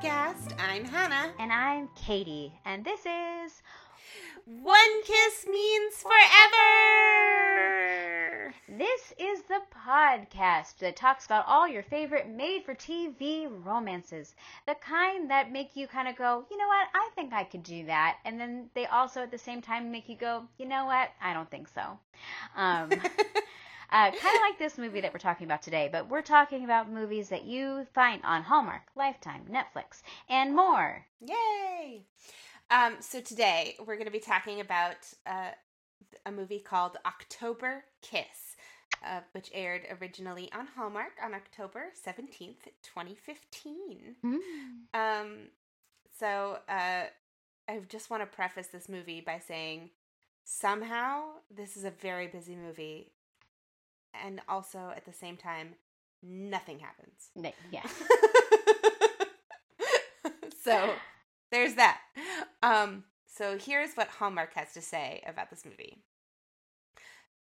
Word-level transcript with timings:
welcome 0.00 0.10
to 0.10 0.46
the 0.46 0.52
podcast. 0.52 0.54
I'm 0.58 0.84
Hannah. 0.84 1.32
And 1.38 1.52
I'm 1.52 1.88
Katie, 1.94 2.52
and 2.64 2.84
this 2.84 3.00
is 3.00 3.62
One 4.44 5.02
Kiss 5.04 5.46
Means 5.50 6.02
Forever. 6.02 7.34
This 8.68 9.14
is 9.18 9.42
the 9.42 9.60
podcast 9.74 10.78
that 10.78 10.96
talks 10.96 11.26
about 11.26 11.46
all 11.46 11.66
your 11.66 11.82
favorite 11.82 12.28
made 12.28 12.64
for 12.64 12.74
TV 12.74 13.48
romances. 13.64 14.34
The 14.66 14.74
kind 14.74 15.30
that 15.30 15.52
make 15.52 15.74
you 15.74 15.86
kind 15.86 16.08
of 16.08 16.16
go, 16.16 16.44
you 16.50 16.56
know 16.58 16.68
what, 16.68 16.88
I 16.94 17.10
think 17.14 17.32
I 17.32 17.44
could 17.44 17.62
do 17.62 17.86
that. 17.86 18.18
And 18.24 18.38
then 18.38 18.70
they 18.74 18.86
also 18.86 19.22
at 19.22 19.30
the 19.30 19.38
same 19.38 19.62
time 19.62 19.90
make 19.90 20.08
you 20.08 20.16
go, 20.16 20.44
you 20.58 20.66
know 20.66 20.84
what, 20.86 21.10
I 21.22 21.32
don't 21.32 21.50
think 21.50 21.68
so. 21.68 21.82
Um, 22.56 22.90
Uh, 23.90 24.10
kind 24.10 24.36
of 24.36 24.42
like 24.42 24.58
this 24.58 24.76
movie 24.76 25.00
that 25.00 25.12
we're 25.14 25.18
talking 25.18 25.46
about 25.46 25.62
today, 25.62 25.88
but 25.90 26.10
we're 26.10 26.20
talking 26.20 26.64
about 26.64 26.90
movies 26.90 27.30
that 27.30 27.44
you 27.44 27.86
find 27.94 28.20
on 28.22 28.42
Hallmark, 28.42 28.82
Lifetime, 28.94 29.44
Netflix, 29.50 30.02
and 30.28 30.54
more. 30.54 31.06
Yay! 31.20 32.04
Um, 32.70 32.96
so 33.00 33.20
today 33.22 33.76
we're 33.78 33.94
going 33.96 34.04
to 34.04 34.12
be 34.12 34.20
talking 34.20 34.60
about 34.60 34.96
uh, 35.26 35.52
a 36.26 36.30
movie 36.30 36.60
called 36.60 36.98
October 37.06 37.84
Kiss, 38.02 38.56
uh, 39.06 39.20
which 39.32 39.50
aired 39.54 39.82
originally 40.02 40.50
on 40.52 40.66
Hallmark 40.76 41.12
on 41.24 41.32
October 41.32 41.86
17th, 42.06 42.66
2015. 42.82 44.16
Mm. 44.22 44.38
Um, 44.92 45.36
so 46.18 46.58
uh, 46.68 47.04
I 47.68 47.80
just 47.88 48.10
want 48.10 48.22
to 48.22 48.26
preface 48.26 48.66
this 48.66 48.86
movie 48.86 49.22
by 49.22 49.40
saying 49.46 49.88
somehow 50.44 51.22
this 51.50 51.76
is 51.78 51.84
a 51.84 51.90
very 51.90 52.26
busy 52.26 52.54
movie 52.54 53.12
and 54.24 54.40
also 54.48 54.92
at 54.96 55.04
the 55.04 55.12
same 55.12 55.36
time 55.36 55.74
nothing 56.22 56.80
happens. 56.80 57.30
Yeah. 57.70 57.86
so 60.64 60.94
there's 61.50 61.74
that. 61.74 62.00
Um, 62.62 63.04
so 63.26 63.58
here's 63.58 63.94
what 63.94 64.08
Hallmark 64.08 64.54
has 64.54 64.72
to 64.74 64.80
say 64.80 65.22
about 65.26 65.50
this 65.50 65.64
movie. 65.64 66.02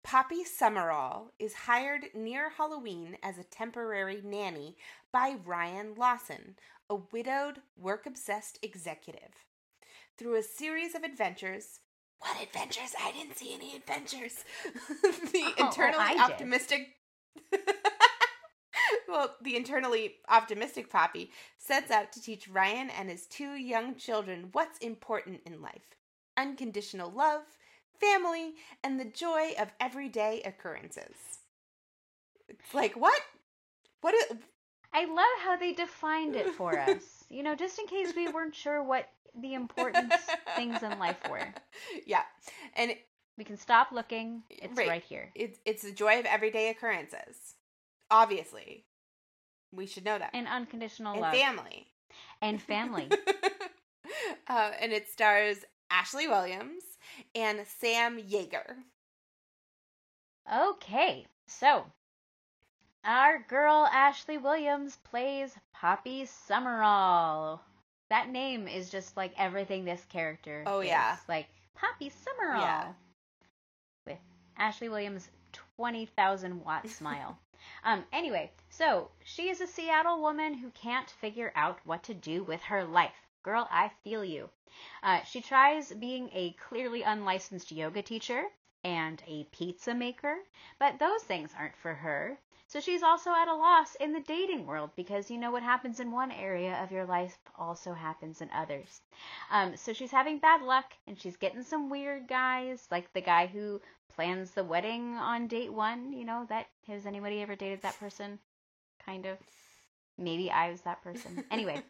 Poppy 0.03 0.45
Summerall 0.45 1.33
is 1.37 1.53
hired 1.53 2.05
near 2.15 2.49
Halloween 2.49 3.17
as 3.21 3.37
a 3.37 3.43
temporary 3.43 4.21
nanny 4.23 4.77
by 5.11 5.35
Ryan 5.43 5.95
Lawson, 5.97 6.55
a 6.89 6.95
widowed, 7.11 7.59
work 7.77 8.05
obsessed 8.05 8.57
executive. 8.61 9.45
Through 10.17 10.35
a 10.35 10.43
series 10.43 10.95
of 10.95 11.03
adventures, 11.03 11.79
what 12.19 12.41
adventures? 12.41 12.93
I 13.01 13.11
didn't 13.11 13.37
see 13.37 13.53
any 13.53 13.75
adventures. 13.75 14.43
the 15.03 15.43
Oh, 15.45 15.53
oh, 15.59 15.65
internally 15.65 16.19
optimistic. 16.19 16.87
well, 19.07 19.35
the 19.41 19.55
internally 19.55 20.15
optimistic 20.29 20.89
Poppy 20.89 21.31
sets 21.57 21.91
out 21.91 22.11
to 22.13 22.21
teach 22.21 22.47
Ryan 22.47 22.89
and 22.89 23.09
his 23.09 23.27
two 23.27 23.53
young 23.55 23.95
children 23.95 24.49
what's 24.51 24.77
important 24.79 25.41
in 25.45 25.61
life 25.61 25.95
unconditional 26.37 27.11
love, 27.11 27.41
family, 27.99 28.53
and 28.83 28.99
the 28.99 29.05
joy 29.05 29.53
of 29.59 29.69
everyday 29.79 30.41
occurrences. 30.45 31.39
It's 32.47 32.73
like, 32.73 32.95
what? 32.95 33.19
What 34.01 34.13
is. 34.13 34.37
I 34.93 35.05
love 35.05 35.25
how 35.43 35.57
they 35.57 35.73
defined 35.73 36.35
it 36.35 36.49
for 36.49 36.79
us. 36.79 37.16
You 37.29 37.43
know, 37.43 37.55
just 37.55 37.77
in 37.79 37.87
case 37.87 38.13
we 38.15 38.27
weren't 38.29 38.55
sure 38.55 38.81
what 38.81 39.09
the 39.39 39.53
important 39.53 40.13
things 40.55 40.81
in 40.81 40.97
life 40.99 41.17
were. 41.29 41.53
Yeah. 42.05 42.23
And 42.75 42.95
We 43.37 43.43
can 43.43 43.57
stop 43.57 43.91
looking. 43.91 44.43
It's 44.49 44.75
Right. 44.77 44.87
right, 44.87 45.03
here. 45.03 45.31
it's, 45.35 45.59
it's 45.65 45.83
the 45.83 45.91
joy 45.91 46.19
of 46.19 46.25
everyday 46.25 46.69
occurrences. 46.69 47.55
Obviously. 48.09 48.85
We 49.71 49.85
should 49.85 50.05
know 50.05 50.17
that. 50.17 50.31
And 50.33 50.47
unconditional 50.47 51.13
and 51.13 51.21
love. 51.21 51.33
family. 51.35 51.87
and 52.41 52.61
family. 52.61 53.09
uh, 54.47 54.71
and 54.79 54.91
it 54.93 55.09
stars 55.09 55.57
Ashley 55.91 56.27
Williams 56.27 56.83
and 57.35 57.59
Sam 57.79 58.17
Jaeger. 58.25 58.77
Okay, 60.51 61.25
so 61.47 61.85
our 63.07 63.39
girl 63.47 63.87
Ashley 63.89 64.37
Williams 64.37 64.97
plays 64.97 65.55
Poppy 65.73 66.25
Summerall. 66.25 67.61
That 68.09 68.29
name 68.29 68.67
is 68.67 68.89
just 68.89 69.15
like 69.15 69.31
everything 69.37 69.85
this 69.85 70.03
character. 70.09 70.63
Oh, 70.67 70.81
is. 70.81 70.89
yeah. 70.89 71.15
like 71.29 71.47
Poppy 71.73 72.09
Summerall. 72.09 72.61
Yeah. 72.61 72.93
With 74.05 74.17
Ashley 74.57 74.89
Williams' 74.89 75.29
twenty 75.77 76.05
thousand 76.05 76.63
watt 76.65 76.89
smile. 76.89 77.39
Um. 77.85 78.03
Anyway, 78.11 78.51
so 78.69 79.09
she 79.23 79.49
is 79.49 79.61
a 79.61 79.67
Seattle 79.67 80.21
woman 80.21 80.53
who 80.53 80.69
can't 80.71 81.09
figure 81.09 81.53
out 81.55 81.79
what 81.85 82.03
to 82.03 82.13
do 82.13 82.43
with 82.43 82.61
her 82.63 82.83
life. 82.83 83.15
Girl, 83.41 83.69
I 83.71 83.89
feel 84.03 84.25
you. 84.25 84.49
Uh, 85.01 85.23
she 85.23 85.39
tries 85.39 85.93
being 85.93 86.29
a 86.33 86.51
clearly 86.67 87.03
unlicensed 87.03 87.71
yoga 87.71 88.01
teacher 88.01 88.43
and 88.83 89.23
a 89.25 89.45
pizza 89.45 89.93
maker, 89.93 90.35
but 90.77 90.99
those 90.99 91.23
things 91.23 91.51
aren't 91.57 91.75
for 91.77 91.93
her. 91.93 92.37
So 92.69 92.81
she's 92.81 93.01
also 93.01 93.31
at 93.31 93.47
a 93.47 93.55
loss 93.55 93.95
in 93.95 94.11
the 94.11 94.19
dating 94.19 94.65
world 94.65 94.91
because 94.97 95.31
you 95.31 95.37
know 95.37 95.51
what 95.51 95.63
happens 95.63 96.01
in 96.01 96.11
one 96.11 96.31
area 96.33 96.77
of 96.83 96.91
your 96.91 97.05
life 97.05 97.37
also 97.57 97.93
happens 97.93 98.41
in 98.41 98.49
others. 98.51 99.01
Um, 99.49 99.77
so 99.77 99.93
she's 99.93 100.11
having 100.11 100.39
bad 100.39 100.61
luck 100.61 100.91
and 101.07 101.17
she's 101.17 101.37
getting 101.37 101.63
some 101.63 101.89
weird 101.89 102.27
guys, 102.27 102.85
like 102.91 103.13
the 103.13 103.21
guy 103.21 103.47
who 103.47 103.81
plans 104.13 104.51
the 104.51 104.65
wedding 104.65 105.15
on 105.15 105.47
date 105.47 105.71
one. 105.71 106.11
You 106.11 106.25
know 106.25 106.45
that 106.49 106.67
has 106.87 107.05
anybody 107.05 107.41
ever 107.41 107.55
dated 107.55 107.83
that 107.83 107.99
person? 107.99 108.37
Kind 109.05 109.25
of. 109.25 109.37
Maybe 110.17 110.51
I 110.51 110.69
was 110.69 110.81
that 110.81 111.01
person. 111.03 111.45
Anyway, 111.51 111.81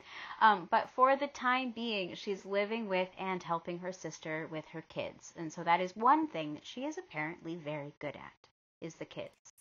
um, 0.42 0.68
but 0.70 0.90
for 0.92 1.16
the 1.16 1.28
time 1.28 1.72
being, 1.72 2.14
she's 2.14 2.46
living 2.46 2.88
with 2.88 3.10
and 3.18 3.42
helping 3.42 3.80
her 3.80 3.92
sister 3.92 4.48
with 4.52 4.66
her 4.68 4.84
kids, 4.84 5.34
and 5.38 5.52
so 5.52 5.64
that 5.64 5.82
is 5.82 5.96
one 5.96 6.28
thing 6.28 6.54
that 6.54 6.66
she 6.66 6.86
is 6.86 6.98
apparently 7.00 7.56
very 7.56 7.94
good 8.00 8.16
at 8.16 8.48
is 8.80 8.96
the 8.96 9.06
kids. 9.06 9.57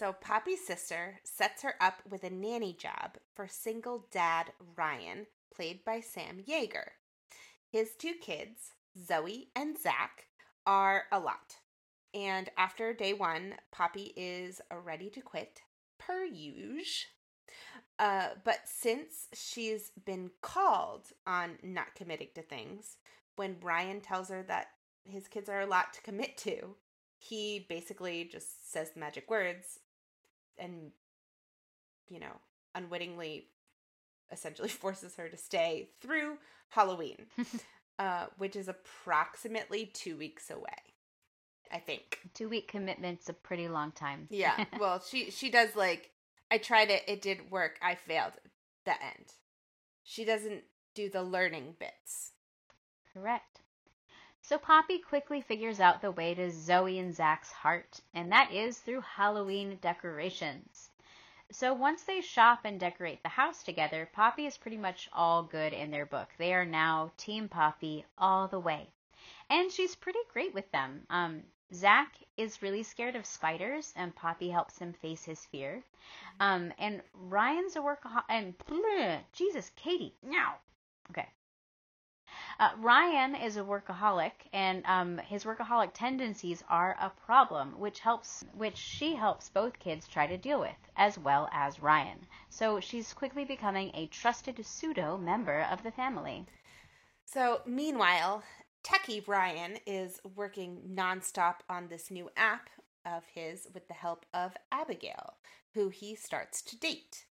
So 0.00 0.14
Poppy's 0.14 0.66
sister 0.66 1.20
sets 1.24 1.60
her 1.60 1.74
up 1.78 2.00
with 2.08 2.24
a 2.24 2.30
nanny 2.30 2.72
job 2.72 3.18
for 3.34 3.46
single 3.46 4.06
dad 4.10 4.50
Ryan, 4.74 5.26
played 5.54 5.84
by 5.84 6.00
Sam 6.00 6.42
Jaeger. 6.42 6.92
His 7.68 7.90
two 7.98 8.14
kids, 8.14 8.72
Zoe 8.98 9.50
and 9.54 9.76
Zach, 9.76 10.24
are 10.66 11.02
a 11.12 11.20
lot. 11.20 11.58
And 12.14 12.48
after 12.56 12.94
day 12.94 13.12
one, 13.12 13.56
Poppy 13.72 14.14
is 14.16 14.62
ready 14.74 15.10
to 15.10 15.20
quit, 15.20 15.60
per 15.98 16.24
usual. 16.24 17.10
Uh, 17.98 18.28
but 18.42 18.60
since 18.64 19.28
she's 19.34 19.92
been 20.06 20.30
called 20.40 21.08
on 21.26 21.58
not 21.62 21.94
committing 21.94 22.28
to 22.36 22.42
things, 22.42 22.96
when 23.36 23.60
Ryan 23.60 24.00
tells 24.00 24.30
her 24.30 24.42
that 24.44 24.68
his 25.04 25.28
kids 25.28 25.50
are 25.50 25.60
a 25.60 25.66
lot 25.66 25.92
to 25.92 26.00
commit 26.00 26.38
to, 26.38 26.76
he 27.18 27.66
basically 27.68 28.24
just 28.24 28.72
says 28.72 28.92
the 28.92 29.00
magic 29.00 29.28
words 29.28 29.78
and, 30.60 30.92
you 32.08 32.20
know, 32.20 32.32
unwittingly 32.74 33.46
essentially 34.32 34.68
forces 34.68 35.16
her 35.16 35.28
to 35.28 35.36
stay 35.36 35.90
through 36.00 36.38
Halloween, 36.70 37.26
uh, 37.98 38.26
which 38.38 38.56
is 38.56 38.68
approximately 38.68 39.86
two 39.86 40.16
weeks 40.16 40.50
away. 40.50 40.68
I 41.72 41.78
think. 41.78 42.18
Two 42.34 42.48
week 42.48 42.66
commitment's 42.68 43.28
a 43.28 43.32
pretty 43.32 43.68
long 43.68 43.92
time. 43.92 44.26
Yeah. 44.28 44.64
well, 44.80 45.00
she 45.00 45.30
she 45.30 45.50
does 45.50 45.76
like 45.76 46.10
I 46.50 46.58
tried 46.58 46.90
it. 46.90 47.04
It 47.06 47.22
didn't 47.22 47.50
work. 47.50 47.78
I 47.80 47.94
failed. 47.94 48.32
The 48.84 48.92
end. 48.92 49.34
She 50.02 50.24
doesn't 50.24 50.64
do 50.94 51.08
the 51.08 51.22
learning 51.22 51.76
bits. 51.78 52.32
Correct. 53.14 53.60
So 54.50 54.58
Poppy 54.58 54.98
quickly 54.98 55.40
figures 55.42 55.78
out 55.78 56.02
the 56.02 56.10
way 56.10 56.34
to 56.34 56.50
Zoe 56.50 56.98
and 56.98 57.14
Zach's 57.14 57.52
heart, 57.52 58.00
and 58.12 58.32
that 58.32 58.50
is 58.50 58.80
through 58.80 59.02
Halloween 59.02 59.78
decorations. 59.80 60.90
So 61.52 61.72
once 61.72 62.02
they 62.02 62.20
shop 62.20 62.62
and 62.64 62.80
decorate 62.80 63.22
the 63.22 63.28
house 63.28 63.62
together, 63.62 64.10
Poppy 64.12 64.46
is 64.46 64.58
pretty 64.58 64.76
much 64.76 65.08
all 65.12 65.44
good 65.44 65.72
in 65.72 65.92
their 65.92 66.04
book. 66.04 66.30
They 66.36 66.52
are 66.52 66.64
now 66.64 67.12
Team 67.16 67.48
Poppy 67.48 68.04
all 68.18 68.48
the 68.48 68.58
way. 68.58 68.88
And 69.48 69.70
she's 69.70 69.94
pretty 69.94 70.18
great 70.32 70.52
with 70.52 70.68
them. 70.72 71.06
Um, 71.10 71.44
Zach 71.72 72.12
is 72.36 72.60
really 72.60 72.82
scared 72.82 73.14
of 73.14 73.26
spiders, 73.26 73.92
and 73.94 74.16
Poppy 74.16 74.50
helps 74.50 74.78
him 74.78 74.94
face 74.94 75.22
his 75.22 75.46
fear. 75.46 75.84
Um, 76.40 76.72
and 76.76 77.02
Ryan's 77.14 77.76
a 77.76 77.78
workaholic. 77.78 78.24
And 78.28 78.58
bleh, 78.58 79.20
Jesus, 79.32 79.70
Katie, 79.76 80.16
now. 80.24 80.56
Okay. 81.10 81.28
Uh, 82.60 82.72
Ryan 82.76 83.34
is 83.34 83.56
a 83.56 83.64
workaholic, 83.64 84.32
and 84.52 84.84
um, 84.84 85.16
his 85.16 85.44
workaholic 85.44 85.92
tendencies 85.94 86.62
are 86.68 86.94
a 87.00 87.08
problem, 87.08 87.78
which 87.78 88.00
helps, 88.00 88.44
which 88.52 88.76
she 88.76 89.14
helps 89.14 89.48
both 89.48 89.78
kids 89.78 90.06
try 90.06 90.26
to 90.26 90.36
deal 90.36 90.60
with, 90.60 90.76
as 90.94 91.18
well 91.18 91.48
as 91.54 91.80
Ryan. 91.80 92.18
So 92.50 92.78
she's 92.78 93.14
quickly 93.14 93.46
becoming 93.46 93.90
a 93.94 94.08
trusted 94.08 94.62
pseudo 94.66 95.16
member 95.16 95.66
of 95.70 95.82
the 95.82 95.90
family. 95.90 96.44
So, 97.24 97.62
meanwhile, 97.64 98.42
Techie 98.84 99.24
Brian 99.24 99.78
is 99.86 100.20
working 100.36 100.82
nonstop 100.94 101.60
on 101.70 101.88
this 101.88 102.10
new 102.10 102.28
app 102.36 102.68
of 103.06 103.24
his 103.24 103.68
with 103.72 103.88
the 103.88 103.94
help 103.94 104.26
of 104.34 104.54
Abigail, 104.70 105.32
who 105.72 105.88
he 105.88 106.14
starts 106.14 106.60
to 106.60 106.78
date. 106.78 107.24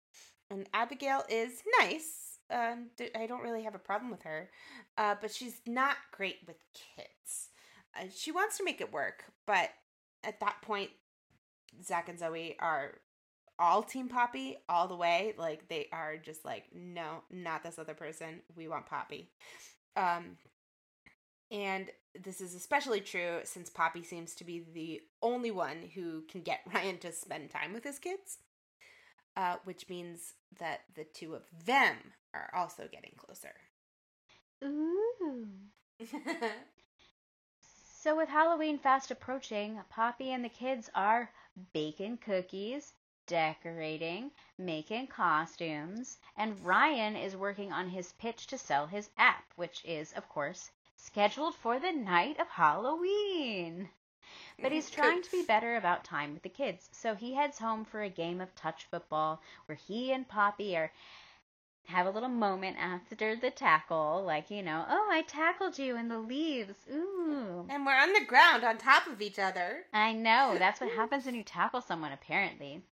And 0.50 0.68
Abigail 0.74 1.24
is 1.30 1.62
nice. 1.80 2.29
Um, 2.51 2.88
I 3.16 3.28
don't 3.28 3.44
really 3.44 3.63
have 3.63 3.75
a 3.75 3.80
problem 3.80 4.10
with 4.10 4.24
her, 4.24 4.50
uh, 4.98 5.16
but 5.22 5.31
she's 5.31 5.62
not 5.68 5.98
great 6.12 6.38
with 6.48 6.57
kids. 6.74 7.50
Uh, 7.96 8.06
she 8.13 8.31
wants 8.31 8.57
to 8.57 8.63
make 8.63 8.81
it 8.81 8.92
work, 8.92 9.25
but 9.46 9.69
at 10.24 10.40
that 10.40 10.62
point, 10.62 10.90
Zach 11.84 12.10
and 12.10 12.18
Zoe 12.18 12.56
are 12.60 12.96
all 13.60 13.84
Team 13.84 14.07
Poppy 14.07 14.57
all 14.68 14.88
the 14.88 14.96
way. 14.96 15.34
Like 15.38 15.68
they 15.68 15.88
are 15.92 16.18
just 16.18 16.46
like, 16.46 16.66
no, 16.74 17.24
not 17.30 17.63
this 17.63 17.78
other 17.78 17.94
person. 17.94 18.42
We 18.56 18.68
want 18.68 18.86
Poppy. 18.88 19.30
Um, 19.95 20.38
and 21.52 21.90
this 22.24 22.42
is 22.42 22.56
especially 22.56 23.02
true 23.02 23.40
since 23.44 23.69
Poppy 23.69 24.04
seems 24.04 24.36
to 24.36 24.44
be 24.44 24.66
the 24.74 25.02
only 25.22 25.52
one 25.52 25.78
who 25.94 26.24
can 26.30 26.42
get 26.42 26.62
Ryan 26.74 26.98
to 27.00 27.12
spend 27.12 27.50
time 27.50 27.74
with 27.74 27.84
his 27.84 28.00
kids, 28.00 28.38
uh, 29.36 29.58
which 29.64 29.88
means 29.90 30.34
that 30.60 30.81
the 30.96 31.04
two 31.04 31.36
of 31.36 31.44
them 31.66 31.96
are 32.34 32.50
also 32.56 32.88
getting 32.92 33.14
closer. 33.18 33.54
Ooh. 34.64 35.48
so, 38.02 38.16
with 38.16 38.30
Halloween 38.30 38.78
fast 38.80 39.12
approaching, 39.12 39.80
Poppy 39.90 40.31
and 40.31 40.44
the 40.44 40.50
kids 40.50 40.90
are 40.94 41.31
baking 41.74 42.18
cookies, 42.18 42.94
decorating, 43.28 44.31
making 44.58 45.08
costumes, 45.08 46.18
and 46.36 46.66
Ryan 46.66 47.16
is 47.16 47.36
working 47.36 47.72
on 47.72 47.90
his 47.90 48.14
pitch 48.14 48.48
to 48.48 48.58
sell 48.58 48.88
his 48.88 49.10
app, 49.18 49.46
which 49.56 49.84
is, 49.86 50.12
of 50.14 50.28
course, 50.28 50.72
scheduled 50.96 51.56
for 51.56 51.80
the 51.80 51.92
night 51.92 52.40
of 52.40 52.48
Halloween. 52.48 53.90
But 54.61 54.71
he's 54.71 54.89
trying 54.89 55.21
to 55.21 55.31
be 55.31 55.44
better 55.44 55.75
about 55.75 56.03
time 56.03 56.33
with 56.33 56.44
the 56.44 56.50
kids, 56.50 56.89
so 56.91 57.15
he 57.15 57.33
heads 57.33 57.59
home 57.59 57.85
for 57.85 58.01
a 58.01 58.09
game 58.09 58.41
of 58.41 58.53
touch 58.56 58.85
football 58.91 59.41
where 59.65 59.77
he 59.77 60.11
and 60.11 60.27
Poppy 60.27 60.75
are 60.75 60.91
have 61.89 62.06
a 62.06 62.11
little 62.11 62.29
moment 62.29 62.77
after 62.79 63.35
the 63.35 63.50
tackle, 63.50 64.23
like, 64.23 64.51
you 64.51 64.61
know, 64.61 64.85
oh, 64.88 65.09
I 65.11 65.23
tackled 65.23 65.79
you 65.79 65.97
in 65.97 66.07
the 66.07 66.19
leaves. 66.19 66.75
Ooh. 66.91 67.65
And 67.67 67.85
we're 67.85 68.00
on 68.00 68.13
the 68.13 68.25
ground 68.25 68.63
on 68.63 68.77
top 68.77 69.07
of 69.07 69.21
each 69.21 69.39
other. 69.39 69.85
I 69.91 70.13
know. 70.13 70.56
That's 70.59 70.79
what 70.79 70.91
happens 70.95 71.25
when 71.25 71.35
you 71.35 71.44
tackle 71.44 71.81
someone, 71.81 72.11
apparently. 72.11 72.83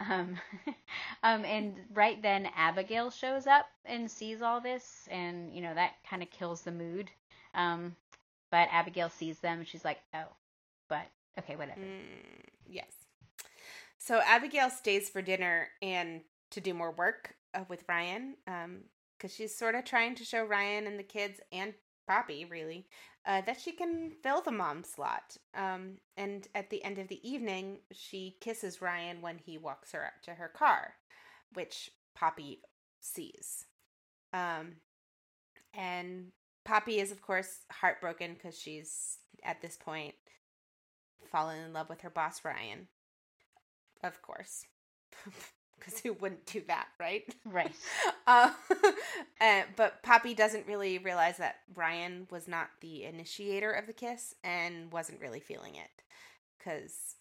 Um, 0.00 0.36
um, 1.22 1.44
and 1.44 1.76
right 1.92 2.20
then 2.20 2.48
Abigail 2.56 3.10
shows 3.10 3.46
up 3.46 3.66
and 3.84 4.10
sees 4.10 4.42
all 4.42 4.60
this, 4.60 5.08
and 5.10 5.54
you 5.54 5.62
know 5.62 5.74
that 5.74 5.92
kind 6.08 6.22
of 6.22 6.30
kills 6.30 6.62
the 6.62 6.72
mood. 6.72 7.10
Um, 7.54 7.94
but 8.50 8.68
Abigail 8.72 9.08
sees 9.08 9.38
them, 9.38 9.60
and 9.60 9.68
she's 9.68 9.84
like, 9.84 10.00
"Oh, 10.12 10.26
but 10.88 11.06
okay, 11.38 11.56
whatever." 11.56 11.80
Mm, 11.80 12.44
yes. 12.66 12.92
So 13.98 14.20
Abigail 14.24 14.70
stays 14.70 15.08
for 15.08 15.22
dinner 15.22 15.68
and 15.80 16.22
to 16.50 16.60
do 16.60 16.74
more 16.74 16.92
work 16.92 17.34
uh, 17.54 17.64
with 17.68 17.84
Ryan, 17.88 18.36
because 18.44 18.64
um, 18.64 19.28
she's 19.28 19.56
sort 19.56 19.74
of 19.74 19.84
trying 19.84 20.14
to 20.16 20.24
show 20.24 20.44
Ryan 20.44 20.86
and 20.86 20.98
the 20.98 21.04
kids 21.04 21.40
and 21.52 21.74
Poppy 22.06 22.44
really 22.44 22.86
uh, 23.26 23.40
that 23.42 23.60
she 23.60 23.72
can 23.72 24.12
fill 24.22 24.42
the 24.42 24.52
mom 24.52 24.84
slot. 24.84 25.36
Um, 25.54 25.98
and 26.16 26.46
at 26.54 26.70
the 26.70 26.84
end 26.84 26.98
of 26.98 27.08
the 27.08 27.26
evening, 27.28 27.78
she 27.92 28.36
kisses 28.40 28.82
Ryan 28.82 29.22
when 29.22 29.38
he 29.38 29.56
walks 29.56 29.92
her 29.92 30.04
up 30.04 30.22
to 30.24 30.32
her 30.32 30.48
car, 30.48 30.94
which 31.54 31.90
Poppy 32.14 32.60
sees. 33.00 33.64
Um, 34.32 34.76
and 35.72 36.32
Poppy 36.64 37.00
is, 37.00 37.10
of 37.10 37.22
course, 37.22 37.60
heartbroken 37.70 38.34
because 38.34 38.58
she's 38.58 39.18
at 39.42 39.62
this 39.62 39.76
point 39.76 40.14
fallen 41.28 41.58
in 41.64 41.72
love 41.72 41.88
with 41.88 42.02
her 42.02 42.10
boss, 42.10 42.44
Ryan. 42.44 42.88
Of 44.02 44.20
course. 44.22 44.64
because 45.78 46.00
who 46.00 46.12
wouldn't 46.14 46.46
do 46.46 46.62
that, 46.68 46.88
right? 46.98 47.22
Right. 47.44 47.74
uh, 48.26 48.52
uh, 49.40 49.62
but 49.76 50.02
Poppy 50.02 50.34
doesn't 50.34 50.66
really 50.66 50.98
realize 50.98 51.36
that 51.38 51.56
Ryan 51.74 52.26
was 52.30 52.48
not 52.48 52.68
the 52.80 53.04
initiator 53.04 53.72
of 53.72 53.86
the 53.86 53.92
kiss 53.92 54.34
and 54.42 54.92
wasn't 54.92 55.20
really 55.20 55.40
feeling 55.40 55.74
it 55.74 56.02
because, 56.58 57.16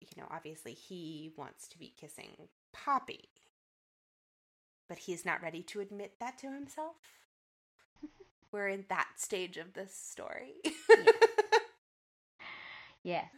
you 0.00 0.08
know, 0.16 0.28
obviously 0.30 0.72
he 0.72 1.32
wants 1.36 1.68
to 1.68 1.78
be 1.78 1.94
kissing 1.98 2.48
Poppy, 2.72 3.28
but 4.88 4.98
he's 4.98 5.26
not 5.26 5.42
ready 5.42 5.62
to 5.64 5.80
admit 5.80 6.14
that 6.20 6.38
to 6.38 6.52
himself. 6.52 6.96
We're 8.50 8.68
in 8.68 8.86
that 8.88 9.08
stage 9.16 9.58
of 9.58 9.74
this 9.74 9.94
story. 9.94 10.54
yes. 10.64 11.14
Yes. 13.08 13.32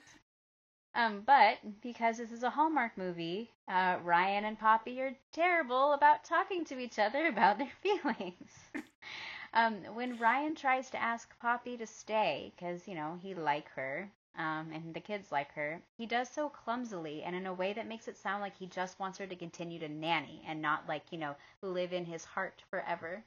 Um, 0.95 1.23
but 1.27 1.59
because 1.83 2.19
this 2.19 2.33
is 2.33 2.43
a 2.43 2.51
Hallmark 2.51 2.97
movie, 2.97 3.51
uh, 3.69 3.99
Ryan 4.03 4.45
and 4.45 4.59
Poppy 4.59 5.01
are 5.01 5.17
terrible 5.33 5.93
about 5.93 6.25
talking 6.25 6.65
to 6.67 6.79
each 6.79 6.99
other 6.99 7.27
about 7.29 7.59
their 7.59 7.73
feelings. 7.83 8.51
um, 9.55 9.77
when 9.95 10.19
Ryan 10.19 10.55
tries 10.55 10.91
to 10.91 11.03
ask 11.03 11.39
Poppy 11.41 11.77
to 11.77 11.87
stay, 11.87 12.53
because, 12.57 12.89
you 12.89 12.95
know, 12.95 13.19
he 13.23 13.35
like 13.35 13.69
her, 13.71 14.11
um, 14.37 14.71
and 14.73 14.95
the 14.95 15.01
kids 15.01 15.33
like 15.33 15.53
her, 15.55 15.81
he 15.99 16.07
does 16.07 16.29
so 16.29 16.49
clumsily 16.49 17.23
and 17.25 17.37
in 17.37 17.47
a 17.47 17.55
way 17.55 17.73
that 17.73 17.89
makes 17.89 18.09
it 18.09 18.17
sound 18.17 18.41
like 18.43 18.57
he 18.57 18.67
just 18.67 18.99
wants 19.01 19.19
her 19.19 19.27
to 19.27 19.37
continue 19.37 19.79
to 19.81 19.89
nanny 19.89 20.43
and 20.47 20.63
not 20.63 20.89
like, 20.89 21.05
you 21.11 21.19
know, 21.19 21.37
live 21.63 21.93
in 21.93 22.05
his 22.07 22.25
heart 22.25 22.63
forever. 22.71 23.23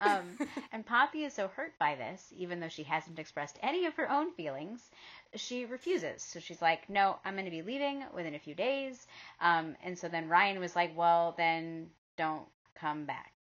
Um, 0.00 0.38
and 0.72 0.86
Poppy 0.86 1.24
is 1.24 1.32
so 1.32 1.48
hurt 1.48 1.72
by 1.78 1.94
this, 1.94 2.32
even 2.36 2.60
though 2.60 2.68
she 2.68 2.82
hasn't 2.82 3.18
expressed 3.18 3.58
any 3.62 3.86
of 3.86 3.94
her 3.94 4.10
own 4.10 4.32
feelings, 4.32 4.90
she 5.34 5.64
refuses. 5.64 6.22
So 6.22 6.40
she's 6.40 6.62
like, 6.62 6.88
no, 6.88 7.18
I'm 7.24 7.34
going 7.34 7.44
to 7.44 7.50
be 7.50 7.62
leaving 7.62 8.04
within 8.14 8.34
a 8.34 8.38
few 8.38 8.54
days. 8.54 9.06
Um, 9.40 9.76
and 9.82 9.98
so 9.98 10.08
then 10.08 10.28
Ryan 10.28 10.60
was 10.60 10.76
like, 10.76 10.96
well, 10.96 11.34
then 11.36 11.88
don't 12.16 12.46
come 12.74 13.04
back. 13.04 13.32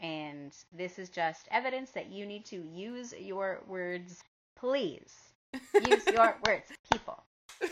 And 0.00 0.52
this 0.72 0.98
is 0.98 1.08
just 1.08 1.48
evidence 1.50 1.90
that 1.92 2.10
you 2.10 2.26
need 2.26 2.44
to 2.46 2.56
use 2.56 3.14
your 3.18 3.62
words. 3.66 4.22
Please 4.56 5.14
use 5.86 6.06
your 6.06 6.36
words, 6.46 6.70
people. 6.92 7.22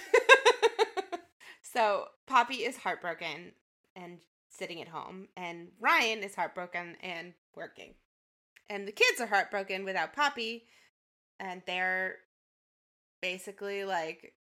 so 1.62 2.06
Poppy 2.26 2.56
is 2.56 2.76
heartbroken 2.76 3.52
and 3.96 4.18
sitting 4.48 4.80
at 4.80 4.88
home, 4.88 5.28
and 5.36 5.68
Ryan 5.80 6.22
is 6.22 6.34
heartbroken 6.34 6.96
and 7.02 7.32
working. 7.56 7.94
And 8.68 8.86
the 8.86 8.92
kids 8.92 9.20
are 9.20 9.26
heartbroken 9.26 9.84
without 9.84 10.14
Poppy, 10.14 10.64
and 11.38 11.62
they're 11.66 12.16
basically 13.20 13.84
like 13.84 14.34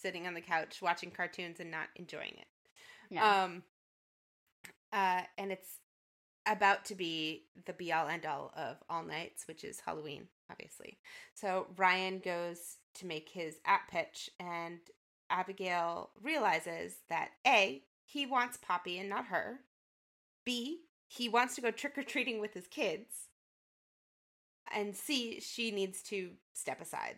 sitting 0.00 0.26
on 0.26 0.34
the 0.34 0.40
couch 0.40 0.78
watching 0.82 1.10
cartoons 1.10 1.60
and 1.60 1.70
not 1.70 1.88
enjoying 1.96 2.34
it. 2.36 2.46
Yeah. 3.10 3.44
Um 3.44 3.62
uh 4.92 5.22
and 5.38 5.50
it's 5.50 5.78
about 6.46 6.84
to 6.86 6.94
be 6.94 7.44
the 7.64 7.72
be 7.72 7.92
all 7.92 8.06
end 8.06 8.24
all 8.24 8.52
of 8.56 8.76
all 8.88 9.02
nights, 9.02 9.48
which 9.48 9.64
is 9.64 9.80
Halloween, 9.84 10.28
obviously. 10.50 10.98
So 11.34 11.66
Ryan 11.76 12.20
goes 12.20 12.76
to 12.94 13.06
make 13.06 13.28
his 13.30 13.56
app 13.66 13.90
pitch 13.90 14.30
and 14.38 14.78
Abigail 15.28 16.10
realizes 16.22 16.98
that 17.08 17.30
A, 17.46 17.82
he 18.04 18.26
wants 18.26 18.58
Poppy 18.58 18.98
and 18.98 19.08
not 19.08 19.26
her. 19.26 19.60
B, 20.44 20.82
he 21.06 21.28
wants 21.28 21.54
to 21.54 21.60
go 21.60 21.70
trick 21.70 21.96
or 21.96 22.02
treating 22.02 22.40
with 22.40 22.54
his 22.54 22.66
kids. 22.66 23.28
And 24.74 24.96
C, 24.96 25.40
she 25.40 25.70
needs 25.70 26.02
to 26.04 26.32
step 26.52 26.80
aside 26.80 27.16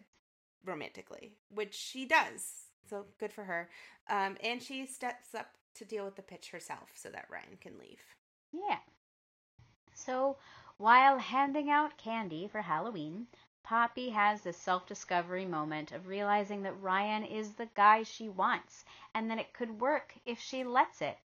romantically, 0.65 1.33
which 1.51 1.75
she 1.75 2.05
does. 2.05 2.67
So 2.89 3.07
good 3.19 3.33
for 3.33 3.45
her. 3.45 3.69
Um, 4.09 4.37
and 4.43 4.63
she 4.63 4.87
steps 4.87 5.35
up 5.35 5.49
to 5.75 5.85
deal 5.85 6.05
with 6.05 6.17
the 6.17 6.23
pitch 6.23 6.51
herself 6.51 6.91
so 6.95 7.09
that 7.11 7.29
Ryan 7.31 7.57
can 7.61 7.79
leave. 7.79 8.03
Yeah. 8.53 8.79
So 9.95 10.37
while 10.77 11.19
handing 11.19 11.71
out 11.71 11.99
candy 11.99 12.47
for 12.47 12.63
Halloween, 12.63 13.27
Poppy 13.63 14.11
has 14.11 14.43
this 14.43 14.57
self 14.57 14.87
discovery 14.87 15.45
moment 15.45 15.93
of 15.93 16.07
realizing 16.07 16.63
that 16.63 16.81
Ryan 16.81 17.25
is 17.25 17.53
the 17.53 17.69
guy 17.75 18.03
she 18.03 18.29
wants 18.29 18.85
and 19.15 19.31
that 19.31 19.39
it 19.39 19.53
could 19.53 19.81
work 19.81 20.15
if 20.25 20.41
she 20.41 20.65
lets 20.65 21.03
it. 21.03 21.19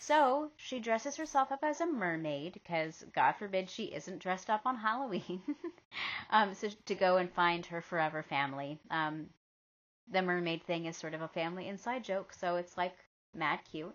So 0.00 0.52
she 0.56 0.78
dresses 0.78 1.16
herself 1.16 1.50
up 1.50 1.64
as 1.64 1.80
a 1.80 1.86
mermaid 1.86 2.52
because 2.52 3.04
God 3.12 3.32
forbid 3.32 3.68
she 3.68 3.86
isn't 3.86 4.20
dressed 4.20 4.48
up 4.48 4.62
on 4.64 4.76
Halloween. 4.76 5.42
um, 6.30 6.54
so 6.54 6.68
to 6.86 6.94
go 6.94 7.16
and 7.16 7.32
find 7.32 7.66
her 7.66 7.80
forever 7.80 8.22
family. 8.22 8.78
Um, 8.90 9.30
the 10.10 10.22
mermaid 10.22 10.62
thing 10.62 10.86
is 10.86 10.96
sort 10.96 11.14
of 11.14 11.22
a 11.22 11.28
family 11.28 11.68
inside 11.68 12.04
joke, 12.04 12.32
so 12.32 12.56
it's 12.56 12.76
like 12.76 12.96
mad 13.34 13.60
cute. 13.70 13.94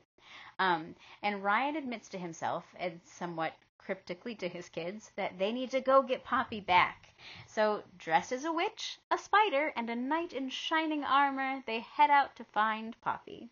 Um, 0.60 0.96
and 1.22 1.44
Ryan 1.44 1.78
admits 1.78 2.10
to 2.10 2.18
himself, 2.18 2.66
and 2.78 3.00
somewhat 3.06 3.54
cryptically 3.78 4.36
to 4.36 4.48
his 4.48 4.70
kids, 4.70 5.12
that 5.16 5.40
they 5.40 5.52
need 5.52 5.72
to 5.72 5.82
go 5.82 6.02
get 6.02 6.24
Poppy 6.24 6.60
back. 6.60 7.14
So, 7.48 7.84
dressed 7.98 8.32
as 8.32 8.46
a 8.46 8.52
witch, 8.52 9.00
a 9.10 9.18
spider, 9.18 9.74
and 9.76 9.90
a 9.90 9.96
knight 9.96 10.34
in 10.34 10.50
shining 10.50 11.04
armor, 11.04 11.64
they 11.66 11.80
head 11.80 12.10
out 12.10 12.36
to 12.36 12.44
find 12.44 13.00
Poppy. 13.02 13.50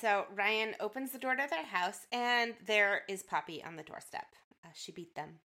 So 0.00 0.26
Ryan 0.34 0.74
opens 0.78 1.12
the 1.12 1.18
door 1.18 1.34
to 1.34 1.46
their 1.50 1.64
house, 1.64 2.06
and 2.12 2.54
there 2.66 3.02
is 3.08 3.22
Poppy 3.22 3.62
on 3.64 3.76
the 3.76 3.82
doorstep. 3.82 4.26
Uh, 4.64 4.68
she 4.74 4.92
beat 4.92 5.14
them. 5.14 5.40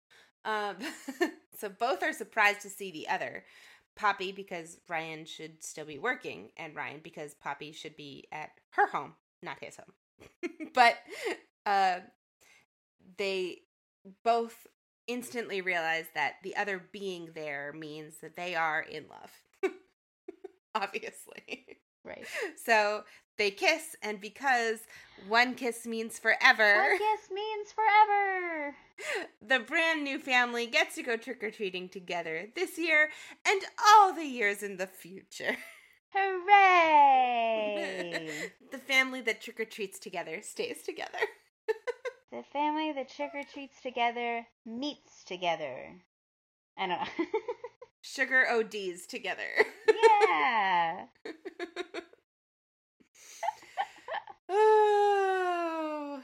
Um, 0.44 0.76
so 1.58 1.68
both 1.68 2.02
are 2.02 2.12
surprised 2.12 2.62
to 2.62 2.70
see 2.70 2.90
the 2.90 3.08
other. 3.08 3.44
Poppy 3.94 4.32
because 4.32 4.78
Ryan 4.88 5.26
should 5.26 5.62
still 5.62 5.84
be 5.84 5.98
working, 5.98 6.50
and 6.56 6.74
Ryan 6.74 7.00
because 7.02 7.34
Poppy 7.34 7.72
should 7.72 7.94
be 7.94 8.26
at 8.32 8.50
her 8.70 8.86
home, 8.86 9.12
not 9.42 9.58
his 9.60 9.76
home. 9.76 10.50
but 10.74 10.96
uh, 11.66 12.00
they 13.18 13.58
both 14.24 14.66
instantly 15.06 15.60
realize 15.60 16.06
that 16.14 16.34
the 16.42 16.56
other 16.56 16.82
being 16.90 17.30
there 17.34 17.74
means 17.76 18.14
that 18.22 18.36
they 18.36 18.54
are 18.54 18.80
in 18.80 19.04
love. 19.10 19.72
Obviously. 20.74 21.66
Right. 22.04 22.26
So 22.64 23.04
they 23.42 23.50
kiss, 23.50 23.96
and 24.04 24.20
because 24.20 24.78
one 25.26 25.56
kiss 25.56 25.84
means 25.84 26.16
forever, 26.16 26.76
One 26.76 26.96
kiss 26.96 27.28
means 27.32 27.72
forever. 27.72 28.76
the 29.48 29.58
brand 29.58 30.04
new 30.04 30.20
family 30.20 30.66
gets 30.66 30.94
to 30.94 31.02
go 31.02 31.16
trick 31.16 31.42
or 31.42 31.50
treating 31.50 31.88
together 31.88 32.46
this 32.54 32.78
year 32.78 33.10
and 33.44 33.60
all 33.84 34.12
the 34.14 34.26
years 34.26 34.62
in 34.62 34.76
the 34.76 34.86
future. 34.86 35.56
Hooray! 36.14 36.52
the 38.70 38.78
family 38.78 39.22
that 39.22 39.40
trick 39.40 39.58
or 39.58 39.64
treats 39.64 39.98
together 39.98 40.40
stays 40.40 40.82
together. 40.82 41.18
the 42.30 42.44
family 42.52 42.92
that 42.92 43.08
trick 43.08 43.32
or 43.34 43.42
treats 43.42 43.80
together 43.82 44.46
meets 44.64 45.24
together. 45.24 46.00
I 46.78 46.86
don't 46.86 47.00
know. 47.00 47.08
Sugar 48.02 48.46
ODs 48.48 49.08
together. 49.08 49.50
yeah. 50.30 51.06
Oh. 54.52 56.20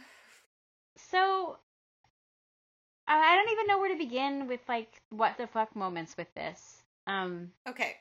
So 1.11 1.59
I 3.07 3.37
don't 3.37 3.51
even 3.53 3.67
know 3.67 3.79
where 3.79 3.93
to 3.93 3.99
begin 3.99 4.47
with 4.47 4.61
like 4.69 5.01
what 5.11 5.37
the 5.39 5.47
fuck 5.47 5.75
moments 5.75 6.17
with 6.17 6.33
this. 6.35 6.83
Um 7.07 7.53
Okay. 7.69 7.97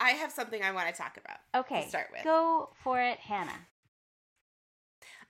I 0.00 0.10
have 0.12 0.32
something 0.32 0.62
I 0.62 0.72
want 0.72 0.88
to 0.88 0.94
talk 0.94 1.18
about. 1.22 1.38
okay. 1.64 1.86
start 1.88 2.06
with. 2.12 2.24
Go 2.24 2.70
for 2.82 3.00
it, 3.00 3.18
Hannah. 3.18 3.66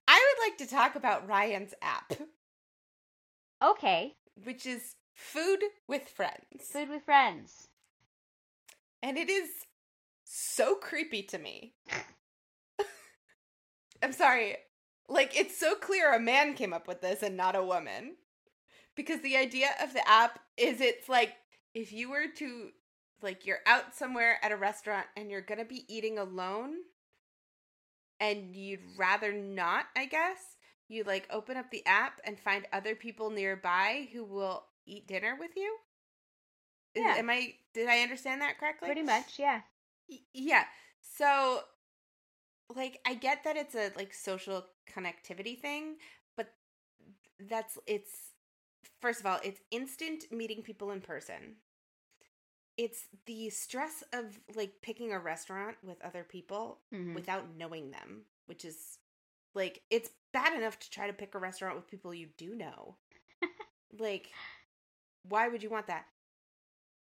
I 0.06 0.34
would 0.38 0.48
like 0.48 0.58
to 0.58 0.66
talk 0.74 0.94
about 0.96 1.28
Ryan's 1.28 1.74
app, 1.82 2.12
Okay. 3.62 4.14
which 4.44 4.64
is 4.66 4.94
Food 5.12 5.58
with 5.88 6.08
Friends. 6.08 6.68
Food 6.72 6.88
with 6.88 7.02
friends. 7.04 7.68
And 9.02 9.18
it 9.18 9.28
is 9.28 9.50
so 10.24 10.74
creepy 10.76 11.22
to 11.24 11.38
me. 11.38 11.74
I'm 14.02 14.12
sorry. 14.12 14.56
Like, 15.08 15.38
it's 15.38 15.58
so 15.58 15.74
clear 15.74 16.12
a 16.14 16.20
man 16.20 16.54
came 16.54 16.72
up 16.72 16.86
with 16.86 17.00
this 17.00 17.22
and 17.22 17.36
not 17.36 17.56
a 17.56 17.64
woman. 17.64 18.16
Because 18.96 19.20
the 19.20 19.36
idea 19.36 19.68
of 19.82 19.92
the 19.92 20.06
app 20.08 20.40
is 20.56 20.80
it's 20.80 21.08
like 21.08 21.32
if 21.74 21.92
you 21.92 22.10
were 22.10 22.26
to, 22.36 22.70
like, 23.22 23.46
you're 23.46 23.60
out 23.66 23.94
somewhere 23.94 24.38
at 24.42 24.52
a 24.52 24.56
restaurant 24.56 25.06
and 25.16 25.30
you're 25.30 25.40
going 25.40 25.58
to 25.58 25.64
be 25.64 25.84
eating 25.88 26.18
alone 26.18 26.74
and 28.18 28.54
you'd 28.54 28.80
rather 28.98 29.32
not, 29.32 29.86
I 29.96 30.06
guess, 30.06 30.38
you 30.88 31.04
like 31.04 31.28
open 31.30 31.56
up 31.56 31.70
the 31.70 31.86
app 31.86 32.20
and 32.24 32.38
find 32.38 32.66
other 32.72 32.94
people 32.94 33.30
nearby 33.30 34.08
who 34.12 34.24
will 34.24 34.64
eat 34.86 35.06
dinner 35.06 35.36
with 35.38 35.52
you. 35.56 35.76
Yeah. 36.94 37.14
Am 37.16 37.30
I, 37.30 37.54
did 37.72 37.88
I 37.88 38.00
understand 38.00 38.42
that 38.42 38.58
correctly? 38.58 38.88
Pretty 38.88 39.02
much, 39.02 39.38
yeah. 39.38 39.60
Y- 40.08 40.18
yeah 40.34 40.64
so 41.00 41.60
like 42.74 43.00
i 43.06 43.14
get 43.14 43.42
that 43.44 43.56
it's 43.56 43.74
a 43.74 43.90
like 43.96 44.12
social 44.14 44.64
connectivity 44.92 45.58
thing 45.58 45.96
but 46.36 46.52
that's 47.48 47.78
it's 47.86 48.30
first 49.00 49.20
of 49.20 49.26
all 49.26 49.38
it's 49.42 49.60
instant 49.70 50.24
meeting 50.30 50.62
people 50.62 50.90
in 50.90 51.00
person. 51.00 51.56
It's 52.76 53.04
the 53.26 53.50
stress 53.50 54.02
of 54.14 54.40
like 54.54 54.80
picking 54.80 55.12
a 55.12 55.18
restaurant 55.18 55.76
with 55.82 56.00
other 56.02 56.24
people 56.24 56.78
Mhm. 56.92 57.14
without 57.14 57.54
knowing 57.56 57.90
them 57.90 58.24
which 58.46 58.64
is 58.64 58.98
like 59.54 59.82
it's 59.90 60.10
bad 60.32 60.54
enough 60.56 60.78
to 60.78 60.90
try 60.90 61.06
to 61.06 61.12
pick 61.12 61.34
a 61.34 61.38
restaurant 61.38 61.76
with 61.76 61.86
people 61.88 62.14
you 62.14 62.28
do 62.38 62.54
know. 62.54 62.96
Like 63.98 64.30
why 65.28 65.48
would 65.48 65.62
you 65.62 65.68
want 65.70 65.88
that? 65.88 66.06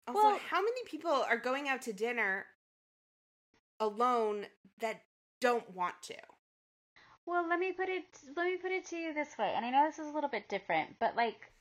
Also 0.07 0.21
Well- 0.21 0.39
how 0.39 0.61
many 0.61 0.85
people 0.85 1.11
are 1.13 1.39
going 1.39 1.69
out 1.69 1.81
to 1.83 1.93
dinner 1.95 2.47
alone 3.81 4.47
that 4.81 5.03
don't 5.45 5.75
want 5.75 6.01
to 6.03 6.15
Well, 7.27 7.47
let 7.47 7.59
me 7.59 7.71
put 7.73 7.91
it 7.91 8.07
let 8.35 8.47
me 8.47 8.57
put 8.57 8.73
it 8.73 8.87
to 8.87 8.97
you 8.97 9.13
this 9.13 9.37
way. 9.37 9.53
And 9.55 9.65
I 9.67 9.71
know 9.71 9.85
this 9.85 9.99
is 9.99 10.07
a 10.07 10.13
little 10.15 10.31
bit 10.31 10.49
different, 10.49 10.99
but 10.99 11.17
like 11.17 11.53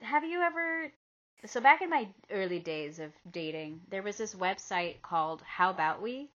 have 0.00 0.24
you 0.24 0.42
ever 0.42 0.92
so 1.46 1.60
back 1.60 1.82
in 1.82 1.88
my 1.90 2.08
early 2.30 2.58
days 2.58 2.98
of 2.98 3.12
dating, 3.30 3.80
there 3.88 4.02
was 4.02 4.18
this 4.18 4.34
website 4.34 5.00
called 5.02 5.42
How 5.42 5.70
About 5.70 6.02
We? 6.02 6.30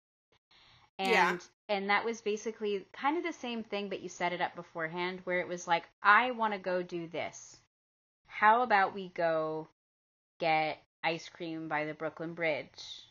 And 1.00 1.40
Yeah. 1.40 1.40
and 1.70 1.90
that 1.90 2.04
was 2.04 2.20
basically 2.22 2.86
kind 2.92 3.18
of 3.18 3.24
the 3.24 3.32
same 3.32 3.64
thing 3.64 3.88
but 3.88 4.02
you 4.02 4.10
set 4.10 4.34
it 4.34 4.42
up 4.42 4.56
beforehand 4.56 5.22
where 5.24 5.40
it 5.40 5.48
was 5.48 5.68
like 5.68 5.88
I 6.04 6.32
want 6.32 6.54
to 6.54 6.60
go 6.60 6.84
do 6.84 7.08
this. 7.08 7.62
How 8.28 8.62
about 8.64 8.94
we 8.96 9.10
go 9.10 9.70
get 10.40 10.84
ice 11.04 11.30
cream 11.30 11.68
by 11.70 11.86
the 11.86 11.94
Brooklyn 11.94 12.34
Bridge? 12.36 13.08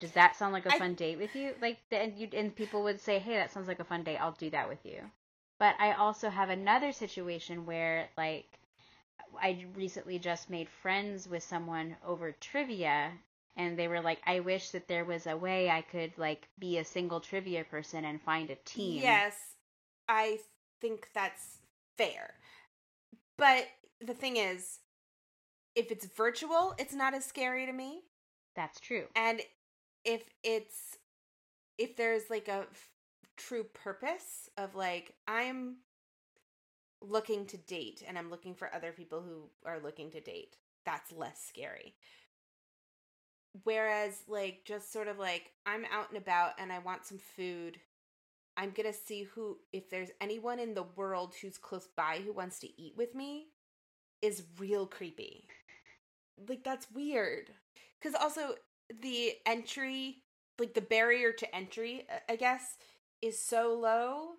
Does 0.00 0.12
that 0.12 0.36
sound 0.36 0.52
like 0.52 0.66
a 0.66 0.74
I- 0.74 0.78
fun 0.78 0.94
date 0.94 1.18
with 1.18 1.34
you? 1.34 1.54
Like, 1.60 1.78
and 1.90 2.16
you 2.18 2.28
and 2.32 2.54
people 2.54 2.82
would 2.84 3.00
say, 3.00 3.18
"Hey, 3.18 3.34
that 3.36 3.50
sounds 3.50 3.68
like 3.68 3.80
a 3.80 3.84
fun 3.84 4.02
date. 4.04 4.18
I'll 4.18 4.32
do 4.32 4.50
that 4.50 4.68
with 4.68 4.84
you." 4.84 5.10
But 5.58 5.74
I 5.78 5.92
also 5.92 6.28
have 6.30 6.50
another 6.50 6.92
situation 6.92 7.64
where, 7.66 8.08
like, 8.16 8.58
I 9.40 9.66
recently 9.74 10.18
just 10.18 10.50
made 10.50 10.68
friends 10.68 11.28
with 11.28 11.42
someone 11.42 11.96
over 12.04 12.32
trivia, 12.32 13.12
and 13.56 13.78
they 13.78 13.88
were 13.88 14.00
like, 14.00 14.20
"I 14.26 14.40
wish 14.40 14.70
that 14.70 14.88
there 14.88 15.04
was 15.04 15.26
a 15.26 15.36
way 15.36 15.70
I 15.70 15.82
could 15.82 16.16
like 16.18 16.48
be 16.58 16.78
a 16.78 16.84
single 16.84 17.20
trivia 17.20 17.64
person 17.64 18.04
and 18.04 18.20
find 18.20 18.50
a 18.50 18.56
team." 18.56 19.02
yes 19.02 19.34
i 20.08 20.38
think 20.80 21.08
that's 21.14 21.58
fair 21.98 22.34
but 23.36 23.66
the 24.00 24.14
thing 24.14 24.36
is 24.36 24.78
if 25.74 25.90
it's 25.90 26.06
virtual 26.06 26.74
it's 26.78 26.94
not 26.94 27.14
as 27.14 27.24
scary 27.24 27.66
to 27.66 27.72
me 27.72 28.02
that's 28.54 28.80
true. 28.80 29.04
and 29.14 29.40
if 30.06 30.24
it's 30.44 30.98
if 31.78 31.96
there's 31.96 32.30
like 32.30 32.48
a 32.48 32.66
f- 32.72 32.90
true 33.36 33.64
purpose 33.64 34.50
of 34.58 34.74
like 34.74 35.14
i'm 35.28 35.76
looking 37.02 37.46
to 37.46 37.56
date 37.56 38.02
and 38.06 38.18
i'm 38.18 38.30
looking 38.30 38.54
for 38.54 38.74
other 38.74 38.92
people 38.92 39.20
who 39.22 39.48
are 39.68 39.78
looking 39.80 40.10
to 40.10 40.20
date 40.20 40.56
that's 40.84 41.10
less 41.10 41.40
scary. 41.48 41.96
Whereas 43.64 44.22
like 44.28 44.62
just 44.64 44.92
sort 44.92 45.08
of 45.08 45.18
like 45.18 45.52
i'm 45.64 45.84
out 45.90 46.10
and 46.10 46.18
about 46.18 46.52
and 46.58 46.70
i 46.72 46.78
want 46.78 47.06
some 47.06 47.18
food 47.18 47.78
i'm 48.56 48.70
gonna 48.72 48.92
see 48.92 49.24
who 49.24 49.58
if 49.72 49.90
there's 49.90 50.10
anyone 50.20 50.58
in 50.60 50.74
the 50.74 50.84
world 50.96 51.34
who's 51.40 51.58
close 51.58 51.88
by 51.96 52.20
who 52.24 52.32
wants 52.32 52.58
to 52.60 52.82
eat 52.82 52.94
with 52.96 53.14
me 53.14 53.48
is 54.22 54.44
real 54.58 54.86
creepy. 54.86 55.46
Like 56.48 56.64
that's 56.64 56.90
weird. 56.92 57.50
Because 58.00 58.14
also 58.20 58.54
the 59.02 59.32
entry 59.44 60.22
like 60.58 60.74
the 60.74 60.80
barrier 60.80 61.32
to 61.32 61.54
entry 61.54 62.06
i 62.28 62.36
guess 62.36 62.76
is 63.22 63.38
so 63.38 63.74
low 63.74 64.30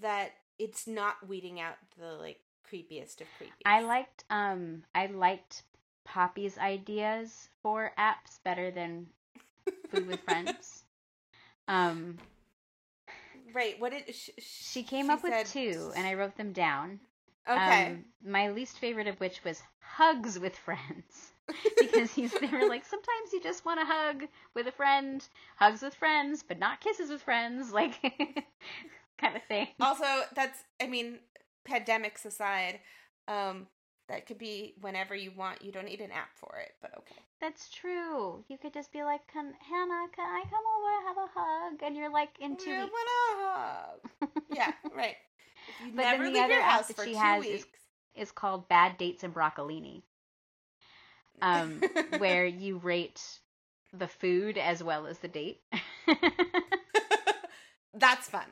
that 0.00 0.30
it's 0.58 0.86
not 0.86 1.16
weeding 1.28 1.60
out 1.60 1.76
the 1.98 2.12
like 2.14 2.40
creepiest 2.70 3.20
of 3.20 3.26
creepy 3.38 3.54
I 3.64 3.80
liked 3.82 4.24
um 4.30 4.82
I 4.94 5.06
liked 5.06 5.62
Poppy's 6.04 6.58
ideas 6.58 7.48
for 7.62 7.92
apps 7.98 8.42
better 8.44 8.70
than 8.70 9.06
Food 9.90 10.06
with 10.06 10.20
Friends. 10.20 10.84
Um, 11.68 12.16
right 13.54 13.78
what 13.78 13.92
did 13.92 14.14
sh- 14.14 14.30
she 14.38 14.82
came 14.82 15.10
up 15.10 15.22
with 15.22 15.50
two, 15.52 15.92
and 15.94 16.06
I 16.06 16.14
wrote 16.14 16.36
them 16.36 16.52
down. 16.52 16.98
okay 17.48 17.86
Um, 17.88 18.04
my 18.24 18.48
least 18.50 18.78
favorite 18.78 19.06
of 19.06 19.20
which 19.20 19.44
was 19.44 19.62
hugs 19.80 20.38
with 20.38 20.56
friends. 20.56 21.32
Because 21.80 22.12
he's 22.12 22.32
they 22.40 22.46
were 22.48 22.66
like 22.66 22.84
sometimes 22.84 23.32
you 23.32 23.40
just 23.42 23.64
want 23.64 23.80
to 23.80 23.86
hug 23.86 24.24
with 24.54 24.66
a 24.66 24.72
friend, 24.72 25.26
hugs 25.56 25.82
with 25.82 25.94
friends, 25.94 26.42
but 26.46 26.58
not 26.58 26.80
kisses 26.80 27.10
with 27.10 27.22
friends, 27.22 27.72
like 27.72 27.94
kind 29.20 29.36
of 29.36 29.42
thing. 29.48 29.66
also 29.80 30.04
that's 30.34 30.62
i 30.80 30.86
mean 30.86 31.18
pandemics 31.68 32.24
aside 32.24 32.78
um 33.26 33.66
that 34.08 34.26
could 34.26 34.38
be 34.38 34.74
whenever 34.80 35.14
you 35.14 35.30
want 35.36 35.60
you 35.62 35.70
don't 35.72 35.84
need 35.84 36.00
an 36.00 36.10
app 36.12 36.30
for 36.36 36.56
it 36.64 36.70
but 36.80 36.92
okay 36.96 37.16
That's 37.40 37.68
true. 37.70 38.42
You 38.48 38.56
could 38.58 38.72
just 38.72 38.90
be 38.92 39.02
like, 39.04 39.20
can, 39.32 39.52
Hannah, 39.70 40.06
can 40.16 40.26
I 40.26 40.42
come 40.48 40.64
over 40.74 40.90
and 40.96 41.06
have 41.08 41.16
a 41.18 41.28
hug? 41.38 41.82
And 41.84 41.96
you're 41.96 42.10
like 42.12 42.30
in 42.40 42.56
two 42.56 42.70
Yeah, 42.70 42.84
weeks. 42.84 42.94
hug. 43.36 44.00
yeah 44.50 44.72
right 44.96 45.16
But 45.94 46.02
then 46.02 46.32
the 46.32 46.40
other 46.40 46.54
app 46.54 46.88
that 46.88 47.04
she 47.04 47.14
has 47.14 47.44
is- 47.44 47.66
It's 48.14 48.32
called 48.32 48.68
Bad 48.68 48.96
Dates 48.98 49.22
and 49.22 49.32
Broccolini, 49.34 50.02
um, 51.42 51.82
where 52.18 52.46
you 52.46 52.78
rate 52.78 53.22
the 53.92 54.08
food 54.08 54.58
as 54.58 54.82
well 54.82 55.06
as 55.06 55.18
the 55.18 55.28
date. 55.28 55.60
that's 57.94 58.28
fun 58.28 58.46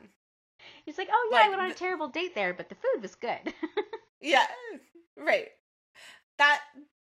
He's 0.85 0.97
like, 0.97 1.09
oh 1.11 1.29
yeah, 1.31 1.45
I 1.45 1.49
went 1.49 1.61
on 1.61 1.71
a 1.71 1.73
terrible 1.75 2.07
date 2.09 2.33
there, 2.35 2.53
but 2.53 2.69
the 2.69 2.75
food 2.75 3.01
was 3.01 3.15
good. 3.15 3.53
Yeah, 4.21 4.45
right. 5.17 5.49
That 6.37 6.61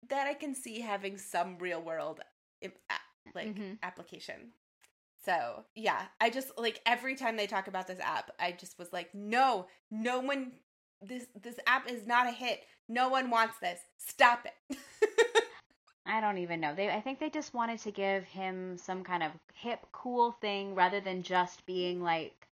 that 0.08 0.26
I 0.26 0.34
can 0.34 0.54
see 0.54 0.80
having 0.80 1.18
some 1.18 1.58
real 1.58 1.80
world 1.80 2.20
like 3.34 3.54
Mhm. 3.54 3.78
application. 3.82 4.52
So 5.24 5.64
yeah, 5.74 6.06
I 6.20 6.30
just 6.30 6.52
like 6.58 6.80
every 6.86 7.16
time 7.16 7.36
they 7.36 7.46
talk 7.46 7.68
about 7.68 7.86
this 7.86 8.00
app, 8.00 8.30
I 8.40 8.52
just 8.52 8.78
was 8.78 8.92
like, 8.92 9.14
no, 9.14 9.66
no 9.90 10.20
one 10.20 10.52
this 11.02 11.26
this 11.40 11.58
app 11.66 11.90
is 11.90 12.06
not 12.06 12.26
a 12.28 12.32
hit. 12.32 12.62
No 12.88 13.08
one 13.08 13.30
wants 13.30 13.58
this. 13.60 13.80
Stop 13.98 14.46
it. 14.46 14.78
I 16.06 16.20
don't 16.20 16.38
even 16.38 16.60
know. 16.60 16.74
They 16.74 16.88
I 16.88 17.00
think 17.00 17.18
they 17.18 17.30
just 17.30 17.54
wanted 17.54 17.80
to 17.80 17.90
give 17.90 18.24
him 18.24 18.78
some 18.78 19.02
kind 19.04 19.22
of 19.22 19.32
hip 19.54 19.86
cool 19.92 20.32
thing 20.32 20.74
rather 20.74 21.00
than 21.00 21.22
just 21.22 21.66
being 21.66 22.02
like 22.02 22.46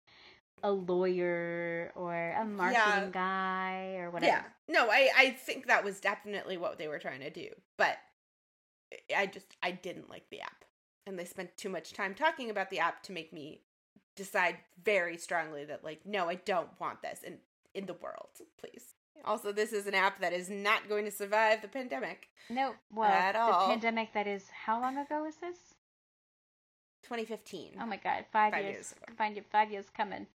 a 0.62 0.70
lawyer 0.70 1.92
or 1.94 2.14
a 2.38 2.44
marketing 2.44 2.72
Yeah. 2.72 3.08
guy 3.12 3.96
or 3.96 4.10
whatever. 4.10 4.32
Yeah. 4.32 4.44
No, 4.68 4.90
I 4.90 5.10
I 5.16 5.30
think 5.30 5.66
that 5.66 5.84
was 5.84 6.00
definitely 6.00 6.56
what 6.56 6.78
they 6.78 6.88
were 6.88 6.98
trying 6.98 7.20
to 7.20 7.30
do. 7.30 7.48
But 7.76 7.98
I 9.16 9.26
just 9.26 9.56
I 9.62 9.70
didn't 9.72 10.10
like 10.10 10.28
the 10.30 10.40
app. 10.40 10.64
And 11.06 11.18
they 11.18 11.24
spent 11.24 11.56
too 11.56 11.68
much 11.68 11.92
time 11.92 12.14
talking 12.14 12.48
about 12.50 12.70
the 12.70 12.78
app 12.78 13.02
to 13.04 13.12
make 13.12 13.32
me 13.32 13.62
decide 14.14 14.58
very 14.84 15.16
strongly 15.16 15.64
that 15.64 15.84
like 15.84 16.06
no, 16.06 16.28
I 16.28 16.36
don't 16.36 16.68
want 16.80 17.02
this 17.02 17.22
in 17.22 17.38
in 17.74 17.86
the 17.86 17.94
world, 17.94 18.28
please. 18.58 18.94
Also, 19.24 19.52
this 19.52 19.72
is 19.72 19.86
an 19.86 19.94
app 19.94 20.20
that 20.20 20.32
is 20.32 20.50
not 20.50 20.88
going 20.88 21.04
to 21.04 21.10
survive 21.10 21.62
the 21.62 21.68
pandemic. 21.68 22.28
No, 22.50 22.74
well, 22.92 23.08
At 23.08 23.32
the 23.34 23.66
pandemic 23.68 24.12
that 24.14 24.26
is 24.26 24.44
how 24.64 24.80
long 24.80 24.96
ago 24.98 25.24
is 25.26 25.36
this? 25.36 25.56
2015. 27.04 27.74
Oh 27.80 27.86
my 27.86 27.96
god, 27.96 28.24
five, 28.32 28.52
Five 28.52 28.64
years. 28.64 28.74
years 28.74 28.92
ago. 28.92 29.12
Five, 29.16 29.38
five 29.50 29.70
years 29.70 29.86
coming. 29.96 30.26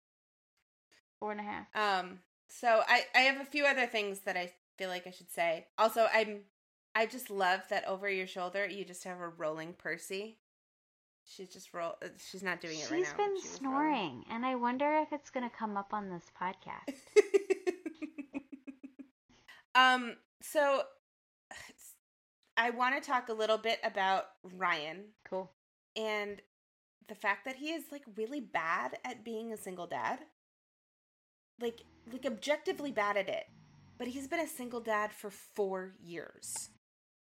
Four 1.20 1.32
and 1.32 1.40
a 1.40 1.44
half. 1.44 1.66
Um, 1.76 2.20
so 2.48 2.82
I 2.88 3.04
I 3.16 3.20
have 3.22 3.42
a 3.42 3.46
few 3.46 3.66
other 3.66 3.88
things 3.88 4.20
that 4.22 4.38
I 4.38 4.52
feel 4.78 4.90
like 4.90 5.08
I 5.08 5.12
should 5.12 5.32
say. 5.32 5.66
Also, 5.78 6.08
I'm 6.14 6.42
I 6.96 7.06
just 7.06 7.30
love 7.30 7.62
that 7.70 7.86
over 7.88 8.10
your 8.10 8.28
shoulder 8.28 8.66
you 8.68 8.86
just 8.86 9.04
have 9.06 9.20
a 9.20 9.28
rolling 9.30 9.74
Percy. 9.74 10.38
She's 11.26 11.50
just 11.50 11.74
roll. 11.74 11.96
uh, 12.04 12.08
She's 12.30 12.44
not 12.44 12.62
doing 12.62 12.76
it 12.78 12.82
She's 12.84 12.92
right 12.92 13.02
now. 13.04 13.18
been 13.18 13.34
but 13.34 13.42
she 13.42 13.50
was 13.50 13.60
rolling. 13.62 13.82
snoring, 13.82 14.26
and 14.30 14.46
I 14.46 14.56
wonder 14.56 14.98
if 15.02 15.12
it's 15.12 15.30
gonna 15.30 15.50
come 15.50 15.76
up 15.78 15.94
on 15.94 16.10
this 16.10 16.26
podcast. 16.40 16.96
um. 19.78 20.16
So 20.42 20.84
I 22.58 22.72
want 22.72 22.96
to 22.96 23.08
talk 23.08 23.30
a 23.30 23.34
little 23.34 23.58
bit 23.58 23.80
about 23.84 24.26
Ryan 24.44 25.10
cool. 25.30 25.52
and 25.96 26.42
the 27.08 27.16
fact 27.16 27.46
that 27.46 27.58
he 27.58 27.68
is 27.68 27.86
like 27.92 28.04
really 28.16 28.42
bad 28.42 28.98
at 29.06 29.24
being 29.24 29.54
a 29.54 29.58
single 29.58 29.88
dad. 29.88 30.20
Like 31.60 31.82
like 32.12 32.26
objectively 32.26 32.92
bad 32.92 33.18
at 33.18 33.30
it. 33.30 33.46
But 33.98 34.08
he's 34.08 34.28
been 34.28 34.40
a 34.40 34.48
single 34.48 34.80
dad 34.80 35.12
for 35.12 35.32
4 35.32 35.94
years. 36.04 36.70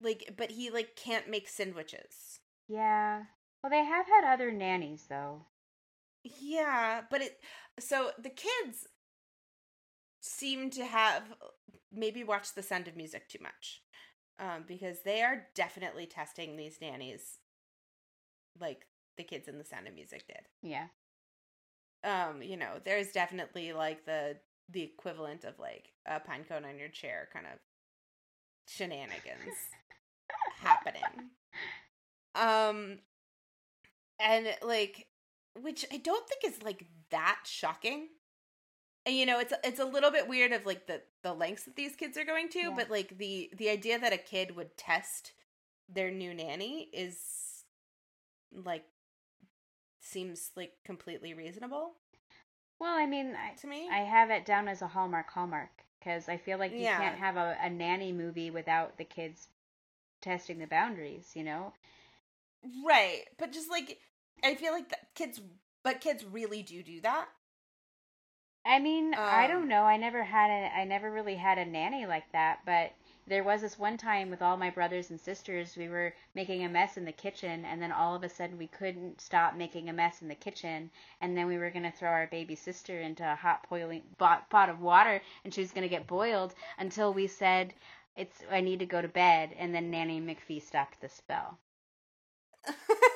Like 0.02 0.34
but 0.38 0.52
he 0.52 0.70
like 0.70 0.96
can't 0.96 1.30
make 1.30 1.48
sandwiches. 1.48 2.40
Yeah. 2.68 3.24
Well, 3.62 3.70
they 3.70 3.84
have 3.84 4.08
had 4.08 4.24
other 4.24 4.52
nannies 4.52 5.06
though. 5.10 5.46
Yeah, 6.24 7.02
but 7.10 7.22
it 7.22 7.40
so 7.80 8.12
the 8.18 8.30
kids 8.30 8.88
seem 10.20 10.70
to 10.72 10.86
have 10.86 11.24
maybe 11.94 12.24
watch 12.24 12.54
The 12.54 12.64
Sound 12.64 12.88
of 12.88 12.96
Music 12.96 13.28
too 13.30 13.40
much. 13.42 13.82
Um 14.40 14.64
because 14.68 15.02
they 15.04 15.22
are 15.22 15.48
definitely 15.56 16.06
testing 16.06 16.56
these 16.56 16.80
nannies 16.82 17.40
like 18.60 18.86
the 19.18 19.24
kids 19.24 19.48
in 19.48 19.58
The 19.58 19.64
Sound 19.66 19.88
of 19.88 19.94
Music 19.94 20.26
did. 20.28 20.48
Yeah. 20.62 20.88
um 22.04 22.42
you 22.42 22.58
know 22.58 22.80
there's 22.84 23.12
definitely 23.12 23.74
like 23.74 24.06
the 24.06 24.38
the 24.70 24.82
equivalent 24.82 25.44
of 25.44 25.60
like 25.60 25.92
a 26.08 26.20
pine 26.20 26.44
cone 26.48 26.66
on 26.66 26.78
your 26.80 26.88
chair 26.90 27.28
kind 27.34 27.46
of 27.46 27.60
shenanigans 28.68 29.56
happening 30.62 31.32
um 32.36 33.00
and 34.20 34.48
like 34.62 35.08
which 35.60 35.86
i 35.92 35.98
don't 35.98 36.28
think 36.28 36.54
is 36.54 36.62
like 36.64 36.86
that 37.10 37.40
shocking 37.46 38.08
and 39.06 39.16
you 39.16 39.26
know 39.26 39.40
it's 39.40 39.54
it's 39.64 39.80
a 39.80 39.86
little 39.86 40.12
bit 40.12 40.28
weird 40.28 40.52
of 40.52 40.66
like 40.66 40.88
the 40.88 41.02
the 41.24 41.34
lengths 41.34 41.64
that 41.64 41.76
these 41.76 41.96
kids 41.96 42.18
are 42.18 42.26
going 42.26 42.50
to 42.50 42.60
Yeah. 42.70 42.76
but 42.76 42.90
like 42.90 43.18
the 43.18 43.50
the 43.56 43.70
idea 43.70 44.00
that 44.00 44.14
a 44.14 44.18
kid 44.18 44.56
would 44.56 44.78
test 44.78 45.34
their 45.90 46.12
new 46.12 46.34
nanny 46.34 46.90
is 46.94 47.64
like 48.54 48.86
seems 50.00 50.52
like 50.56 50.74
completely 50.84 51.34
reasonable 51.34 51.94
Well, 52.80 52.98
I 52.98 53.06
mean, 53.06 53.36
I, 53.36 53.54
to 53.62 53.68
me 53.68 53.88
I 53.92 54.00
have 54.00 54.30
it 54.32 54.46
down 54.46 54.68
as 54.68 54.82
a 54.82 54.88
Hallmark 54.88 55.30
Hallmark 55.32 55.84
because 56.00 56.28
I 56.28 56.38
feel 56.38 56.58
like 56.58 56.72
you 56.72 56.86
Yeah. 56.86 57.00
can't 57.00 57.20
have 57.20 57.38
a, 57.38 57.58
a 57.62 57.70
nanny 57.70 58.12
movie 58.12 58.50
without 58.52 58.98
the 58.98 59.06
kids 59.06 59.48
testing 60.22 60.60
the 60.60 60.68
boundaries. 60.68 61.32
You 61.36 61.44
know. 61.44 61.74
right 62.86 63.22
but 63.38 63.52
just 63.52 63.70
like 63.70 64.00
i 64.44 64.56
feel 64.56 64.72
like 64.74 64.90
that 64.90 65.14
kids 65.16 65.42
but 65.84 66.02
kids 66.02 66.24
really 66.24 66.62
do 66.62 66.84
do 66.84 67.02
that 67.02 67.28
I 68.66 68.80
mean, 68.80 69.16
I 69.28 69.46
Um, 69.46 69.48
don't 69.48 69.68
know. 69.68 69.84
I 69.84 69.98
never 69.98 70.24
had 70.24 70.50
a 70.50 70.76
I 70.76 70.84
never 70.84 71.12
really 71.12 71.36
had 71.36 71.60
a 71.60 71.66
nanny 71.66 72.08
like 72.08 72.32
that, 72.32 72.66
but 72.66 72.92
there 73.28 73.44
was 73.44 73.62
this 73.62 73.78
one 73.78 73.98
time 73.98 74.32
with 74.32 74.42
all 74.42 74.58
my 74.58 74.72
brothers 74.72 75.12
and 75.12 75.20
sisters, 75.22 75.78
we 75.78 75.88
were 75.88 76.16
making 76.34 76.64
a 76.66 76.70
mess 76.70 76.98
in 76.98 77.06
the 77.06 77.12
kitchen 77.12 77.66
and 77.66 77.80
then 77.80 77.92
all 77.92 78.16
of 78.16 78.24
a 78.24 78.30
sudden 78.30 78.58
we 78.58 78.66
couldn't 78.66 79.22
stop 79.22 79.54
making 79.54 79.90
a 79.90 79.94
mess 79.94 80.24
in 80.24 80.28
the 80.28 80.34
kitchen 80.34 80.90
and 81.22 81.38
then 81.38 81.46
we 81.46 81.60
were 81.60 81.70
going 81.70 81.84
to 81.84 81.92
throw 81.92 82.10
our 82.10 82.26
baby 82.26 82.56
sister 82.56 83.00
into 83.00 83.24
a 83.32 83.36
hot 83.36 83.68
boiling 83.70 84.02
pot, 84.18 84.50
pot 84.50 84.70
of 84.70 84.80
water 84.82 85.22
and 85.44 85.54
she 85.54 85.62
was 85.62 85.72
going 85.72 85.84
to 85.84 85.88
get 85.96 86.08
boiled 86.08 86.56
until 86.80 87.14
we 87.14 87.28
said 87.28 87.76
it's 88.16 88.44
I 88.50 88.62
need 88.62 88.80
to 88.80 88.88
go 88.88 89.04
to 89.04 89.08
bed 89.08 89.54
and 89.56 89.76
then 89.76 89.92
Nanny 89.92 90.20
McPhee 90.20 90.64
stopped 90.64 91.00
the 91.00 91.10
spell. 91.10 91.60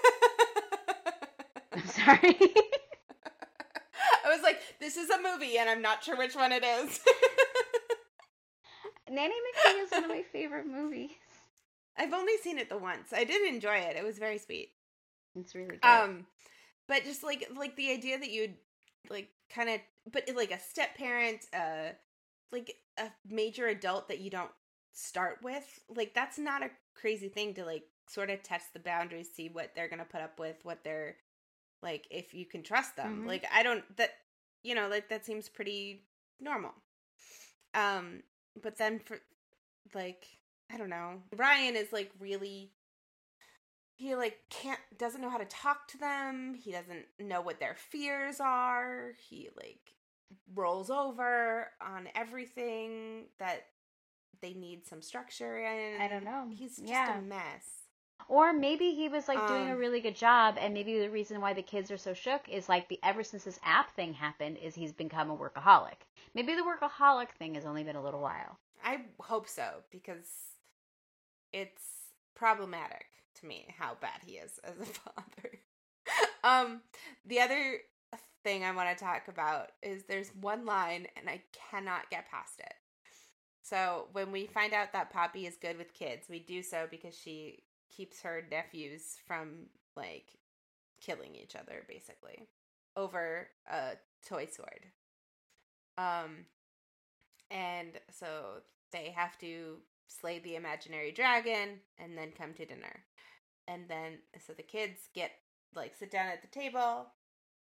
I'm 1.74 1.86
sorry. 1.88 2.38
was 4.36 4.44
like 4.44 4.60
this 4.80 4.98
is 4.98 5.10
a 5.10 5.22
movie 5.22 5.58
and 5.58 5.70
i'm 5.70 5.82
not 5.82 6.04
sure 6.04 6.18
which 6.18 6.36
one 6.36 6.52
it 6.52 6.64
is 6.64 7.00
Nanny 9.10 9.34
McPhee 9.34 9.84
is 9.84 9.92
one 9.92 10.04
of 10.04 10.10
my 10.10 10.24
favorite 10.32 10.68
movies. 10.68 11.12
i've 11.98 12.14
only 12.14 12.38
seen 12.38 12.58
it 12.58 12.70
the 12.70 12.78
once 12.78 13.14
i 13.14 13.24
did 13.24 13.48
enjoy 13.48 13.76
it 13.78 13.96
it 13.96 14.04
was 14.04 14.18
very 14.18 14.38
sweet 14.38 14.70
It's 15.36 15.56
really 15.56 15.78
good. 15.78 15.86
um 15.86 16.26
but 16.88 17.04
just 17.04 17.24
like 17.24 17.48
like 17.58 17.76
the 17.76 17.92
idea 17.92 18.18
that 18.20 18.32
you'd 18.32 18.56
like 19.10 19.30
kind 19.54 19.70
of 19.70 19.80
but 20.12 20.24
like 20.36 20.52
a 20.52 20.60
step 20.60 20.96
parent 20.96 21.46
uh 21.54 21.90
like 22.52 22.76
a 22.98 23.08
major 23.30 23.68
adult 23.68 24.08
that 24.08 24.20
you 24.20 24.30
don't 24.30 24.52
start 24.94 25.40
with 25.44 25.80
like 25.96 26.14
that's 26.14 26.40
not 26.40 26.64
a 26.64 26.70
crazy 26.96 27.28
thing 27.30 27.54
to 27.54 27.64
like 27.66 27.84
sort 28.10 28.30
of 28.30 28.42
test 28.44 28.74
the 28.74 28.80
boundaries 28.80 29.30
see 29.34 29.50
what 29.50 29.72
they're 29.76 29.90
gonna 29.90 30.06
put 30.06 30.22
up 30.22 30.40
with 30.40 30.56
what 30.64 30.84
they're 30.84 31.16
like 31.82 32.08
if 32.10 32.34
you 32.34 32.46
can 32.46 32.64
trust 32.64 32.96
them 32.96 33.24
Mhm. 33.24 33.28
like 33.28 33.46
i 33.54 33.62
don't 33.64 33.84
that 33.98 34.12
you 34.66 34.76
know 34.76 34.88
like 34.90 35.08
that 35.10 35.26
seems 35.26 35.48
pretty 35.48 36.04
normal. 36.40 36.74
Um 37.74 38.24
but 38.62 38.78
then 38.78 39.00
for 39.00 39.20
like 39.94 40.26
i 40.74 40.78
don't 40.78 40.90
know 40.90 41.22
ryan 41.38 41.76
is 41.76 41.94
like 41.94 42.10
really 42.20 42.72
he 43.98 44.16
like 44.16 44.40
can't 44.50 44.80
doesn't 44.98 45.22
know 45.22 45.30
how 45.30 45.38
to 45.38 45.46
talk 45.46 45.88
to 45.90 45.98
them. 45.98 46.54
He 46.54 46.72
doesn't 46.72 47.06
know 47.20 47.40
what 47.42 47.60
their 47.62 47.76
fears 47.76 48.42
are. 48.42 49.14
He 49.30 49.50
like 49.56 49.96
rolls 50.54 50.90
over 50.90 51.68
on 51.80 52.10
everything 52.14 53.28
that 53.40 53.68
they 54.42 54.54
need 54.54 54.86
some 54.86 55.02
structure 55.02 55.60
in. 55.60 56.02
I 56.02 56.10
don't 56.10 56.26
know. 56.26 56.50
he's 56.52 56.76
just 56.78 56.90
Yeah. 56.90 57.20
a 57.20 57.22
mess 57.22 57.85
Or 58.28 58.54
maybe 58.54 58.94
he 58.96 59.10
was 59.10 59.28
like 59.28 59.46
doing 59.48 59.70
a 59.70 59.76
Um, 59.76 59.78
really 59.78 60.02
good 60.02 60.16
job, 60.16 60.58
and 60.60 60.74
maybe 60.74 61.00
the 61.00 61.10
reason 61.10 61.42
why 61.42 61.54
the 61.54 61.62
kids 61.64 61.92
are 61.92 61.98
so 61.98 62.14
shook 62.14 62.48
is 62.50 62.70
like 62.70 62.88
the 62.90 63.00
ever 63.04 63.24
since 63.24 63.44
this 63.46 63.60
app 63.64 63.96
thing 63.96 64.14
happened, 64.14 64.58
is 64.58 64.76
he's 64.76 64.94
become 64.94 65.30
a 65.32 65.38
workaholic. 65.38 66.02
Maybe 66.34 66.56
the 66.56 66.64
workaholic 66.64 67.32
thing 67.40 67.56
has 67.56 67.66
only 67.66 67.84
been 67.84 67.96
a 67.96 68.04
little 68.04 68.22
while. 68.22 68.60
i 68.84 69.02
hope 69.20 69.48
so 69.48 69.84
because 69.92 70.28
it's 71.54 71.84
problematic 72.36 73.06
to 73.40 73.46
me 73.46 73.66
how 73.78 73.96
bad 74.02 74.22
he 74.26 74.34
is 74.34 74.60
as 74.64 74.80
a 74.80 74.86
father 74.86 75.60
um 76.44 76.82
the 77.26 77.40
other 77.40 77.80
thing 78.44 78.64
i 78.64 78.72
want 78.72 78.96
to 78.98 79.04
talk 79.04 79.28
about 79.28 79.72
is 79.82 80.04
there's 80.04 80.30
one 80.36 80.66
line 80.66 81.08
and 81.18 81.30
i 81.30 81.42
cannot 81.72 82.10
get 82.10 82.30
past 82.30 82.60
it 82.60 82.74
so 83.64 84.08
when 84.14 84.32
we 84.32 84.46
find 84.48 84.74
out 84.74 84.94
that 84.94 85.12
poppy 85.12 85.46
is 85.48 85.58
good 85.58 85.78
with 85.78 85.94
kids 85.94 86.28
we 86.30 86.40
do 86.40 86.62
so 86.62 86.88
because 86.92 87.18
she 87.18 87.64
keeps 87.96 88.22
her 88.22 88.44
nephews 88.50 89.18
from 89.28 89.68
like 89.96 90.38
killing 91.02 91.36
each 91.36 91.56
other 91.56 91.84
basically 91.88 92.48
over 92.96 93.48
a 93.72 93.94
toy 94.28 94.48
sword. 94.52 94.86
Um 95.98 96.46
and 97.52 98.00
so 98.12 98.62
they 98.92 99.14
have 99.16 99.38
to 99.40 99.78
slay 100.08 100.40
the 100.40 100.56
imaginary 100.56 101.12
dragon 101.12 101.80
and 101.98 102.18
then 102.18 102.32
come 102.38 102.54
to 102.54 102.66
dinner. 102.66 103.04
And 103.68 103.88
then 103.88 104.20
so 104.46 104.54
the 104.54 104.64
kids 104.64 105.10
get 105.14 105.32
like 105.76 105.96
sit 105.96 106.12
down 106.12 106.28
at 106.28 106.42
the 106.42 106.48
table 106.48 107.08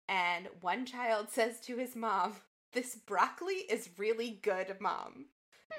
and 0.09 0.49
one 0.61 0.87
child 0.87 1.29
says 1.31 1.61
to 1.61 1.77
his 1.77 1.97
mom 1.97 2.37
this 2.73 2.95
broccoli 2.95 3.55
is 3.55 3.89
really 3.97 4.39
good 4.43 4.77
mom. 4.81 5.27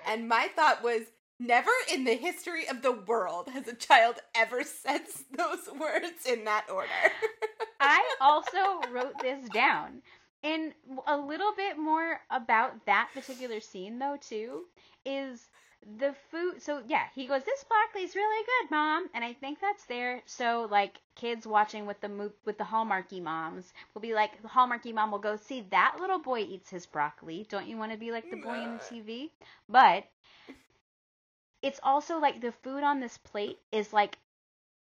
And 0.06 0.28
my 0.28 0.50
thought 0.56 0.84
was 0.84 1.02
never 1.40 1.72
in 1.92 2.04
the 2.04 2.16
history 2.16 2.68
of 2.68 2.82
the 2.82 2.92
world 2.92 3.50
has 3.50 3.68
a 3.68 3.76
child 3.76 4.16
ever 4.36 4.64
said 4.64 5.02
those 5.38 5.70
words 5.80 6.26
in 6.28 6.46
that 6.46 6.66
order 6.70 6.90
I 7.80 8.04
also 8.22 8.92
wrote 8.92 9.20
this 9.22 9.48
down. 9.50 10.02
And 10.44 10.74
a 11.08 11.18
little 11.18 11.54
bit 11.56 11.78
more 11.78 12.20
about 12.30 12.86
that 12.86 13.10
particular 13.14 13.60
scene, 13.60 14.00
though, 14.00 14.18
too, 14.20 14.66
is 15.06 15.48
the 16.00 16.14
food. 16.32 16.62
So 16.62 16.82
yeah, 16.88 17.06
he 17.14 17.28
goes, 17.28 17.44
"This 17.44 17.64
broccoli's 17.64 18.16
really 18.16 18.46
good, 18.46 18.72
mom," 18.72 19.10
and 19.14 19.24
I 19.24 19.34
think 19.34 19.60
that's 19.60 19.86
there. 19.86 20.22
So 20.26 20.68
like 20.70 21.00
kids 21.16 21.46
watching 21.48 21.86
with 21.86 22.00
the 22.02 22.10
mo- 22.10 22.34
with 22.46 22.58
the 22.58 22.64
Hallmarky 22.64 23.22
moms 23.22 23.74
will 23.94 24.02
be 24.02 24.14
like, 24.14 24.42
the 24.42 24.48
Hallmarky 24.48 24.94
mom 24.94 25.12
will 25.12 25.20
go, 25.20 25.36
"See 25.36 25.62
that 25.70 25.98
little 26.00 26.20
boy 26.20 26.42
eats 26.42 26.70
his 26.70 26.86
broccoli. 26.86 27.46
Don't 27.50 27.68
you 27.68 27.78
want 27.78 27.92
to 27.92 27.98
be 27.98 28.12
like 28.12 28.30
the 28.30 28.38
boy 28.38 28.60
in 28.60 28.74
the 28.74 28.80
TV?" 28.80 29.32
But 29.70 30.06
it's 31.62 31.80
also 31.84 32.20
like 32.20 32.42
the 32.42 32.52
food 32.52 32.84
on 32.84 33.00
this 33.00 33.18
plate 33.18 33.60
is 33.72 33.94
like 33.94 34.18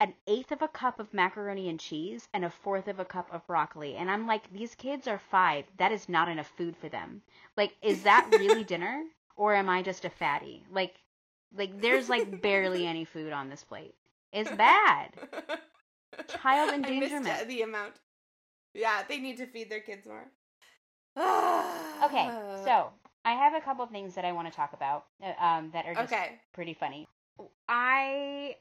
an 0.00 0.12
eighth 0.26 0.52
of 0.52 0.60
a 0.60 0.68
cup 0.68 1.00
of 1.00 1.14
macaroni 1.14 1.68
and 1.68 1.80
cheese 1.80 2.28
and 2.34 2.44
a 2.44 2.50
fourth 2.50 2.86
of 2.86 3.00
a 3.00 3.04
cup 3.04 3.32
of 3.32 3.46
broccoli. 3.46 3.96
And 3.96 4.10
I'm 4.10 4.26
like, 4.26 4.52
these 4.52 4.74
kids 4.74 5.08
are 5.08 5.18
five. 5.18 5.64
That 5.78 5.92
is 5.92 6.08
not 6.08 6.28
enough 6.28 6.52
food 6.56 6.76
for 6.76 6.88
them. 6.88 7.22
Like, 7.56 7.74
is 7.80 8.02
that 8.02 8.28
really 8.38 8.64
dinner? 8.72 9.04
Or 9.36 9.54
am 9.54 9.68
I 9.68 9.82
just 9.82 10.04
a 10.04 10.10
fatty? 10.10 10.62
Like, 10.70 10.94
like 11.56 11.80
there's 11.80 12.08
like 12.08 12.42
barely 12.42 12.86
any 12.86 13.04
food 13.04 13.32
on 13.32 13.48
this 13.48 13.64
plate. 13.64 13.94
It's 14.32 14.50
bad. 14.50 15.10
Child 16.42 16.74
endangerment. 16.74 17.26
I 17.26 17.32
missed 17.32 17.48
the 17.48 17.62
amount. 17.62 17.94
Yeah, 18.74 19.02
they 19.08 19.18
need 19.18 19.38
to 19.38 19.46
feed 19.46 19.70
their 19.70 19.80
kids 19.80 20.06
more. 20.06 20.26
okay, 22.04 22.28
so 22.64 22.90
I 23.26 23.32
have 23.32 23.54
a 23.54 23.60
couple 23.60 23.82
of 23.82 23.90
things 23.90 24.14
that 24.14 24.24
I 24.24 24.30
want 24.30 24.46
to 24.48 24.54
talk 24.54 24.72
about 24.72 25.06
uh, 25.20 25.44
um, 25.44 25.70
that 25.72 25.84
are 25.84 25.94
just 25.94 26.12
okay. 26.12 26.38
pretty 26.52 26.74
funny. 26.74 27.08
I 27.68 28.54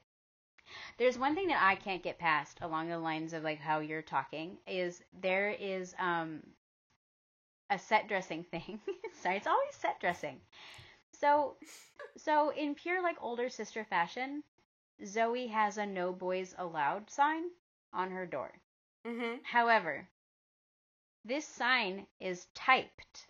there's 0.97 1.19
one 1.19 1.35
thing 1.35 1.49
that 1.49 1.61
I 1.61 1.75
can't 1.75 2.01
get 2.01 2.17
past 2.17 2.57
along 2.61 2.89
the 2.89 2.97
lines 2.97 3.33
of 3.33 3.43
like 3.43 3.59
how 3.59 3.79
you're 3.79 4.01
talking 4.01 4.57
is 4.65 5.03
there 5.21 5.51
is 5.51 5.93
um 5.99 6.41
a 7.69 7.77
set 7.77 8.07
dressing 8.07 8.43
thing. 8.51 8.79
Sorry, 9.21 9.37
it's 9.37 9.47
always 9.47 9.75
set 9.75 9.99
dressing. 9.99 10.41
So 11.11 11.57
so 12.17 12.49
in 12.49 12.73
pure 12.73 13.03
like 13.03 13.17
older 13.21 13.49
sister 13.49 13.85
fashion, 13.85 14.41
Zoe 15.05 15.45
has 15.45 15.77
a 15.77 15.85
no 15.85 16.11
boys 16.11 16.55
allowed 16.57 17.11
sign 17.11 17.43
on 17.93 18.09
her 18.09 18.25
door. 18.25 18.51
Mm-hmm. 19.05 19.35
However, 19.43 20.07
this 21.23 21.45
sign 21.45 22.07
is 22.19 22.47
typed. 22.55 23.27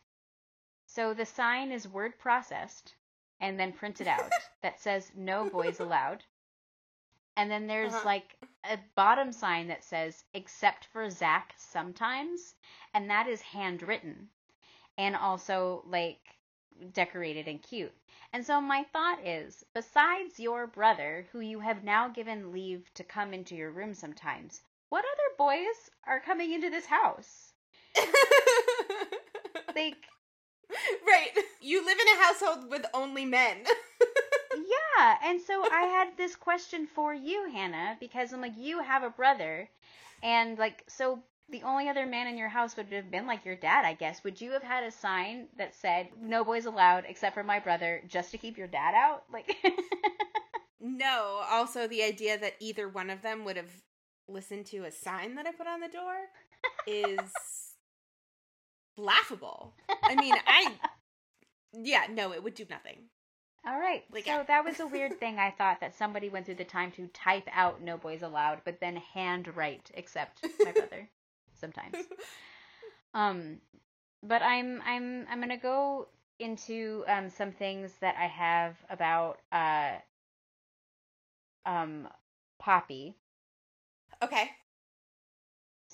So 0.95 1.13
the 1.13 1.25
sign 1.25 1.71
is 1.73 1.87
word 1.87 2.17
processed 2.19 2.95
and 3.41 3.59
then 3.59 3.73
printed 3.73 4.07
out 4.07 4.31
that 4.63 4.79
says 4.79 5.11
no 5.15 5.49
boys 5.49 5.81
allowed. 5.81 6.23
And 7.35 7.51
then 7.51 7.67
there's 7.67 7.93
Uh-huh. 7.93 8.05
like 8.05 8.37
a 8.63 8.77
bottom 8.95 9.33
sign 9.33 9.67
that 9.67 9.83
says 9.83 10.23
except 10.33 10.85
for 10.85 11.09
Zach 11.09 11.53
sometimes, 11.57 12.55
and 12.93 13.09
that 13.09 13.27
is 13.27 13.41
handwritten 13.41 14.29
and 14.97 15.17
also 15.17 15.83
like 15.87 16.21
decorated 16.93 17.47
and 17.49 17.61
cute. 17.61 17.93
And 18.31 18.45
so 18.45 18.61
my 18.61 18.83
thought 18.93 19.19
is, 19.27 19.65
besides 19.73 20.39
your 20.39 20.65
brother, 20.67 21.27
who 21.33 21.41
you 21.41 21.59
have 21.59 21.83
now 21.83 22.07
given 22.07 22.53
leave 22.53 22.89
to 22.93 23.03
come 23.03 23.33
into 23.33 23.55
your 23.55 23.71
room 23.71 23.93
sometimes, 23.93 24.61
what 24.89 25.03
other 25.03 25.35
boys 25.37 25.89
are 26.07 26.21
coming 26.21 26.53
into 26.53 26.69
this 26.69 26.85
house? 26.85 27.51
Like, 29.75 29.97
right. 31.07 31.31
You 31.61 31.85
live 31.85 31.97
in 31.99 32.07
a 32.07 32.23
household 32.23 32.69
with 32.69 32.85
only 32.93 33.25
men. 33.25 33.57
yeah. 34.55 35.17
And 35.23 35.41
so 35.41 35.63
I 35.71 35.81
had 35.83 36.17
this 36.17 36.35
question 36.35 36.87
for 36.87 37.13
you, 37.13 37.49
Hannah, 37.51 37.97
because 37.99 38.33
I'm 38.33 38.41
like, 38.41 38.57
you 38.57 38.81
have 38.81 39.03
a 39.03 39.09
brother, 39.09 39.69
and 40.23 40.57
like, 40.57 40.83
so 40.87 41.19
the 41.49 41.63
only 41.63 41.89
other 41.89 42.05
man 42.05 42.27
in 42.27 42.37
your 42.37 42.49
house 42.49 42.75
would 42.75 42.91
have 42.91 43.11
been 43.11 43.27
like 43.27 43.45
your 43.45 43.55
dad, 43.55 43.85
I 43.85 43.93
guess. 43.93 44.23
Would 44.23 44.41
you 44.41 44.51
have 44.51 44.63
had 44.63 44.83
a 44.83 44.91
sign 44.91 45.47
that 45.57 45.75
said 45.75 46.09
"No 46.19 46.43
boys 46.43 46.65
allowed 46.65 47.05
except 47.07 47.35
for 47.35 47.43
my 47.43 47.59
brother," 47.59 48.01
just 48.07 48.31
to 48.31 48.37
keep 48.37 48.57
your 48.57 48.67
dad 48.67 48.95
out? 48.95 49.23
Like, 49.31 49.55
no. 50.79 51.41
Also, 51.49 51.87
the 51.87 52.03
idea 52.03 52.37
that 52.39 52.53
either 52.59 52.89
one 52.89 53.09
of 53.09 53.21
them 53.21 53.45
would 53.45 53.57
have 53.57 53.71
listened 54.27 54.65
to 54.67 54.85
a 54.85 54.91
sign 54.91 55.35
that 55.35 55.45
I 55.45 55.51
put 55.51 55.67
on 55.67 55.81
the 55.81 55.87
door 55.87 56.15
is 56.87 57.74
laughable. 58.97 59.73
I 59.89 60.15
mean, 60.15 60.35
I. 60.47 60.73
Yeah, 61.77 62.07
no, 62.09 62.31
it 62.31 62.41
would 62.41 62.55
do 62.55 62.65
nothing. 62.69 62.95
all 63.67 63.77
right. 63.77 64.03
Like, 64.09 64.23
so 64.23 64.45
that 64.47 64.63
was 64.63 64.79
a 64.79 64.87
weird 64.87 65.19
thing. 65.19 65.39
I 65.39 65.51
thought 65.51 65.81
that 65.81 65.93
somebody 65.93 66.29
went 66.29 66.45
through 66.45 66.55
the 66.55 66.63
time 66.63 66.91
to 66.91 67.07
type 67.07 67.49
out 67.51 67.81
"No 67.81 67.97
boys 67.97 68.21
allowed," 68.21 68.61
but 68.63 68.79
then 68.79 68.95
handwrite 68.95 69.91
"Except 69.93 70.41
my 70.63 70.71
brother." 70.75 71.09
Sometimes. 71.59 71.97
Um, 73.13 73.57
but 74.23 74.41
I'm 74.41 74.81
I'm 74.85 75.27
I'm 75.29 75.39
gonna 75.41 75.57
go 75.57 76.07
into 76.39 77.03
um 77.07 77.29
some 77.29 77.51
things 77.51 77.91
that 77.99 78.15
I 78.17 78.27
have 78.27 78.75
about 78.89 79.39
uh 79.51 79.95
um 81.65 82.07
Poppy. 82.59 83.15
Okay. 84.23 84.49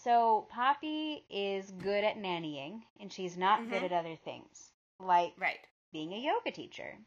So 0.04 0.48
Poppy 0.50 1.24
is 1.30 1.70
good 1.72 2.04
at 2.04 2.18
nannying, 2.18 2.82
and 3.00 3.12
she's 3.14 3.38
not 3.38 3.70
good 3.70 3.82
Mhm. 3.84 3.86
at 3.86 3.92
other 3.92 4.16
things, 4.16 4.72
like 5.00 5.34
Right. 5.38 5.60
being 5.92 6.14
a 6.14 6.18
yoga 6.18 6.52
teacher. 6.52 6.98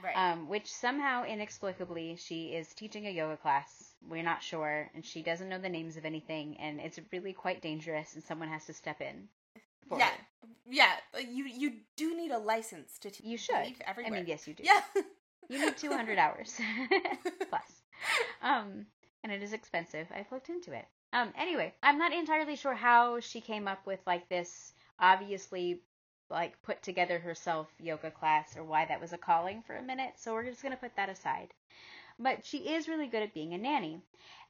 Right. 0.00 0.16
Um, 0.16 0.48
which 0.48 0.72
somehow 0.72 1.24
inexplicably 1.24 2.16
she 2.16 2.54
is 2.54 2.72
teaching 2.74 3.06
a 3.06 3.10
yoga 3.10 3.36
class. 3.36 3.94
We're 4.02 4.22
not 4.22 4.42
sure, 4.42 4.90
and 4.94 5.04
she 5.04 5.22
doesn't 5.22 5.48
know 5.48 5.58
the 5.58 5.68
names 5.68 5.96
of 5.96 6.04
anything, 6.04 6.56
and 6.58 6.80
it's 6.80 7.00
really 7.12 7.32
quite 7.32 7.62
dangerous, 7.62 8.14
and 8.14 8.22
someone 8.22 8.48
has 8.48 8.66
to 8.66 8.72
step 8.74 9.00
in. 9.00 9.28
For 9.88 9.98
yeah. 9.98 10.10
her. 10.10 10.48
Yeah. 10.66 11.00
You 11.18 11.44
you 11.46 11.84
do 11.96 12.16
need 12.16 12.30
a 12.30 12.38
license 12.38 12.98
to 13.00 13.10
teach. 13.10 13.26
You 13.26 13.38
should. 13.38 13.80
Everywhere. 13.82 14.12
I 14.12 14.16
mean, 14.16 14.26
yes, 14.26 14.46
you 14.46 14.54
do. 14.54 14.62
Yeah. 14.64 14.82
You 15.48 15.58
need 15.64 15.76
200 15.78 16.18
hours 16.18 16.60
plus. 17.48 17.82
Um, 18.42 18.86
and 19.22 19.32
it 19.32 19.42
is 19.42 19.52
expensive. 19.52 20.12
I've 20.12 20.30
looked 20.30 20.48
into 20.48 20.72
it. 20.72 20.86
Um, 21.12 21.32
anyway, 21.36 21.74
I'm 21.82 21.98
not 21.98 22.12
entirely 22.12 22.56
sure 22.56 22.74
how 22.74 23.20
she 23.20 23.40
came 23.40 23.66
up 23.66 23.86
with 23.86 24.00
like 24.06 24.28
this 24.28 24.72
obviously 25.00 25.80
like 26.30 26.60
put 26.62 26.82
together 26.82 27.18
herself 27.18 27.68
yoga 27.78 28.10
class 28.10 28.56
or 28.56 28.64
why 28.64 28.84
that 28.84 29.00
was 29.00 29.12
a 29.12 29.18
calling 29.18 29.62
for 29.62 29.76
a 29.76 29.82
minute. 29.82 30.14
So 30.16 30.34
we're 30.34 30.44
just 30.44 30.62
going 30.62 30.74
to 30.74 30.80
put 30.80 30.94
that 30.96 31.08
aside. 31.08 31.54
But 32.18 32.44
she 32.44 32.58
is 32.58 32.88
really 32.88 33.06
good 33.06 33.22
at 33.22 33.32
being 33.32 33.54
a 33.54 33.58
nanny. 33.58 34.00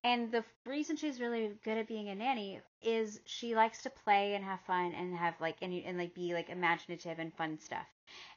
And 0.02 0.32
the 0.32 0.44
reason 0.64 0.96
she's 0.96 1.20
really 1.20 1.52
good 1.64 1.78
at 1.78 1.88
being 1.88 2.08
a 2.08 2.14
nanny 2.14 2.60
is 2.82 3.20
she 3.26 3.54
likes 3.54 3.82
to 3.82 3.90
play 3.90 4.34
and 4.34 4.44
have 4.44 4.60
fun 4.62 4.92
and 4.94 5.14
have 5.16 5.34
like 5.40 5.56
and, 5.60 5.72
and 5.72 5.98
like 5.98 6.14
be 6.14 6.34
like 6.34 6.48
imaginative 6.48 7.18
and 7.18 7.34
fun 7.34 7.58
stuff. 7.58 7.86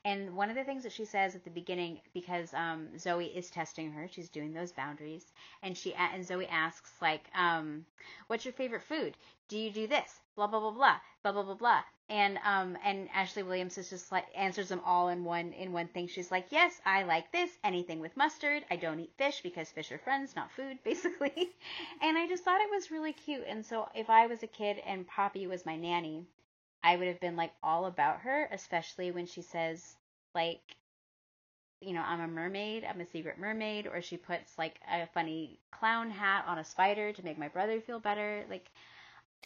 And 0.03 0.36
one 0.36 0.49
of 0.49 0.55
the 0.55 0.63
things 0.63 0.84
that 0.84 0.91
she 0.91 1.05
says 1.05 1.36
at 1.36 1.43
the 1.43 1.49
beginning, 1.49 2.01
because 2.13 2.53
um, 2.53 2.97
Zoe 2.97 3.25
is 3.27 3.49
testing 3.49 3.91
her, 3.91 4.07
she's 4.07 4.29
doing 4.29 4.53
those 4.53 4.71
boundaries, 4.71 5.31
and 5.63 5.77
she 5.77 5.93
and 5.93 6.25
Zoe 6.25 6.47
asks 6.47 6.91
like, 7.01 7.29
um, 7.36 7.86
"What's 8.27 8.45
your 8.45 8.53
favorite 8.53 8.84
food? 8.84 9.15
Do 9.47 9.57
you 9.57 9.71
do 9.71 9.88
this? 9.88 10.19
Blah 10.36 10.47
blah 10.47 10.60
blah 10.60 10.71
blah 10.71 10.99
blah 11.23 11.31
blah 11.31 11.43
blah 11.43 11.53
blah." 11.55 11.84
And 12.10 12.39
um 12.43 12.77
and 12.84 13.10
Ashley 13.13 13.43
Williams 13.43 13.77
is 13.77 13.89
just 13.89 14.12
like 14.12 14.25
answers 14.36 14.69
them 14.69 14.81
all 14.84 15.10
in 15.10 15.23
one 15.23 15.53
in 15.53 15.71
one 15.71 15.88
thing. 15.88 16.07
She's 16.07 16.31
like, 16.31 16.47
"Yes, 16.51 16.81
I 16.86 17.03
like 17.03 17.31
this. 17.31 17.57
Anything 17.63 17.99
with 17.99 18.17
mustard. 18.17 18.65
I 18.69 18.75
don't 18.75 18.99
eat 18.99 19.13
fish 19.17 19.41
because 19.41 19.71
fish 19.71 19.91
are 19.91 19.97
friends, 19.99 20.36
not 20.36 20.51
food, 20.51 20.79
basically." 20.84 21.51
and 22.01 22.17
I 22.17 22.27
just 22.27 22.43
thought 22.43 22.62
it 22.62 22.69
was 22.71 22.91
really 22.91 23.13
cute. 23.13 23.45
And 23.47 23.65
so 23.65 23.88
if 23.95 24.10
I 24.10 24.27
was 24.27 24.43
a 24.43 24.47
kid 24.47 24.79
and 24.86 25.07
Poppy 25.07 25.47
was 25.47 25.65
my 25.65 25.75
nanny, 25.75 26.25
I 26.84 26.96
would 26.96 27.08
have 27.08 27.20
been 27.20 27.36
like 27.36 27.52
all 27.63 27.86
about 27.86 28.22
her, 28.22 28.48
especially 28.52 29.12
when 29.12 29.26
she 29.26 29.41
says 29.41 29.96
like 30.34 30.62
you 31.82 31.94
know, 31.94 32.04
I'm 32.06 32.22
a 32.22 32.28
mermaid, 32.28 32.86
I'm 32.86 33.02
a 33.02 33.06
secret 33.08 33.39
mermaid, 33.39 33.88
or 33.88 34.02
she 34.02 34.15
puts 34.15 34.58
like 34.58 34.80
a 34.89 35.08
funny 35.08 35.60
clown 35.72 36.12
hat 36.12 36.46
on 36.48 36.60
a 36.60 36.63
spider 36.63 37.12
to 37.12 37.26
make 37.26 37.39
my 37.39 37.48
brother 37.48 37.82
feel 37.82 38.00
better. 38.00 38.46
Like 38.50 38.70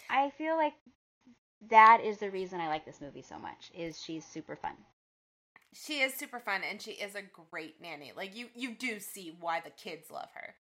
I 0.09 0.29
feel 0.31 0.57
like 0.57 0.73
that 1.69 2.01
is 2.03 2.17
the 2.17 2.29
reason 2.29 2.59
I 2.59 2.67
like 2.67 2.85
this 2.85 3.01
movie 3.01 3.21
so 3.21 3.39
much 3.39 3.71
is 3.73 4.01
she's 4.01 4.25
super 4.25 4.55
fun. 4.55 4.75
She 5.73 6.01
is 6.01 6.13
super 6.13 6.39
fun 6.39 6.61
and 6.69 6.81
she 6.81 6.91
is 6.91 7.15
a 7.15 7.21
great 7.51 7.81
nanny. 7.81 8.11
Like 8.15 8.35
you 8.35 8.47
you 8.53 8.75
do 8.75 8.99
see 8.99 9.35
why 9.39 9.61
the 9.61 9.71
kids 9.71 10.11
love 10.11 10.29
her. 10.33 10.55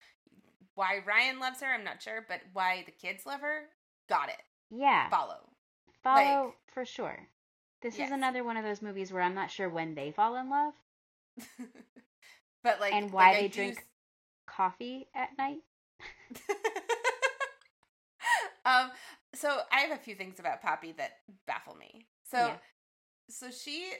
Why 0.75 1.01
Ryan 1.05 1.39
loves 1.39 1.61
her, 1.61 1.67
I'm 1.67 1.83
not 1.83 2.01
sure, 2.01 2.25
but 2.27 2.41
why 2.53 2.83
the 2.85 2.91
kids 2.91 3.25
love 3.25 3.41
her, 3.41 3.63
got 4.09 4.29
it. 4.29 4.41
Yeah. 4.69 5.09
Follow. 5.09 5.54
Follow 6.05 6.45
like- 6.45 6.55
for 6.73 6.85
sure. 6.85 7.27
This 7.81 7.97
Yes. 7.97 8.07
is 8.07 8.13
another 8.13 8.43
one 8.43 8.57
of 8.57 8.63
those 8.63 8.81
movies 8.81 9.11
where 9.11 9.21
I'm 9.21 9.35
not 9.35 9.51
sure 9.51 9.69
when 9.69 9.93
they 9.95 10.11
fall 10.11 10.35
in 10.37 10.49
love 10.49 10.73
but 12.63 12.79
like 12.79 12.93
and 12.93 13.11
why 13.11 13.27
like, 13.31 13.35
I 13.37 13.41
they 13.41 13.47
do 13.49 13.53
drink 13.55 13.85
coffee 14.47 15.07
at 15.13 15.37
night. 15.37 15.59
um 18.65 18.89
so 19.33 19.59
I 19.71 19.81
have 19.81 19.91
a 19.91 20.01
few 20.01 20.15
things 20.15 20.39
about 20.39 20.61
Poppy 20.61 20.93
that 20.93 21.17
baffle 21.45 21.75
me. 21.75 22.07
So 22.23 22.37
Yeah. 22.37 22.57
so 23.29 23.51
she 23.51 23.91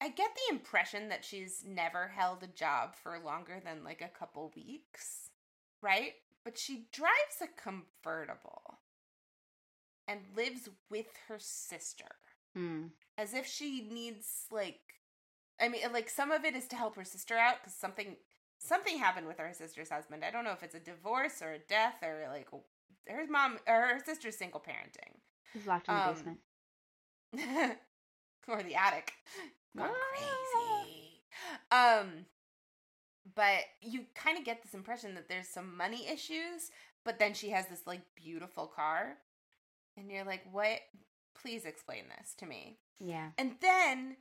I 0.00 0.08
get 0.08 0.30
the 0.34 0.54
impression 0.54 1.08
that 1.10 1.24
she's 1.24 1.64
never 1.66 2.08
held 2.08 2.42
a 2.42 2.46
job 2.48 2.94
for 2.96 3.18
longer 3.24 3.60
than 3.64 3.84
like 3.84 4.02
a 4.02 4.08
couple 4.18 4.52
weeks, 4.56 5.30
right? 5.82 6.12
But 6.44 6.58
she 6.58 6.86
drives 6.92 7.40
a 7.42 7.46
convertible. 7.60 8.78
And 10.08 10.20
lives 10.36 10.68
with 10.90 11.06
her 11.28 11.38
sister 11.38 12.06
Hmm. 12.54 12.86
as 13.18 13.34
if 13.34 13.46
she 13.46 13.88
needs 13.90 14.46
like 14.50 14.80
I 15.60 15.68
mean 15.68 15.80
like 15.92 16.08
some 16.08 16.30
of 16.30 16.44
it 16.44 16.54
is 16.54 16.66
to 16.68 16.76
help 16.76 16.94
her 16.96 17.04
sister 17.04 17.36
out 17.36 17.62
cuz 17.64 17.74
something 17.74 18.16
something 18.58 18.98
happened 18.98 19.26
with 19.26 19.38
her 19.38 19.52
sister's 19.52 19.90
husband. 19.90 20.24
I 20.24 20.30
don't 20.30 20.44
know 20.44 20.52
if 20.52 20.62
it's 20.62 20.74
a 20.74 20.80
divorce 20.80 21.42
or 21.42 21.52
a 21.52 21.58
death 21.58 22.02
or 22.02 22.26
like 22.28 22.48
her 23.08 23.26
mom 23.26 23.58
or 23.66 23.88
her 23.88 24.02
sister's 24.04 24.36
single 24.36 24.60
parenting. 24.60 25.20
He's 25.52 25.66
locked 25.66 25.88
in 25.88 25.94
the 25.94 26.00
Um, 26.08 26.14
basement. 26.14 26.40
or 28.48 28.62
the 28.62 28.74
attic. 28.74 29.12
Gone 29.76 29.90
Ah. 29.90 30.84
crazy. 30.84 31.22
Um 31.70 32.26
but 33.34 33.64
you 33.80 34.04
kind 34.14 34.36
of 34.38 34.44
get 34.44 34.62
this 34.62 34.74
impression 34.74 35.14
that 35.14 35.28
there's 35.28 35.48
some 35.48 35.76
money 35.76 36.06
issues, 36.08 36.70
but 37.04 37.18
then 37.18 37.32
she 37.34 37.50
has 37.50 37.66
this 37.68 37.86
like 37.86 38.14
beautiful 38.14 38.66
car. 38.66 39.16
And 39.96 40.10
you're 40.10 40.24
like, 40.24 40.42
"What? 40.52 40.80
Please 41.40 41.64
explain 41.64 42.04
this 42.08 42.34
to 42.38 42.46
me." 42.46 42.78
Yeah. 42.98 43.30
And 43.38 43.56
then 43.60 44.16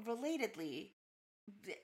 relatedly, 0.00 0.90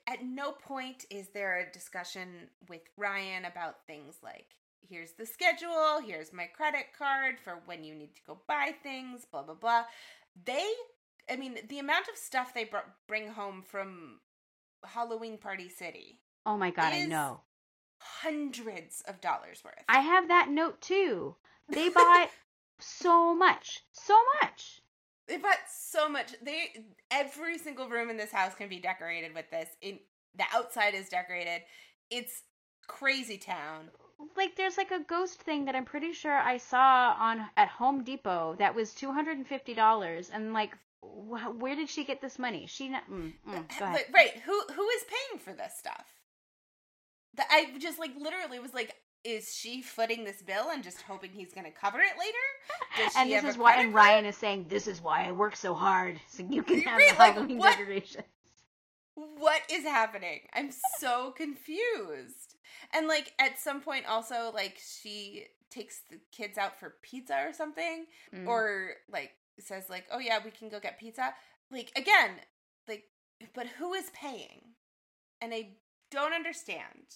at 0.07 0.23
no 0.23 0.51
point 0.51 1.05
is 1.09 1.29
there 1.29 1.57
a 1.59 1.71
discussion 1.71 2.49
with 2.69 2.81
Ryan 2.97 3.45
about 3.45 3.85
things 3.85 4.15
like 4.23 4.55
here's 4.87 5.11
the 5.13 5.25
schedule, 5.25 5.99
here's 6.05 6.31
my 6.31 6.45
credit 6.45 6.85
card 6.97 7.39
for 7.43 7.61
when 7.65 7.83
you 7.83 7.93
need 7.93 8.15
to 8.15 8.21
go 8.25 8.39
buy 8.47 8.73
things, 8.83 9.25
blah 9.25 9.43
blah 9.43 9.55
blah. 9.55 9.83
They 10.45 10.67
I 11.29 11.35
mean, 11.35 11.57
the 11.67 11.79
amount 11.79 12.07
of 12.07 12.15
stuff 12.17 12.53
they 12.53 12.63
br- 12.63 12.77
bring 13.07 13.27
home 13.29 13.61
from 13.61 14.19
Halloween 14.85 15.37
Party 15.37 15.67
City, 15.69 16.19
Oh 16.45 16.55
my 16.57 16.71
god, 16.71 16.93
I 16.93 17.05
know. 17.05 17.41
hundreds 17.99 19.01
of 19.07 19.19
dollars 19.19 19.61
worth. 19.65 19.83
I 19.89 19.99
have 19.99 20.29
that 20.29 20.49
note 20.49 20.79
too. 20.81 21.35
They 21.69 21.89
bought 21.89 22.29
so 22.79 23.35
much. 23.35 23.81
So 23.91 24.15
much. 24.41 24.81
They 25.27 25.37
bought 25.37 25.57
so 25.69 26.07
much. 26.07 26.33
They 26.41 26.85
every 27.11 27.57
single 27.57 27.89
room 27.89 28.09
in 28.09 28.17
this 28.17 28.31
house 28.31 28.55
can 28.55 28.69
be 28.69 28.79
decorated 28.79 29.33
with 29.33 29.49
this. 29.51 29.69
In 29.81 29.99
the 30.35 30.45
outside 30.53 30.93
is 30.93 31.09
decorated. 31.09 31.61
It's 32.09 32.43
crazy 32.87 33.37
town. 33.37 33.89
Like 34.35 34.55
there's 34.55 34.77
like 34.77 34.91
a 34.91 35.03
ghost 35.03 35.41
thing 35.41 35.65
that 35.65 35.75
I'm 35.75 35.85
pretty 35.85 36.13
sure 36.13 36.33
I 36.33 36.57
saw 36.57 37.15
on 37.19 37.45
at 37.57 37.67
Home 37.67 38.03
Depot 38.03 38.55
that 38.57 38.73
was 38.73 38.91
$250 38.93 40.29
and 40.33 40.53
like 40.53 40.71
wh- 41.01 41.59
where 41.59 41.75
did 41.75 41.89
she 41.89 42.03
get 42.03 42.21
this 42.21 42.39
money? 42.39 42.65
She 42.67 42.89
not, 42.89 43.09
mm, 43.09 43.33
mm, 43.47 43.79
go 43.79 43.85
ahead. 43.85 44.05
But, 44.07 44.13
right? 44.13 44.41
Who 44.45 44.61
who 44.73 44.89
is 44.89 45.03
paying 45.03 45.39
for 45.39 45.53
this 45.53 45.73
stuff? 45.77 46.05
That 47.35 47.47
I 47.51 47.77
just 47.79 47.99
like 47.99 48.15
literally 48.17 48.59
was 48.59 48.73
like, 48.73 48.95
is 49.27 49.53
she 49.55 49.81
footing 49.81 50.23
this 50.23 50.41
bill 50.41 50.69
and 50.71 50.83
just 50.83 51.01
hoping 51.01 51.31
he's 51.31 51.53
going 51.53 51.65
to 51.65 51.71
cover 51.71 51.99
it 51.99 52.17
later? 52.17 53.11
And 53.17 53.27
she 53.29 53.35
this 53.35 53.43
is 53.43 53.57
why 53.57 53.75
and? 53.81 53.93
Ryan 53.93 54.25
is 54.25 54.37
saying 54.37 54.67
this 54.69 54.87
is 54.87 55.01
why 55.01 55.27
I 55.27 55.31
work 55.33 55.55
so 55.55 55.73
hard 55.73 56.19
so 56.29 56.43
you 56.49 56.63
can 56.63 56.81
have 56.87 56.97
Right, 56.97 57.11
the 57.13 57.19
like, 57.19 57.33
Halloween 57.33 57.57
what? 57.57 57.77
decorations. 57.77 58.23
what 59.15 59.61
is 59.71 59.83
happening? 59.83 60.41
I'm 60.53 60.69
so 60.99 61.31
confused. 61.31 62.55
And 62.93 63.07
like 63.07 63.33
at 63.39 63.59
some 63.59 63.81
point 63.81 64.05
also 64.07 64.51
like 64.53 64.77
she 64.99 65.45
takes 65.69 66.01
the 66.09 66.19
kids 66.31 66.57
out 66.57 66.79
for 66.79 66.95
pizza 67.01 67.37
or 67.47 67.53
something 67.53 68.05
Mm. 68.33 68.47
or 68.47 68.91
like 69.11 69.31
says 69.59 69.89
like, 69.89 70.05
"Oh 70.11 70.19
yeah, 70.19 70.39
we 70.43 70.51
can 70.51 70.69
go 70.69 70.79
get 70.79 70.99
pizza." 70.99 71.33
Like 71.71 71.91
again, 71.95 72.31
like 72.87 73.03
but 73.53 73.67
who 73.67 73.93
is 73.93 74.09
paying? 74.13 74.61
And 75.41 75.53
I 75.53 75.69
don't 76.11 76.33
understand 76.33 77.15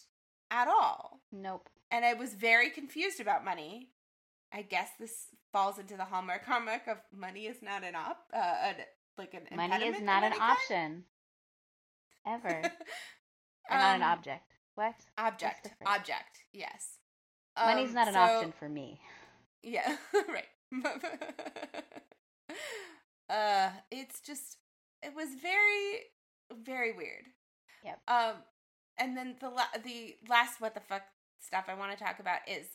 at 0.52 0.68
all. 0.68 1.22
nope. 1.32 1.70
And 1.92 2.06
I 2.06 2.14
was 2.14 2.34
very 2.34 2.70
confused 2.70 3.20
about 3.20 3.44
money. 3.44 3.90
I 4.54 4.62
guess 4.62 4.90
this 5.00 5.28
falls 5.52 5.78
into 5.78 5.98
the 5.98 6.06
hallmark 6.06 6.46
hallmark 6.46 6.88
of 6.88 6.98
money 7.14 7.42
is 7.46 7.62
not 7.62 7.84
an 7.84 7.96
op 7.96 8.18
uh, 8.34 8.38
an, 8.38 8.76
like 9.18 9.34
an 9.34 9.44
Money 9.56 9.86
is 9.86 10.02
not 10.02 10.24
an 10.24 10.34
option. 10.40 11.04
Ever. 12.26 12.50
or 13.70 13.78
not 13.78 13.96
an 13.96 14.02
Um, 14.04 14.10
object. 14.10 14.54
What? 14.76 14.96
Object. 15.18 15.70
Object. 15.86 16.46
Yes. 16.54 16.98
Money's 17.58 17.90
Um, 17.90 17.96
not 17.96 18.08
an 18.08 18.14
so- 18.14 18.20
option 18.20 18.52
for 18.58 18.70
me. 18.70 19.00
Yeah. 19.64 19.98
right. 20.30 20.48
uh, 23.30 23.70
it's 23.92 24.20
just 24.22 24.58
it 25.04 25.14
was 25.16 25.30
very 25.42 26.00
very 26.64 26.92
weird. 26.94 27.26
Yep. 27.84 28.00
Um, 28.08 28.34
and 28.98 29.18
then 29.18 29.36
the 29.40 29.50
la- 29.50 29.78
the 29.84 30.16
last 30.30 30.60
what 30.62 30.74
the 30.74 30.80
fuck 30.82 31.04
stuff 31.42 31.66
I 31.68 31.74
want 31.74 31.98
to 31.98 32.04
talk 32.04 32.20
about 32.20 32.40
is 32.48 32.68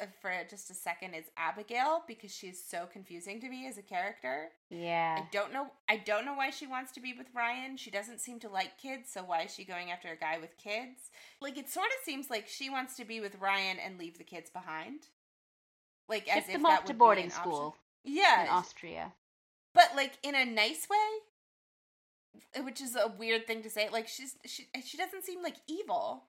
uh, 0.00 0.06
for 0.20 0.32
just 0.48 0.70
a 0.70 0.74
second 0.74 1.14
is 1.14 1.26
Abigail 1.36 2.04
because 2.06 2.34
she's 2.34 2.62
so 2.62 2.86
confusing 2.90 3.40
to 3.40 3.48
me 3.48 3.66
as 3.66 3.78
a 3.78 3.82
character. 3.82 4.48
Yeah. 4.70 5.18
I 5.20 5.28
don't 5.32 5.52
know. 5.52 5.68
I 5.88 5.96
don't 5.96 6.24
know 6.24 6.34
why 6.34 6.50
she 6.50 6.66
wants 6.66 6.92
to 6.92 7.00
be 7.00 7.12
with 7.16 7.26
Ryan. 7.34 7.76
She 7.76 7.90
doesn't 7.90 8.20
seem 8.20 8.38
to 8.40 8.48
like 8.48 8.78
kids, 8.78 9.10
so 9.12 9.22
why 9.22 9.42
is 9.42 9.54
she 9.54 9.64
going 9.64 9.90
after 9.90 10.08
a 10.08 10.16
guy 10.16 10.38
with 10.40 10.56
kids? 10.56 11.10
Like 11.40 11.58
it 11.58 11.68
sort 11.68 11.86
of 11.86 12.04
seems 12.04 12.30
like 12.30 12.48
she 12.48 12.70
wants 12.70 12.96
to 12.96 13.04
be 13.04 13.20
with 13.20 13.40
Ryan 13.40 13.78
and 13.84 13.98
leave 13.98 14.18
the 14.18 14.24
kids 14.24 14.50
behind. 14.50 15.00
Like 16.08 16.28
as 16.28 16.44
Ship 16.44 16.44
if 16.46 16.52
them 16.54 16.62
that 16.62 16.80
off 16.80 16.84
to 16.86 16.94
boarding 16.94 17.30
school. 17.30 17.76
Yeah, 18.04 18.44
in 18.44 18.48
Austria. 18.48 19.12
but 19.74 19.90
like 19.94 20.12
in 20.22 20.34
a 20.34 20.44
nice 20.44 20.88
way, 20.88 22.62
which 22.64 22.80
is 22.80 22.96
a 22.96 23.12
weird 23.18 23.46
thing 23.46 23.62
to 23.62 23.70
say. 23.70 23.88
Like 23.90 24.08
she's 24.08 24.36
she 24.46 24.68
she 24.84 24.96
doesn't 24.96 25.24
seem 25.24 25.42
like 25.42 25.56
evil 25.68 26.24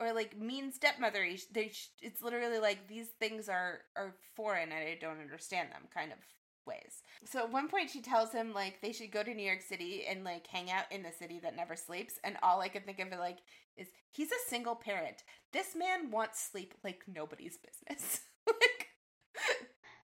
or 0.00 0.12
like 0.12 0.38
mean 0.38 0.72
stepmothery. 0.72 1.38
They 1.52 1.72
it's 2.00 2.22
literally 2.22 2.58
like 2.58 2.88
these 2.88 3.08
things 3.18 3.48
are 3.48 3.80
are 3.96 4.14
foreign 4.34 4.72
and 4.72 4.74
I 4.74 4.98
don't 5.00 5.20
understand 5.20 5.70
them 5.70 5.82
kind 5.92 6.12
of 6.12 6.18
ways. 6.66 7.02
So 7.24 7.40
at 7.40 7.52
one 7.52 7.68
point 7.68 7.90
she 7.90 8.02
tells 8.02 8.32
him 8.32 8.52
like 8.52 8.80
they 8.80 8.92
should 8.92 9.12
go 9.12 9.22
to 9.22 9.34
New 9.34 9.46
York 9.46 9.62
City 9.62 10.04
and 10.08 10.24
like 10.24 10.46
hang 10.46 10.70
out 10.70 10.90
in 10.90 11.02
the 11.02 11.12
city 11.12 11.40
that 11.42 11.56
never 11.56 11.76
sleeps 11.76 12.18
and 12.24 12.36
all 12.42 12.60
I 12.60 12.68
can 12.68 12.82
think 12.82 13.00
of 13.00 13.08
like 13.18 13.38
is 13.76 13.88
he's 14.10 14.30
a 14.30 14.48
single 14.48 14.74
parent. 14.74 15.22
This 15.52 15.76
man 15.76 16.10
wants 16.10 16.40
sleep 16.40 16.74
like 16.84 17.02
nobody's 17.06 17.58
business. 17.58 18.20
like 18.46 18.88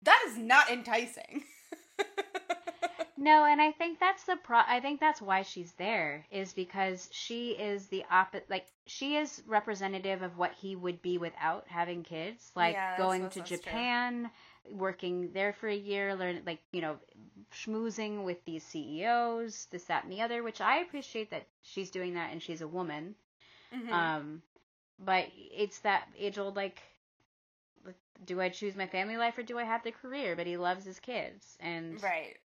that 0.04 0.24
is 0.28 0.38
not 0.38 0.70
enticing. 0.70 1.44
No, 3.22 3.46
and 3.46 3.62
I 3.62 3.72
think 3.72 4.00
that's 4.00 4.26
the 4.26 4.36
pro. 4.36 4.60
I 4.68 4.82
think 4.82 5.00
that's 5.00 5.22
why 5.22 5.44
she's 5.44 5.72
there 5.74 6.26
is 6.32 6.54
because 6.54 7.10
she 7.14 7.52
is 7.52 7.88
the 7.88 8.06
opposite. 8.12 8.50
Like 8.50 8.68
she 8.88 9.16
is 9.18 9.44
representative 9.48 10.24
of 10.24 10.38
what 10.38 10.54
he 10.56 10.76
would 10.76 11.02
be 11.02 11.18
without 11.18 11.68
having 11.70 12.04
kids. 12.04 12.52
Like 12.56 12.78
Yeah, 12.78 12.96
going 12.98 13.30
to 13.30 13.42
that's 13.42 13.60
true. 13.62 13.74
Japan, 13.74 14.30
working 14.72 15.32
there 15.34 15.54
for 15.54 15.70
a 15.70 15.76
year, 15.76 16.16
learn 16.16 16.42
like 16.46 16.60
you 16.74 16.82
know, 16.82 16.98
schmoozing 17.54 18.24
with 18.26 18.44
these 18.46 18.64
CEOs, 18.66 19.68
this, 19.72 19.86
that, 19.86 20.04
and 20.04 20.12
the 20.14 20.22
other. 20.22 20.44
Which 20.44 20.62
I 20.62 20.78
appreciate 20.80 21.30
that 21.32 21.48
she's 21.62 21.92
doing 21.92 22.16
that, 22.16 22.32
and 22.32 22.42
she's 22.44 22.62
a 22.62 22.68
woman. 22.68 23.16
Mhm. 23.72 23.92
Um, 23.92 24.42
but 25.00 25.28
it's 25.36 25.80
that 25.80 26.08
age 26.18 26.38
old 26.40 26.56
like, 26.56 26.82
do 28.26 28.42
I 28.42 28.50
choose 28.50 28.76
my 28.76 28.88
family 28.88 29.18
life 29.18 29.38
or 29.38 29.44
do 29.44 29.58
I 29.60 29.64
have 29.64 29.84
the 29.84 29.92
career? 29.92 30.36
But 30.36 30.48
he 30.48 30.58
loves 30.58 30.86
his 30.86 31.00
kids, 31.00 31.58
and 31.60 32.00
right. 32.02 32.38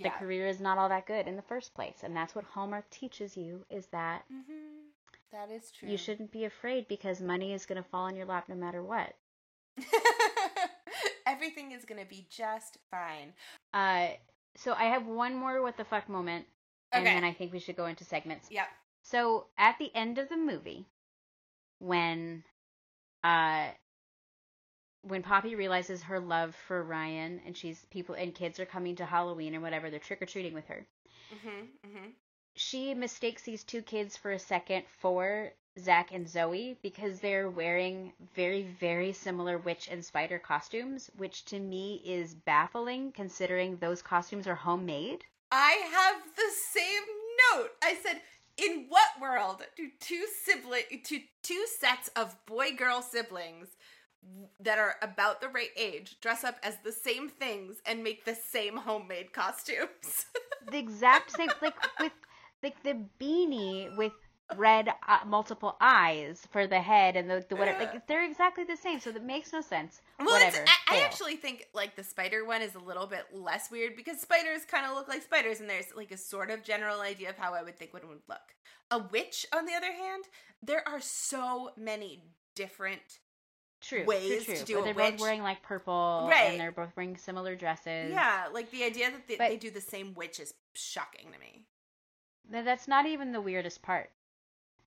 The 0.00 0.10
career 0.10 0.46
is 0.46 0.60
not 0.60 0.78
all 0.78 0.88
that 0.88 1.06
good 1.06 1.26
in 1.26 1.36
the 1.36 1.42
first 1.42 1.74
place 1.74 1.98
and 2.02 2.16
that's 2.16 2.34
what 2.34 2.44
hallmark 2.44 2.88
teaches 2.90 3.36
you 3.36 3.64
is 3.70 3.86
that 3.88 4.24
hmm 4.30 4.88
That 5.30 5.50
is 5.50 5.70
true. 5.70 5.88
you 5.88 5.96
shouldn't 5.96 6.32
be 6.32 6.44
afraid 6.44 6.88
because 6.88 7.20
money 7.20 7.52
is 7.52 7.66
going 7.66 7.82
to 7.82 7.88
fall 7.88 8.06
in 8.06 8.16
your 8.16 8.26
lap 8.26 8.48
no 8.48 8.54
matter 8.54 8.82
what 8.82 9.14
Everything 11.26 11.72
is 11.72 11.84
gonna 11.84 12.04
be 12.04 12.26
just 12.30 12.78
fine. 12.90 13.32
uh 13.72 14.08
so 14.56 14.72
i 14.74 14.84
have 14.84 15.06
one 15.06 15.34
more 15.34 15.62
what 15.62 15.76
the 15.76 15.84
fuck 15.84 16.08
moment 16.08 16.44
and 16.92 17.06
Okay. 17.06 17.14
then 17.14 17.24
i 17.24 17.32
think 17.32 17.52
we 17.52 17.58
should 17.58 17.76
go 17.76 17.86
into 17.86 18.04
segments 18.04 18.48
Yep. 18.50 18.68
so 19.02 19.46
at 19.56 19.78
the 19.78 19.90
end 19.94 20.18
of 20.18 20.28
the 20.28 20.36
movie 20.36 20.86
when 21.78 22.44
uh 23.24 23.68
when 25.02 25.22
Poppy 25.22 25.54
realizes 25.54 26.02
her 26.02 26.20
love 26.20 26.54
for 26.66 26.82
Ryan 26.82 27.40
and 27.46 27.56
she's 27.56 27.84
people 27.90 28.14
and 28.14 28.34
kids 28.34 28.58
are 28.60 28.66
coming 28.66 28.96
to 28.96 29.04
Halloween 29.04 29.54
or 29.54 29.60
whatever, 29.60 29.90
they're 29.90 29.98
trick 29.98 30.22
or 30.22 30.26
treating 30.26 30.54
with 30.54 30.66
her. 30.66 30.86
hmm 31.30 31.66
hmm 31.84 32.08
she 32.54 32.94
mistakes 32.94 33.42
these 33.42 33.64
two 33.64 33.82
kids 33.82 34.16
for 34.16 34.32
a 34.32 34.38
second 34.38 34.84
for 35.00 35.52
Zach 35.78 36.12
and 36.12 36.28
Zoe 36.28 36.76
because 36.82 37.20
they're 37.20 37.48
wearing 37.48 38.12
very, 38.34 38.62
very 38.78 39.12
similar 39.12 39.56
witch 39.56 39.88
and 39.90 40.04
spider 40.04 40.38
costumes, 40.38 41.10
which 41.16 41.46
to 41.46 41.58
me 41.58 42.02
is 42.04 42.34
baffling 42.34 43.12
considering 43.12 43.78
those 43.78 44.02
costumes 44.02 44.46
are 44.46 44.54
homemade. 44.54 45.24
I 45.50 45.72
have 45.92 46.36
the 46.36 46.50
same 46.72 47.02
note. 47.54 47.70
I 47.82 47.94
said, 48.02 48.20
in 48.58 48.86
what 48.88 49.20
world 49.20 49.62
do 49.76 49.88
two 49.98 50.26
sibling, 50.44 50.82
two 51.04 51.20
two 51.42 51.66
sets 51.80 52.08
of 52.08 52.36
boy 52.44 52.72
girl 52.76 53.00
siblings 53.00 53.68
that 54.60 54.78
are 54.78 54.96
about 55.02 55.40
the 55.40 55.48
right 55.48 55.70
age 55.76 56.16
dress 56.20 56.44
up 56.44 56.56
as 56.62 56.76
the 56.84 56.92
same 56.92 57.28
things 57.28 57.76
and 57.86 58.04
make 58.04 58.24
the 58.24 58.34
same 58.34 58.76
homemade 58.76 59.32
costumes? 59.32 60.26
The 60.70 60.78
exact 60.78 61.32
same, 61.32 61.50
like 61.60 61.74
with 61.98 62.12
like 62.62 62.80
the 62.84 62.96
beanie 63.20 63.96
with 63.96 64.12
red 64.56 64.88
uh, 65.08 65.18
multiple 65.26 65.76
eyes 65.80 66.46
for 66.50 66.66
the 66.66 66.80
head 66.80 67.16
and 67.16 67.28
the, 67.28 67.44
the 67.48 67.56
whatever. 67.56 67.80
Like 67.80 68.06
they're 68.06 68.24
exactly 68.24 68.64
the 68.64 68.76
same, 68.76 69.00
so 69.00 69.10
that 69.12 69.24
makes 69.24 69.52
no 69.52 69.60
sense. 69.60 70.00
Well, 70.18 70.28
whatever. 70.28 70.64
I, 70.88 70.98
I 70.98 71.00
actually 71.02 71.36
think 71.36 71.68
like 71.74 71.96
the 71.96 72.04
spider 72.04 72.44
one 72.44 72.62
is 72.62 72.74
a 72.74 72.78
little 72.78 73.06
bit 73.06 73.26
less 73.32 73.70
weird 73.70 73.96
because 73.96 74.20
spiders 74.20 74.64
kind 74.64 74.86
of 74.86 74.94
look 74.94 75.08
like 75.08 75.22
spiders, 75.22 75.60
and 75.60 75.68
there's 75.68 75.86
like 75.96 76.12
a 76.12 76.16
sort 76.16 76.50
of 76.50 76.62
general 76.62 77.00
idea 77.00 77.30
of 77.30 77.36
how 77.36 77.54
I 77.54 77.62
would 77.62 77.76
think 77.76 77.92
one 77.92 78.08
would 78.08 78.22
look. 78.28 78.38
A 78.90 78.98
witch, 78.98 79.46
on 79.54 79.64
the 79.64 79.74
other 79.74 79.92
hand, 79.92 80.24
there 80.62 80.86
are 80.86 81.00
so 81.00 81.70
many 81.76 82.22
different 82.54 83.18
true 83.82 84.04
ways 84.04 84.44
true, 84.44 84.56
to 84.56 84.64
do 84.64 84.74
But 84.74 84.80
a 84.80 84.84
they're 84.84 85.10
both 85.10 85.20
wearing 85.20 85.42
like 85.42 85.62
purple, 85.62 86.26
Right. 86.30 86.52
and 86.52 86.60
they're 86.60 86.72
both 86.72 86.96
wearing 86.96 87.16
similar 87.16 87.54
dresses. 87.56 88.10
Yeah, 88.12 88.48
like 88.52 88.70
the 88.70 88.84
idea 88.84 89.10
that 89.10 89.26
they, 89.28 89.36
But- 89.36 89.48
they 89.48 89.56
do 89.56 89.70
the 89.70 89.80
same 89.80 90.14
witch 90.14 90.40
is 90.40 90.54
shocking 90.74 91.32
to 91.32 91.38
me. 91.38 91.64
Th- 92.50 92.64
That's 92.64 92.88
not 92.88 93.06
even 93.06 93.32
the 93.32 93.40
weirdest 93.40 93.82
part. 93.82 94.10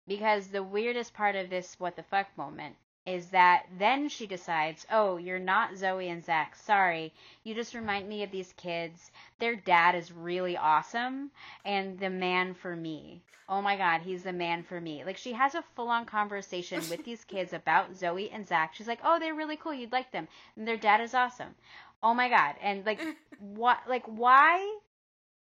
Because 0.07 0.47
the 0.47 0.63
weirdest 0.63 1.13
part 1.13 1.35
of 1.35 1.49
this 1.49 1.79
what 1.79 1.95
the 1.95 2.03
fuck 2.03 2.35
moment 2.37 2.75
is 3.05 3.27
that 3.29 3.65
then 3.79 4.09
she 4.09 4.27
decides, 4.27 4.85
oh, 4.91 5.17
you're 5.17 5.39
not 5.39 5.75
Zoe 5.75 6.09
and 6.09 6.23
Zach. 6.23 6.55
Sorry. 6.55 7.13
You 7.43 7.55
just 7.55 7.73
remind 7.73 8.07
me 8.07 8.21
of 8.23 8.31
these 8.31 8.53
kids. 8.53 9.11
Their 9.39 9.55
dad 9.55 9.95
is 9.95 10.11
really 10.11 10.55
awesome 10.55 11.31
and 11.65 11.99
the 11.99 12.11
man 12.11 12.53
for 12.53 12.75
me. 12.75 13.23
Oh 13.49 13.61
my 13.61 13.75
god, 13.75 14.01
he's 14.01 14.23
the 14.23 14.31
man 14.31 14.63
for 14.63 14.79
me. 14.79 15.03
Like 15.03 15.17
she 15.17 15.33
has 15.33 15.55
a 15.55 15.63
full 15.75 15.89
on 15.89 16.05
conversation 16.05 16.81
with 16.89 17.03
these 17.03 17.25
kids 17.33 17.53
about 17.53 17.95
Zoe 17.95 18.29
and 18.29 18.47
Zach. 18.47 18.75
She's 18.75 18.87
like, 18.87 19.01
oh, 19.03 19.19
they're 19.19 19.33
really 19.35 19.57
cool. 19.57 19.73
You'd 19.73 19.91
like 19.91 20.11
them. 20.11 20.27
And 20.55 20.67
their 20.67 20.77
dad 20.77 21.01
is 21.01 21.13
awesome. 21.13 21.55
Oh 22.03 22.13
my 22.13 22.29
god. 22.29 22.55
And 22.61 22.85
like, 22.85 23.01
what? 23.39 23.79
Like, 23.87 24.05
why 24.05 24.77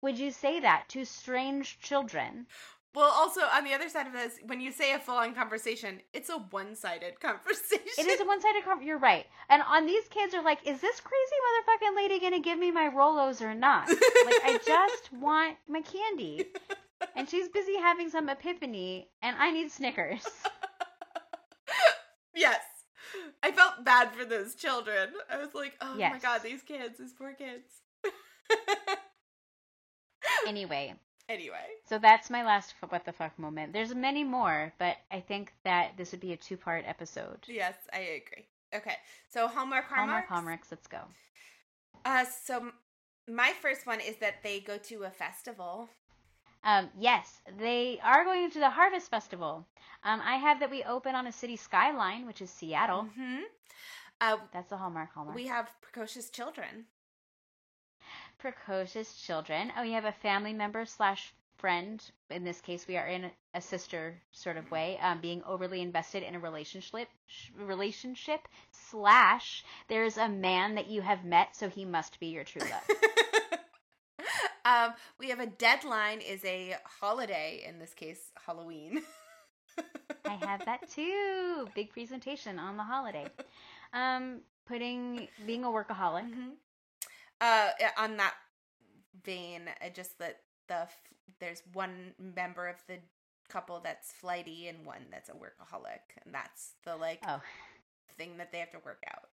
would 0.02 0.18
you 0.18 0.32
say 0.32 0.60
that 0.60 0.86
to 0.90 1.06
strange 1.06 1.80
children? 1.80 2.46
Well, 2.94 3.10
also 3.10 3.42
on 3.42 3.64
the 3.64 3.74
other 3.74 3.88
side 3.88 4.06
of 4.08 4.14
this, 4.14 4.34
when 4.46 4.60
you 4.60 4.72
say 4.72 4.94
a 4.94 5.00
full-on 5.00 5.34
conversation, 5.34 6.02
it's 6.14 6.30
a 6.30 6.38
one-sided 6.38 7.20
conversation. 7.22 7.86
It 7.98 8.08
is 8.08 8.20
a 8.20 8.26
one-sided 8.26 8.64
conversation. 8.64 8.88
You're 8.88 8.98
right. 9.00 9.26
And 9.50 9.62
on 9.62 9.86
these 9.86 10.04
kids 10.10 10.34
are 10.34 10.44
like, 10.44 10.60
is 10.68 10.82
this 10.82 11.00
crazy 11.00 11.36
motherfucking 11.46 11.96
lady 11.96 12.20
gonna 12.20 12.42
give 12.42 12.60
me 12.60 12.70
my 12.72 12.90
Rolos 12.90 13.42
or 13.42 13.54
not? 13.54 13.88
like, 13.88 14.42
I 14.44 14.60
just 14.66 15.14
want 15.14 15.58
my 15.70 15.82
candy. 15.82 16.48
And 17.16 17.30
she's 17.30 17.48
busy 17.48 17.78
having 17.78 18.10
some 18.10 18.30
epiphany, 18.30 19.10
and 19.22 19.36
I 19.40 19.52
need 19.52 19.72
Snickers. 19.72 20.24
yes. 22.36 22.60
I 23.42 23.52
felt 23.52 23.84
bad 23.84 24.12
for 24.12 24.24
those 24.26 24.54
children. 24.56 25.10
I 25.30 25.38
was 25.38 25.54
like, 25.54 25.74
oh 25.82 25.96
my 25.96 26.20
god, 26.20 26.42
these 26.44 26.62
kids, 26.62 27.00
these 27.00 27.14
poor 27.14 27.34
kids. 27.34 27.82
anyway, 30.48 30.94
anyway. 31.30 31.66
so 31.86 31.98
that's 32.00 32.30
my 32.30 32.44
last 32.44 32.74
what 32.90 33.06
the 33.06 33.12
fuck 33.14 33.38
moment. 33.40 33.74
There's 33.74 33.94
many 33.96 34.24
more, 34.24 34.74
but 34.80 34.98
I 35.12 35.20
think 35.20 35.54
that 35.64 35.92
this 35.98 36.12
would 36.12 36.22
be 36.22 36.34
a 36.34 36.38
two-part 36.38 36.84
episode. 36.88 37.40
Yes, 37.48 37.76
I 37.94 38.00
agree. 38.00 38.46
Okay, 38.74 38.96
so 39.30 39.48
Hallmark 39.48 39.86
Hallmark, 39.86 39.88
Hallmark. 39.88 40.28
Hallmarks, 40.28 40.68
let's 40.72 40.88
go. 40.88 41.00
Uh, 42.06 42.26
so 42.46 42.72
my 43.30 43.52
first 43.62 43.86
one 43.86 44.00
is 44.00 44.16
that 44.18 44.42
they 44.44 44.60
go 44.60 44.78
to 44.78 45.04
a 45.04 45.10
festival. 45.10 45.90
Um, 46.64 46.90
yes, 47.00 47.42
they 47.60 48.00
are 48.04 48.24
going 48.24 48.50
to 48.52 48.60
the 48.60 48.70
Harvest 48.70 49.10
Festival. 49.10 49.66
Um, 50.04 50.22
I 50.24 50.36
have 50.36 50.60
that 50.60 50.70
we 50.70 50.84
open 50.84 51.16
on 51.16 51.28
a 51.28 51.32
city 51.32 51.56
skyline, 51.56 52.26
which 52.28 52.42
is 52.42 52.50
Seattle. 52.50 53.04
hmm 53.16 53.40
Uh, 54.20 54.38
That's 54.54 54.70
the 54.70 54.78
Hallmark 54.78 55.12
Hallmark. 55.14 55.36
we 55.36 55.48
have 55.48 55.70
precocious 55.82 56.30
children. 56.30 56.86
Precocious 58.42 59.14
children. 59.22 59.72
Oh, 59.78 59.84
you 59.84 59.94
have 59.94 60.06
a 60.06 60.12
family 60.12 60.54
member 60.54 60.86
slash 60.86 61.32
friend. 61.58 62.04
In 62.32 62.44
this 62.44 62.60
case, 62.60 62.88
we 62.88 62.98
are 62.98 63.06
in 63.08 63.30
a 63.54 63.62
sister 63.62 64.16
sort 64.32 64.58
of 64.58 64.72
way, 64.72 64.98
um, 65.02 65.22
being 65.22 65.44
overly 65.44 65.82
invested 65.82 66.24
in 66.24 66.34
a 66.36 66.40
relationship. 66.40 67.08
sh- 67.28 67.50
Relationship 67.56 68.48
slash 68.72 69.64
there's 69.88 70.18
a 70.18 70.28
man 70.28 70.76
that 70.76 70.88
you 70.88 71.02
have 71.02 71.24
met, 71.24 71.56
so 71.56 71.70
he 71.70 71.86
must 71.86 72.20
be 72.20 72.28
your 72.28 72.44
true 72.44 72.62
love. 72.64 72.98
um, 74.66 74.94
we 75.20 75.30
have 75.30 75.40
a 75.40 75.46
deadline 75.48 76.20
is 76.22 76.44
a 76.46 76.76
holiday. 77.00 77.64
In 77.68 77.78
this 77.80 77.94
case, 77.94 78.32
Halloween. 78.46 79.02
I 80.26 80.34
have 80.46 80.66
that 80.66 80.90
too. 80.90 81.68
Big 81.76 81.92
presentation 81.92 82.58
on 82.60 82.78
the 82.78 82.84
holiday. 82.84 83.28
Um, 83.94 84.42
putting 84.68 85.28
being 85.46 85.64
a 85.64 85.68
workaholic. 85.68 86.24
Mhm. 86.30 86.52
Uh, 87.42 87.72
on 87.98 88.18
that 88.18 88.36
vein, 89.24 89.64
uh, 89.84 89.90
just 89.90 90.18
that 90.20 90.42
the 90.68 90.88
there's 91.40 91.64
one 91.74 92.14
member 92.20 92.68
of 92.68 92.78
the 92.88 92.98
couple 93.50 93.82
that's 93.84 94.12
flighty 94.14 94.68
and 94.70 94.86
one 94.86 95.06
that's 95.12 95.30
a 95.30 95.34
workaholic, 95.34 96.02
and 96.26 96.34
that's 96.34 96.74
the 96.86 96.96
like 96.96 97.22
Oh, 97.28 97.42
thing 98.18 98.38
that 98.38 98.52
they 98.52 98.60
have 98.60 98.72
to 98.72 98.80
work 98.86 99.04
out. 99.10 99.30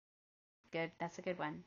good. 0.73 0.91
That's 0.99 1.19
a 1.19 1.23
good 1.23 1.39
one. 1.39 1.65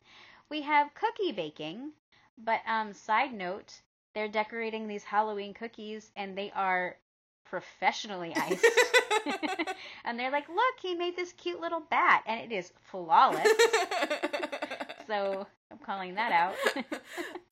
We 0.49 0.61
have 0.61 0.93
cookie 0.95 1.31
baking, 1.31 1.91
but 2.37 2.61
um, 2.67 2.93
side 2.93 3.33
note, 3.33 3.81
they're 4.13 4.27
decorating 4.29 4.87
these 4.87 5.03
Halloween 5.03 5.53
cookies, 5.53 6.11
and 6.15 6.37
they 6.37 6.51
are 6.55 6.97
professionally 7.45 8.35
iced. 8.37 8.65
and 10.05 10.19
they're 10.19 10.31
like, 10.31 10.49
look, 10.49 10.75
he 10.81 10.95
made 10.95 11.15
this 11.15 11.33
cute 11.33 11.61
little 11.61 11.81
bat, 11.89 12.23
and 12.27 12.41
it 12.41 12.55
is 12.55 12.71
flawless. 12.91 13.47
so 15.07 15.47
I'm 15.79 15.85
calling 15.85 16.15
that 16.15 16.31
out. 16.31 16.55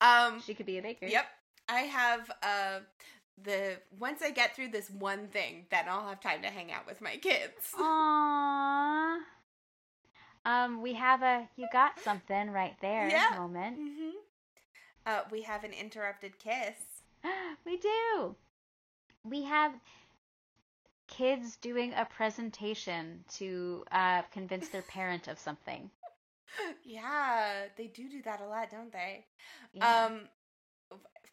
um, 0.00 0.40
she 0.42 0.54
could 0.54 0.66
be 0.66 0.78
a 0.78 0.82
baker. 0.82 1.06
Yep. 1.06 1.26
I 1.68 1.80
have 1.80 2.30
uh 2.42 2.80
the 3.42 3.76
once 3.98 4.22
I 4.22 4.30
get 4.30 4.54
through 4.54 4.68
this 4.68 4.90
one 4.90 5.28
thing, 5.28 5.66
then 5.70 5.84
I'll 5.88 6.06
have 6.08 6.20
time 6.20 6.42
to 6.42 6.48
hang 6.48 6.70
out 6.72 6.86
with 6.86 7.00
my 7.00 7.16
kids. 7.16 7.52
Aww. 7.78 9.16
Um, 10.46 10.82
we 10.82 10.92
have 10.94 11.22
a 11.22 11.48
you 11.56 11.66
got 11.72 11.98
something 12.00 12.50
right 12.50 12.76
there 12.80 13.08
Yeah. 13.08 13.36
moment. 13.36 13.76
hmm 13.78 14.10
Uh, 15.06 15.20
we 15.30 15.42
have 15.42 15.64
an 15.64 15.72
interrupted 15.72 16.38
kiss. 16.38 16.76
we 17.64 17.76
do. 17.78 18.36
We 19.24 19.44
have 19.44 19.72
kids 21.08 21.56
doing 21.56 21.92
a 21.94 22.04
presentation 22.04 23.24
to 23.34 23.84
uh, 23.92 24.22
convince 24.32 24.68
their 24.68 24.82
parent 24.82 25.28
of 25.28 25.38
something. 25.38 25.90
Yeah, 26.84 27.64
they 27.76 27.86
do 27.88 28.08
do 28.08 28.22
that 28.22 28.40
a 28.40 28.46
lot, 28.46 28.70
don't 28.70 28.92
they? 28.92 29.26
Yeah. 29.72 30.06
Um, 30.06 30.28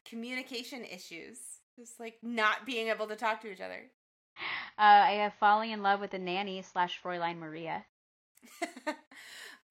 communication 0.06 0.84
issues, 0.86 1.38
just 1.78 2.00
like 2.00 2.18
not 2.24 2.66
being 2.66 2.88
able 2.88 3.08
to 3.08 3.16
talk 3.16 3.42
to 3.42 3.52
each 3.52 3.62
other. 3.62 3.92
Uh, 4.78 5.04
I 5.06 5.12
have 5.14 5.34
falling 5.36 5.72
in 5.72 5.84
love 5.84 6.00
with 6.00 6.12
the 6.12 6.20
nanny 6.20 6.62
slash 6.62 7.00
Fräulein 7.02 7.38
Maria. 7.38 7.86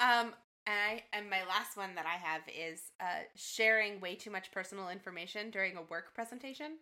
um, 0.00 0.32
and 0.66 0.76
I 0.78 1.02
and 1.12 1.28
my 1.28 1.44
last 1.48 1.76
one 1.76 1.94
that 1.96 2.06
I 2.06 2.16
have 2.16 2.42
is 2.48 2.92
uh 3.00 3.24
sharing 3.34 4.00
way 4.00 4.14
too 4.14 4.30
much 4.30 4.52
personal 4.52 4.88
information 4.88 5.50
during 5.50 5.76
a 5.76 5.82
work 5.82 6.14
presentation. 6.14 6.78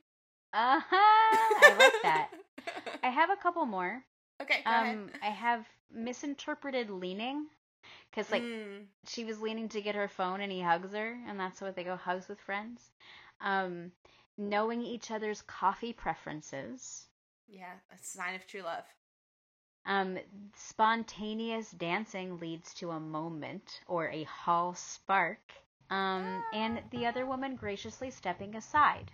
Uh 0.53 0.81
huh. 0.81 0.93
I 0.93 1.77
like 1.79 2.03
that. 2.03 2.31
I 3.03 3.11
have 3.11 3.31
a 3.31 3.37
couple 3.37 3.65
more. 3.67 4.03
okay, 4.43 4.61
go 4.65 4.71
Um, 4.71 5.11
I 5.23 5.27
have 5.31 5.67
misinterpreted 5.93 6.91
leaning 6.91 7.47
because 8.11 8.31
like. 8.31 8.43
Mm. 8.43 8.85
she 9.07 9.25
was 9.25 9.41
leaning 9.41 9.69
to 9.71 9.81
get 9.81 9.95
her 9.95 10.09
phone 10.09 10.41
and 10.41 10.53
he 10.53 10.61
hugs 10.61 10.93
her, 10.93 11.19
and 11.27 11.39
that's 11.39 11.61
what 11.61 11.77
they 11.77 11.85
go 11.85 11.97
hugs 11.97 12.29
with 12.29 12.41
friends. 12.41 12.81
Um, 13.41 13.93
knowing 14.37 14.83
each 14.83 15.11
other's 15.11 15.43
coffee 15.43 15.93
preferences. 15.93 17.07
Yeah, 17.49 17.73
a 17.93 17.99
sign 18.01 18.35
of 18.35 18.47
true 18.47 18.63
love. 18.63 18.85
Um, 19.87 20.19
spontaneous 20.55 21.71
dancing 21.71 22.39
leads 22.39 22.75
to 22.75 22.91
a 22.91 23.01
moment 23.01 23.81
or 23.87 24.09
a 24.11 24.25
hall 24.25 24.75
spark. 24.75 25.41
Um, 25.91 26.45
and 26.53 26.83
the 26.91 27.07
other 27.07 27.25
woman 27.25 27.57
graciously 27.57 28.11
stepping 28.11 28.55
aside. 28.55 29.11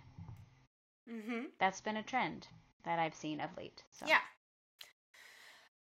Mm-hmm. 1.09 1.45
That's 1.59 1.79
been 1.79 1.97
a 1.97 2.03
trend 2.03 2.47
that 2.83 2.99
I've 2.99 3.15
seen 3.15 3.39
of 3.39 3.55
late. 3.57 3.83
So. 3.91 4.05
Yeah. 4.07 4.19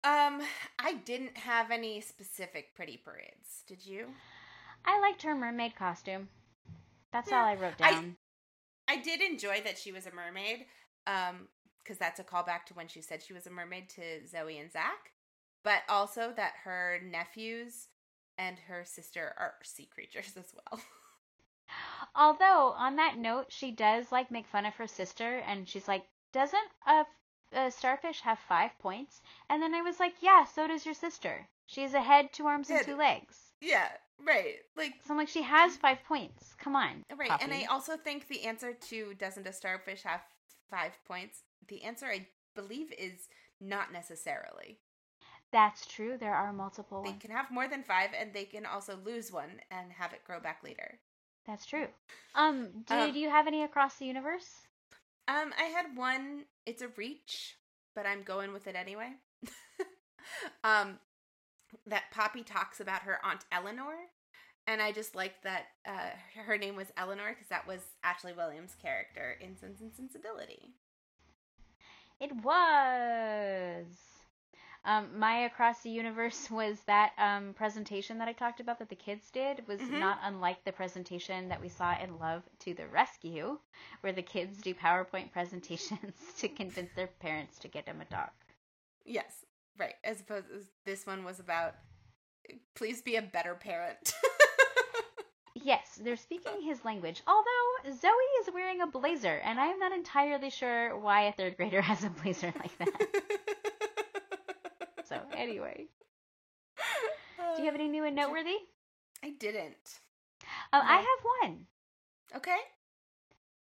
Um, 0.05 0.43
I 0.79 0.95
didn't 1.05 1.37
have 1.39 1.71
any 1.71 2.01
specific 2.01 2.75
pretty 2.75 2.97
parades. 2.99 3.63
Did 3.67 3.85
you? 3.87 4.09
I 4.85 5.01
liked 5.01 5.23
her 5.23 5.35
mermaid 5.35 5.77
costume. 5.77 6.29
That's 7.13 7.31
Yeah, 7.31 7.39
all 7.41 7.47
I 7.47 7.55
wrote 7.55 7.75
I- 7.81 7.91
down. 7.93 8.17
I 8.87 8.97
did 8.99 9.23
enjoy 9.23 9.63
that 9.63 9.79
she 9.79 9.93
was 9.93 10.07
a 10.07 10.13
mermaid. 10.13 10.67
Um, 11.07 11.49
because 11.83 11.99
that's 11.99 12.19
a 12.19 12.25
callback 12.25 12.65
to 12.67 12.75
when 12.75 12.89
she 12.89 13.03
said 13.03 13.23
she 13.23 13.35
was 13.35 13.47
a 13.47 13.51
mermaid 13.51 13.91
to 13.91 14.27
Zoe 14.27 14.59
and 14.59 14.73
Zach, 14.73 15.13
but 15.63 15.83
also 15.87 16.33
that 16.35 16.55
her 16.65 16.99
nephews 17.05 17.89
and 18.39 18.59
her 18.69 18.85
sister 18.87 19.35
are 19.39 19.55
sea 19.63 19.85
creatures 19.85 20.35
as 20.39 20.55
well. 20.55 20.81
Although 22.15 22.75
on 22.79 22.97
that 22.97 23.19
note, 23.19 23.47
she 23.53 23.71
does 23.71 24.11
like 24.13 24.31
make 24.31 24.47
fun 24.47 24.65
of 24.65 24.75
her 24.77 24.87
sister, 24.87 25.39
and 25.47 25.69
she's 25.69 25.87
like, 25.89 26.05
"Doesn't 26.33 26.69
a, 26.87 27.05
a 27.55 27.71
starfish 27.71 28.21
have 28.21 28.39
five 28.39 28.79
points?" 28.79 29.23
And 29.49 29.63
then 29.63 29.75
I 29.75 29.83
was 29.83 29.99
like, 30.01 30.15
"Yeah, 30.21 30.45
so 30.45 30.67
does 30.67 30.85
your 30.85 30.95
sister. 30.95 31.49
She 31.67 31.83
has 31.83 31.95
a 31.95 32.03
head, 32.03 32.33
two 32.33 32.47
arms, 32.47 32.69
and 32.69 32.79
Head. 32.79 32.87
two 32.87 32.97
legs." 32.97 33.53
yeah, 33.61 33.89
right. 34.19 34.57
Like 34.77 34.95
So 35.03 35.15
I'm 35.15 35.19
like, 35.19 35.29
she 35.29 35.43
has 35.43 35.77
five 35.77 36.03
points. 36.05 36.55
Come 36.59 36.77
on, 36.77 37.05
right, 37.17 37.31
and 37.41 37.53
I 37.53 37.65
also 37.65 37.97
think 37.97 38.29
the 38.29 38.45
answer 38.45 38.75
to 38.75 39.15
doesn't 39.15 39.47
a 39.47 39.53
starfish 39.53 40.03
have 40.03 40.21
five 40.71 40.93
points? 41.07 41.43
The 41.69 41.83
answer 41.83 42.07
I 42.07 42.27
believe 42.55 42.93
is 42.93 43.29
not 43.61 43.93
necessarily. 43.93 44.79
That's 45.53 45.87
true. 45.87 46.19
There 46.19 46.35
are 46.35 46.53
multiple 46.53 47.03
They 47.03 47.11
ones. 47.11 47.23
can 47.23 47.31
have 47.31 47.51
more 47.51 47.69
than 47.69 47.83
five, 47.85 48.11
and 48.13 48.33
they 48.33 48.45
can 48.45 48.67
also 48.67 48.97
lose 48.97 49.31
one 49.33 49.61
and 49.71 49.93
have 49.93 50.13
it 50.13 50.25
grow 50.25 50.41
back 50.41 50.63
later. 50.65 50.99
That's 51.47 51.65
true. 51.67 51.89
Um, 52.35 52.83
did 52.87 52.99
Um, 53.11 53.17
you 53.17 53.31
have 53.31 53.47
any 53.47 53.63
across 53.63 53.97
the 53.97 54.07
universe? 54.07 54.64
Um, 55.27 55.53
I 55.59 55.64
had 55.64 55.97
one. 55.97 56.45
It's 56.66 56.83
a 56.83 56.89
reach, 56.97 57.57
but 57.95 58.07
I'm 58.07 58.22
going 58.22 58.53
with 58.53 58.66
it 58.66 58.77
anyway. 58.77 59.12
um, 60.64 60.99
that 61.87 62.05
Poppy 62.12 62.43
talks 62.43 62.81
about 62.81 63.03
her 63.03 63.18
aunt 63.25 63.45
Eleanor, 63.51 63.95
and 64.66 64.83
I 64.83 64.93
just 64.93 65.14
liked 65.14 65.45
that 65.45 65.66
uh, 65.87 66.41
her 66.47 66.59
name 66.59 66.77
was 66.77 66.89
Eleanor 66.97 67.31
because 67.31 67.49
that 67.49 67.66
was 67.66 67.81
Ashley 68.03 68.33
Williams' 68.33 68.77
character 68.81 69.37
in 69.41 69.57
Sense 69.57 69.81
and 69.81 69.95
Sensibility. 69.95 70.75
It 72.20 72.33
was. 72.43 73.87
Um, 74.87 75.18
my 75.18 75.45
across 75.47 75.80
the 75.82 75.91
universe 75.91 76.51
was 76.51 76.78
that 76.87 77.12
um, 77.18 77.55
presentation 77.55 78.18
that 78.18 78.28
I 78.28 78.32
talked 78.32 78.61
about 78.61 78.78
that 78.80 78.89
the 78.91 78.95
kids 78.97 79.30
did 79.30 79.66
was 79.66 79.80
Mhm. 79.80 79.99
not 79.99 80.18
unlike 80.22 80.62
the 80.64 80.72
presentation 80.72 81.49
that 81.49 81.61
we 81.61 81.68
saw 81.68 81.97
in 81.99 82.18
Love 82.18 82.43
to 82.61 82.74
the 82.74 82.87
Rescue, 82.89 83.59
where 84.03 84.12
the 84.12 84.22
kids 84.22 84.61
do 84.61 84.74
PowerPoint 84.74 85.32
presentations 85.32 86.14
to 86.39 86.49
convince 86.49 86.93
their 86.95 87.07
parents 87.07 87.59
to 87.61 87.68
get 87.68 87.87
them 87.87 88.01
a 88.01 88.05
dog. 88.05 88.30
Yes, 89.05 89.45
right. 89.78 89.95
As 90.05 90.20
opposed 90.20 90.47
this 90.85 91.07
one 91.07 91.24
was 91.24 91.41
about, 91.41 91.74
please 92.74 93.01
be 93.03 93.16
a 93.16 93.22
better 93.22 93.55
parent. 93.55 94.12
Yes, 95.57 95.99
they're 96.03 96.16
speaking 96.16 96.61
his 96.62 96.85
language. 96.85 97.22
Although 97.26 97.93
Zoe 97.97 98.11
is 98.41 98.53
wearing 98.53 98.80
a 98.82 98.87
blazer, 98.89 99.37
and 99.45 99.59
I 99.59 99.66
am 99.66 99.78
not 99.78 99.93
entirely 99.93 100.51
sure 100.51 100.99
why 100.99 101.22
a 101.22 101.32
third 101.32 101.57
grader 101.57 101.80
has 101.80 102.03
a 102.05 102.11
blazer 102.11 102.53
like 102.59 102.76
that. 102.78 103.84
So 105.09 105.21
anyway, 105.37 105.87
do 107.57 107.63
you 107.63 107.67
have 107.67 107.75
any 107.75 107.89
new 107.89 108.05
and 108.05 108.17
noteworthy? 108.17 108.57
I 109.23 109.31
didn't. 109.39 110.01
Um, 110.73 110.83
I 110.85 110.97
have 110.97 111.51
one. 111.51 111.67
Okay. 112.37 112.59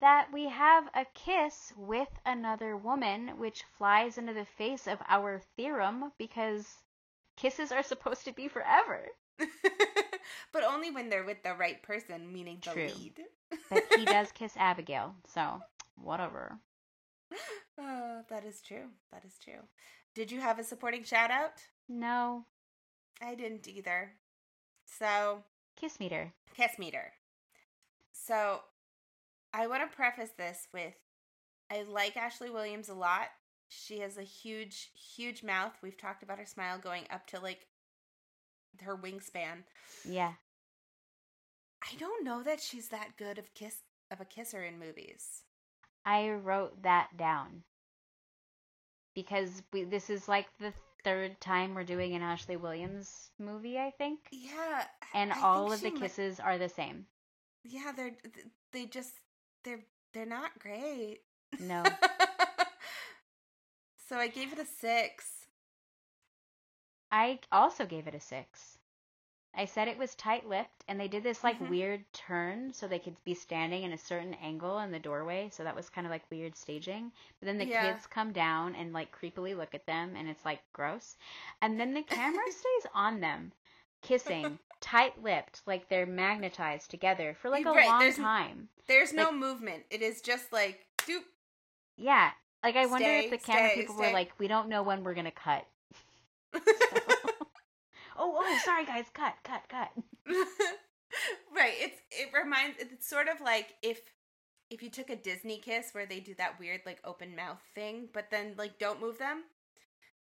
that 0.01 0.28
we 0.32 0.49
have 0.49 0.85
a 0.95 1.05
kiss 1.14 1.72
with 1.76 2.09
another 2.26 2.76
woman, 2.76 3.39
which 3.39 3.62
flies 3.78 4.18
into 4.18 4.32
the 4.32 4.45
face 4.45 4.87
of 4.87 4.99
our 5.09 5.41
theorem 5.57 6.12
because 6.18 6.66
kisses 7.37 7.72
are 7.72 7.82
supposed 7.82 8.24
to 8.24 8.32
be 8.32 8.49
forever. 8.49 9.07
but 10.53 10.62
only 10.64 10.91
when 10.91 11.09
they're 11.09 11.24
with 11.24 11.43
the 11.43 11.55
right 11.55 11.82
person, 11.82 12.32
meaning 12.32 12.59
the 12.64 12.70
True. 12.72 12.89
lead. 12.99 13.20
But 13.70 13.85
he 13.97 14.05
does 14.16 14.32
kiss 14.32 14.55
Abigail, 14.57 15.14
so 15.26 15.61
whatever. 15.97 16.59
Oh, 17.78 18.20
that 18.30 18.45
is 18.45 18.61
true. 18.61 18.91
That 19.12 19.24
is 19.24 19.37
true. 19.43 19.61
Did 20.14 20.30
you 20.30 20.41
have 20.41 20.59
a 20.61 20.64
supporting 20.64 21.03
shout 21.03 21.30
out? 21.32 21.55
No, 21.89 22.47
I 23.20 23.35
didn't 23.35 23.66
either. 23.66 24.12
So, 24.87 25.43
kiss 25.76 25.99
meter. 25.99 26.32
kiss 26.57 26.78
meter. 26.78 27.12
So, 28.12 28.61
I 29.53 29.66
want 29.66 29.89
to 29.89 29.97
preface 29.97 30.30
this 30.37 30.68
with 30.72 30.95
I 31.70 31.82
like 31.82 32.16
Ashley 32.16 32.51
Williams 32.51 32.89
a 32.89 32.95
lot. 32.95 33.28
She 33.68 33.99
has 34.01 34.18
a 34.18 34.22
huge, 34.22 34.91
huge 35.16 35.43
mouth. 35.43 35.72
We've 35.82 35.97
talked 35.99 36.22
about 36.22 36.39
her 36.39 36.47
smile 36.47 36.78
going 36.78 37.05
up 37.11 37.26
to 37.28 37.41
like 37.41 37.66
her 38.82 38.97
wingspan. 38.97 39.64
Yeah, 40.05 40.35
I 41.82 41.97
don't 41.99 42.24
know 42.24 42.43
that 42.43 42.61
she's 42.61 42.89
that 42.89 43.16
good 43.16 43.39
of 43.39 43.53
kiss 43.55 43.78
of 44.11 44.20
a 44.20 44.24
kisser 44.24 44.62
in 44.62 44.78
movies. 44.78 45.43
I 46.05 46.30
wrote 46.30 46.82
that 46.82 47.16
down 47.16 47.62
because 49.14 49.62
we, 49.72 49.84
this 49.84 50.11
is 50.11 50.28
like 50.28 50.46
the 50.59 50.72
third 51.05 51.40
time 51.40 51.74
we're 51.74 51.84
doing 51.84 52.14
an 52.14 52.22
Ashley 52.22 52.57
Williams 52.57 53.30
movie, 53.38 53.78
I 53.78 53.90
think, 53.90 54.18
Yeah, 54.30 54.84
and 55.14 55.32
I 55.32 55.40
all 55.42 55.72
of 55.72 55.80
the 55.80 55.90
kisses 55.90 56.40
are 56.40 56.59
the 56.59 56.68
same. 56.68 57.07
yeah, 57.64 57.92
they're 57.96 58.12
they 58.72 58.86
just 58.86 59.14
they're 59.64 59.84
they're 60.12 60.26
not 60.26 60.59
great. 60.59 61.20
No, 61.59 61.82
so 64.09 64.16
I 64.16 64.28
gave 64.28 64.52
it 64.52 64.59
a 64.59 64.66
six. 64.66 65.46
I 67.12 67.38
also 67.52 67.86
gave 67.86 68.07
it 68.07 68.14
a 68.14 68.20
six. 68.20 68.78
I 69.57 69.64
said 69.66 69.88
it 69.88 69.98
was 69.98 70.14
tight 70.14 70.48
lipped, 70.48 70.84
and 70.88 70.98
they 70.98 71.09
did 71.09 71.22
this 71.22 71.44
like 71.44 71.59
Mhm. 71.61 71.70
weird 71.70 72.12
turn 72.12 72.72
so 72.72 72.86
they 72.88 72.98
could 72.98 73.22
be 73.24 73.34
standing 73.34 73.82
in 73.84 73.92
a 73.92 73.98
certain 73.98 74.34
angle 74.34 74.78
in 74.80 74.90
the 74.90 74.98
doorway. 74.98 75.48
So 75.50 75.62
that 75.64 75.76
was 75.76 75.88
kind 75.88 76.07
of 76.07 76.11
like 76.11 76.28
weird 76.30 76.57
staging. 76.57 77.12
But 77.40 77.46
then 77.46 77.59
the 77.59 77.66
Yeah. 77.66 77.92
kids 77.92 78.07
come 78.07 78.32
down 78.32 78.74
and 78.74 78.92
like 78.92 79.16
creepily 79.16 79.57
look 79.57 79.74
at 79.74 79.86
them, 79.86 80.16
and 80.16 80.28
it's 80.28 80.44
like 80.44 80.61
gross. 80.72 81.16
And 81.61 81.78
then 81.78 81.94
the 81.94 82.02
camera 82.02 82.44
stays 82.50 82.90
on 82.94 83.20
them, 83.20 83.52
kissing, 84.02 84.59
tight 84.80 85.22
lipped, 85.22 85.62
like 85.66 85.88
they're 85.88 86.07
magnetized 86.07 86.90
together 86.90 87.34
for 87.40 87.48
like 87.48 87.64
a 87.64 87.70
Right, 87.72 87.86
long 87.86 88.00
there's 88.00 88.16
time. 88.16 88.68
There's 88.86 89.12
no 89.12 89.32
movement. 89.32 89.84
It 89.90 90.02
is 90.02 90.20
just 90.20 90.52
like 90.52 90.86
doop. 90.98 91.22
Yeah. 91.96 92.30
Like 92.62 92.76
I 92.76 92.86
wonder 92.86 93.11
if 93.11 93.30
the 93.30 93.38
camera 93.38 93.70
stay, 93.70 93.82
people 93.82 93.96
were 93.96 94.11
like, 94.11 94.32
we 94.38 94.48
don't 94.48 94.68
know 94.68 94.82
when 94.82 95.05
we're 95.05 95.14
gonna 95.14 95.30
cut. 95.30 95.66
Oh, 98.16 98.34
oh, 98.38 98.58
sorry 98.64 98.84
guys, 98.84 99.06
cut, 99.12 99.34
cut, 99.42 99.62
cut. 99.68 99.90
right. 101.54 101.74
It's 101.78 102.00
it 102.10 102.30
reminds 102.32 102.78
it's 102.78 103.08
sort 103.08 103.28
of 103.28 103.40
like 103.40 103.74
if 103.82 104.00
if 104.70 104.82
you 104.82 104.90
took 104.90 105.10
a 105.10 105.16
Disney 105.16 105.58
kiss 105.58 105.90
where 105.92 106.06
they 106.06 106.20
do 106.20 106.34
that 106.36 106.58
weird 106.58 106.80
like 106.86 106.98
open 107.04 107.36
mouth 107.36 107.60
thing, 107.74 108.08
but 108.12 108.30
then 108.30 108.54
like 108.56 108.78
don't 108.78 109.00
move 109.00 109.18
them. 109.18 109.44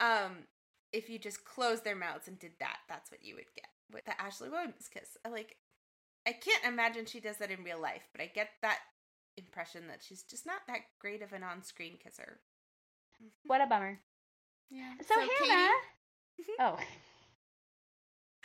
Um, 0.01 0.45
if 0.93 1.11
you 1.11 1.18
just 1.18 1.45
close 1.45 1.83
their 1.83 1.97
mouths 1.97 2.28
and 2.28 2.39
did 2.39 2.53
that, 2.61 2.78
that's 2.89 3.11
what 3.11 3.24
you 3.24 3.35
would 3.35 3.53
get 3.55 3.68
with 3.93 4.05
the 4.05 4.20
Ashley 4.20 4.49
Williams 4.49 4.89
kiss. 4.93 5.16
I 5.24 5.28
like 5.28 5.57
I 6.26 6.33
can't 6.33 6.64
imagine 6.64 7.07
she 7.07 7.20
does 7.20 7.39
that 7.39 7.51
in 7.51 7.64
real 7.64 7.81
life, 7.81 8.09
but 8.12 8.20
I 8.20 8.26
get 8.26 8.51
that 8.62 8.78
impression 9.37 9.89
that 9.89 10.03
she's 10.03 10.22
just 10.22 10.47
not 10.47 10.61
that 10.68 10.81
great 10.99 11.22
of 11.22 11.33
an 11.33 11.43
on-screen 11.43 11.99
kisser. 12.03 12.41
What 13.47 13.61
a 13.61 13.66
bummer. 13.66 14.01
Yeah. 14.70 14.93
So, 15.07 15.14
Hannah. 15.47 15.72
Oh, 16.59 16.78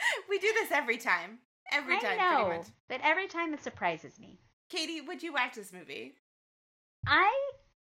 we 0.30 0.40
do 0.40 0.52
this 0.54 0.72
every 0.72 0.98
time. 0.98 1.40
Every 1.72 1.96
I 1.96 2.00
time, 2.00 2.18
know, 2.18 2.46
pretty 2.46 2.58
much. 2.60 2.68
but 2.88 3.02
every 3.04 3.28
time 3.28 3.54
it 3.54 3.64
surprises 3.64 4.20
me. 4.20 4.40
Katie, 4.70 5.02
would 5.02 5.24
you 5.24 5.34
watch 5.34 5.56
this 5.56 5.74
movie? 5.74 6.16
I 7.08 7.52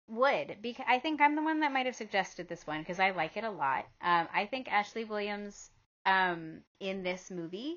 would 0.09 0.57
because 0.61 0.85
I 0.87 0.99
think 0.99 1.19
I'm 1.19 1.35
the 1.35 1.43
one 1.43 1.59
that 1.61 1.71
might 1.73 1.85
have 1.85 1.95
suggested 1.95 2.47
this 2.47 2.65
one 2.65 2.79
because 2.79 2.99
I 2.99 3.11
like 3.11 3.35
it 3.37 3.43
a 3.43 3.49
lot. 3.49 3.85
Um, 4.01 4.27
I 4.33 4.45
think 4.45 4.71
Ashley 4.71 5.03
Williams 5.03 5.69
um, 6.05 6.61
in 6.79 7.03
this 7.03 7.29
movie, 7.29 7.75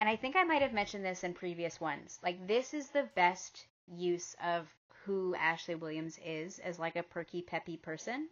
and 0.00 0.08
I 0.08 0.16
think 0.16 0.36
I 0.36 0.44
might 0.44 0.62
have 0.62 0.72
mentioned 0.72 1.04
this 1.04 1.24
in 1.24 1.34
previous 1.34 1.80
ones. 1.80 2.18
Like 2.22 2.46
this 2.46 2.74
is 2.74 2.90
the 2.90 3.08
best 3.16 3.66
use 3.88 4.36
of 4.44 4.68
who 5.04 5.34
Ashley 5.34 5.74
Williams 5.74 6.18
is 6.24 6.60
as 6.60 6.78
like 6.78 6.94
a 6.96 7.02
perky, 7.02 7.42
peppy 7.42 7.76
person 7.76 8.28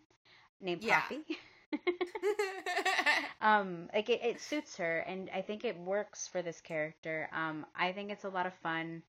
named 0.61 0.83
Yeah. 0.85 1.01
Poppy. 1.01 1.25
um 3.41 3.89
like 3.95 4.09
it, 4.09 4.21
it 4.23 4.41
suits 4.41 4.77
her 4.77 4.99
and 5.01 5.31
i 5.35 5.41
think 5.41 5.64
it 5.64 5.79
works 5.79 6.27
for 6.27 6.43
this 6.43 6.61
character 6.61 7.29
um 7.33 7.64
i 7.77 7.93
think 7.93 8.11
it's 8.11 8.25
a 8.25 8.29
lot 8.29 8.47
of 8.47 8.53
fun 8.62 9.03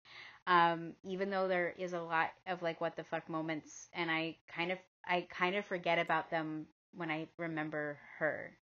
um 0.46 0.92
even 1.04 1.30
though 1.30 1.48
there 1.48 1.74
is 1.78 1.92
a 1.92 2.00
lot 2.00 2.30
of 2.46 2.62
like 2.62 2.80
what 2.80 2.96
the 2.96 3.04
fuck 3.04 3.28
moments 3.28 3.88
and 3.94 4.10
i 4.10 4.36
kind 4.54 4.70
of 4.70 4.78
i 5.06 5.26
kind 5.30 5.56
of 5.56 5.64
forget 5.64 5.98
about 5.98 6.30
them 6.30 6.66
when 6.94 7.10
i 7.10 7.26
remember 7.38 7.98
her 8.18 8.52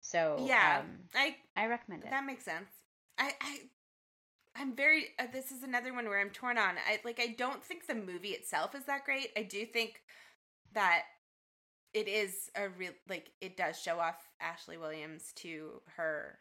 so 0.00 0.36
yeah, 0.46 0.80
um, 0.80 0.86
I 1.14 1.36
i 1.56 1.66
recommend 1.66 2.04
it 2.04 2.10
that 2.10 2.24
makes 2.24 2.44
sense. 2.44 2.68
I 3.18 3.32
I 3.40 3.58
I'm 4.56 4.74
very. 4.74 5.08
Uh, 5.18 5.26
this 5.32 5.52
is 5.52 5.62
another 5.62 5.92
one 5.94 6.06
where 6.06 6.20
I'm 6.20 6.30
torn 6.30 6.58
on. 6.58 6.74
I 6.88 7.00
like. 7.04 7.20
I 7.20 7.34
don't 7.38 7.62
think 7.62 7.86
the 7.86 7.94
movie 7.94 8.30
itself 8.30 8.74
is 8.74 8.84
that 8.84 9.04
great. 9.04 9.30
I 9.36 9.42
do 9.42 9.64
think 9.64 10.02
that 10.74 11.02
it 11.94 12.08
is 12.08 12.50
a 12.54 12.68
real 12.68 12.92
like. 13.08 13.30
It 13.40 13.56
does 13.56 13.80
show 13.80 13.98
off 13.98 14.28
Ashley 14.40 14.76
Williams 14.76 15.32
to 15.36 15.80
her 15.96 16.38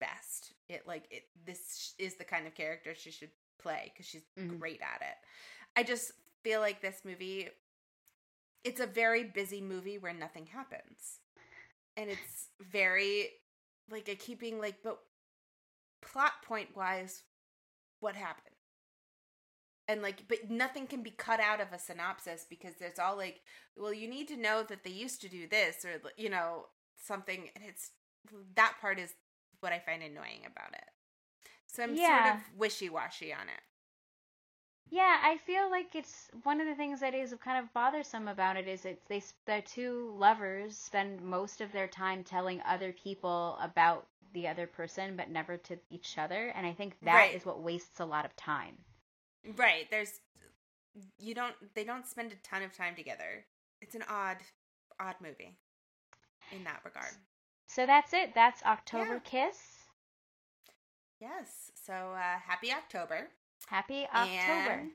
best. 0.00 0.54
It 0.68 0.86
like 0.86 1.04
it. 1.10 1.24
This 1.44 1.94
is 1.98 2.14
the 2.16 2.24
kind 2.24 2.46
of 2.46 2.54
character 2.54 2.94
she 2.94 3.10
should 3.10 3.30
play 3.58 3.90
because 3.92 4.06
she's 4.06 4.24
Mhm. 4.36 4.58
great 4.58 4.80
at 4.82 5.02
it. 5.02 5.16
I 5.76 5.82
just 5.82 6.12
feel 6.42 6.60
like 6.60 6.80
this 6.80 7.04
movie. 7.04 7.50
It's 8.62 8.80
a 8.80 8.86
very 8.86 9.24
busy 9.24 9.60
movie 9.60 9.98
where 9.98 10.14
nothing 10.14 10.46
happens, 10.46 11.20
and 11.96 12.10
it's 12.10 12.48
very 12.60 13.28
like 13.90 14.08
a 14.08 14.16
keeping 14.16 14.58
like 14.58 14.82
but 14.82 14.98
plot 16.00 16.42
point 16.42 16.74
wise 16.76 17.22
what 18.00 18.14
happened 18.16 18.53
and 19.88 20.02
like 20.02 20.24
but 20.28 20.50
nothing 20.50 20.86
can 20.86 21.02
be 21.02 21.10
cut 21.10 21.40
out 21.40 21.60
of 21.60 21.72
a 21.72 21.78
synopsis 21.78 22.46
because 22.48 22.74
there's 22.78 22.98
all 22.98 23.16
like 23.16 23.42
well 23.76 23.92
you 23.92 24.08
need 24.08 24.28
to 24.28 24.36
know 24.36 24.62
that 24.62 24.84
they 24.84 24.90
used 24.90 25.20
to 25.20 25.28
do 25.28 25.46
this 25.48 25.84
or 25.84 26.00
you 26.16 26.30
know 26.30 26.66
something 26.96 27.50
and 27.54 27.64
it's 27.66 27.90
that 28.54 28.74
part 28.80 28.98
is 28.98 29.14
what 29.60 29.72
i 29.72 29.78
find 29.78 30.02
annoying 30.02 30.42
about 30.46 30.72
it 30.72 30.84
so 31.66 31.82
i'm 31.82 31.96
Yeah. 31.96 31.96
sort 31.96 32.26
of 32.26 32.36
wishy-washy 32.56 33.32
on 33.32 33.48
it 33.48 33.62
Yeah, 34.88 35.20
I 35.22 35.36
feel 35.36 35.68
like 35.70 35.94
it's 35.94 36.30
one 36.42 36.58
of 36.58 36.66
the 36.66 36.74
things 36.74 37.00
that 37.00 37.14
is 37.14 37.34
kind 37.44 37.58
of 37.62 37.70
bothersome 37.74 38.28
about 38.28 38.56
it 38.56 38.66
is 38.66 38.86
it's 38.86 39.04
they 39.08 39.22
the 39.44 39.60
two 39.60 40.14
lovers 40.16 40.78
spend 40.78 41.20
most 41.20 41.60
of 41.60 41.70
their 41.70 41.86
time 41.86 42.24
telling 42.24 42.62
other 42.62 42.90
people 42.94 43.58
about 43.60 44.08
the 44.32 44.48
other 44.48 44.66
person 44.66 45.16
but 45.16 45.28
never 45.28 45.58
to 45.58 45.78
each 45.90 46.16
other 46.16 46.48
and 46.48 46.66
I 46.66 46.72
think 46.72 46.96
that 47.02 47.30
is 47.30 47.44
Right. 47.44 47.44
what 47.44 47.60
wastes 47.60 48.00
a 48.00 48.06
lot 48.06 48.24
of 48.24 48.34
time. 48.36 48.78
Right. 49.56 49.90
There's 49.90 50.20
you 51.18 51.34
don't 51.34 51.54
they 51.74 51.84
don't 51.84 52.06
spend 52.06 52.32
a 52.32 52.36
ton 52.36 52.62
of 52.62 52.76
time 52.76 52.94
together. 52.94 53.44
It's 53.80 53.94
an 53.94 54.04
odd 54.08 54.38
odd 55.00 55.16
movie 55.20 55.56
in 56.52 56.64
that 56.64 56.80
regard. 56.84 57.12
So 57.66 57.86
that's 57.86 58.12
it. 58.12 58.34
That's 58.34 58.62
October 58.62 59.20
Kiss. 59.20 59.58
Yes. 61.20 61.70
So 61.74 61.92
uh 61.92 62.38
happy 62.46 62.72
October. 62.72 63.28
Happy 63.66 64.06
October. 64.14 64.88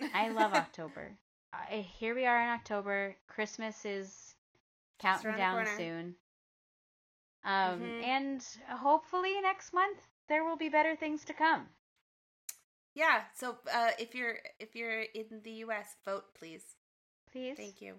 And 0.00 0.10
I 0.14 0.28
love 0.28 0.52
October. 0.54 1.12
Uh, 1.52 1.82
here 1.82 2.14
we 2.14 2.26
are 2.26 2.40
in 2.42 2.48
October. 2.48 3.14
Christmas 3.28 3.84
is 3.84 4.34
counting 4.98 5.36
down 5.36 5.66
soon. 5.76 6.14
Um, 7.44 7.80
Mhm. 7.80 8.02
and 8.04 8.46
hopefully 8.70 9.40
next 9.40 9.72
month 9.72 9.98
there 10.28 10.44
will 10.44 10.56
be 10.56 10.68
better 10.68 10.96
things 10.96 11.24
to 11.26 11.34
come. 11.34 11.68
Yeah, 12.94 13.22
so 13.34 13.56
uh 13.72 13.90
if 13.98 14.14
you're 14.14 14.36
if 14.58 14.74
you're 14.74 15.02
in 15.02 15.40
the 15.42 15.64
US, 15.66 15.96
vote 16.04 16.24
please. 16.38 16.64
Please. 17.30 17.56
Thank 17.56 17.80
you. 17.80 17.94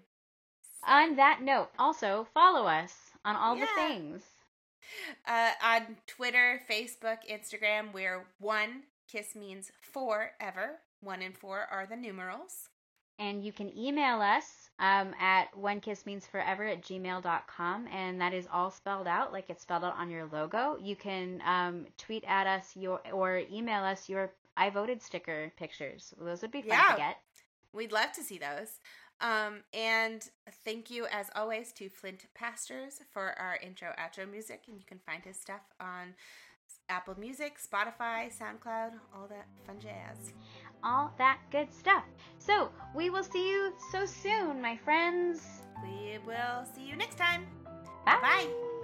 On 0.86 1.16
that 1.16 1.42
note, 1.42 1.68
also 1.78 2.26
follow 2.32 2.66
us 2.66 2.94
on 3.24 3.36
all 3.36 3.56
the 3.56 3.66
things. 3.74 4.22
Uh, 5.26 5.50
on 5.62 5.96
Twitter, 6.06 6.60
Facebook, 6.70 7.18
Instagram, 7.28 7.92
we're 7.92 8.24
one 8.38 8.82
kiss 9.10 9.34
means 9.34 9.72
forever. 9.80 10.78
One 11.00 11.22
and 11.22 11.36
four 11.36 11.66
are 11.70 11.86
the 11.86 11.96
numerals. 11.96 12.68
And 13.18 13.42
you 13.42 13.52
can 13.52 13.76
email 13.76 14.20
us 14.20 14.70
um, 14.78 15.14
at 15.18 15.46
onekissmeansforever 15.54 16.70
at 16.70 16.82
gmail.com, 16.82 17.86
and 17.88 18.20
that 18.20 18.34
is 18.34 18.46
all 18.52 18.70
spelled 18.70 19.06
out 19.06 19.32
like 19.32 19.48
it's 19.48 19.62
spelled 19.62 19.84
out 19.84 19.96
on 19.96 20.10
your 20.10 20.26
logo. 20.26 20.76
You 20.80 20.96
can 20.96 21.42
um, 21.46 21.86
tweet 21.96 22.24
at 22.28 22.46
us 22.46 22.76
your 22.76 23.00
or 23.10 23.42
email 23.50 23.82
us 23.82 24.08
your 24.08 24.32
I 24.56 24.70
voted 24.70 25.02
sticker 25.02 25.52
pictures. 25.56 26.14
Those 26.18 26.42
would 26.42 26.50
be 26.50 26.62
fun 26.62 26.70
Yeah. 26.78 26.92
to 26.92 26.96
get. 26.96 27.16
We'd 27.72 27.92
love 27.92 28.12
to 28.12 28.22
see 28.22 28.38
those. 28.38 28.80
Um, 29.20 29.64
and 29.72 30.28
thank 30.64 30.90
you, 30.90 31.06
as 31.06 31.30
always, 31.34 31.72
to 31.72 31.88
Flint 31.88 32.26
Pastors 32.34 33.00
for 33.12 33.38
our 33.38 33.56
intro 33.62 33.92
outro 33.98 34.30
music. 34.30 34.64
And 34.68 34.78
you 34.78 34.84
can 34.86 34.98
find 34.98 35.24
his 35.24 35.38
stuff 35.38 35.62
on 35.80 36.14
Apple 36.88 37.18
Music, 37.18 37.56
Spotify, 37.58 38.30
SoundCloud, 38.36 38.92
all 39.14 39.26
that 39.28 39.46
fun 39.66 39.78
jazz. 39.80 40.32
All 40.84 41.12
that 41.18 41.38
good 41.50 41.72
stuff. 41.72 42.04
So 42.38 42.70
we 42.94 43.10
will 43.10 43.24
see 43.24 43.48
you 43.50 43.72
so 43.90 44.04
soon, 44.04 44.60
my 44.60 44.76
friends. 44.76 45.42
We 45.82 46.18
will 46.26 46.64
see 46.74 46.82
you 46.86 46.96
next 46.96 47.16
time. 47.16 47.46
Bye. 48.04 48.18
Bye. 48.22 48.75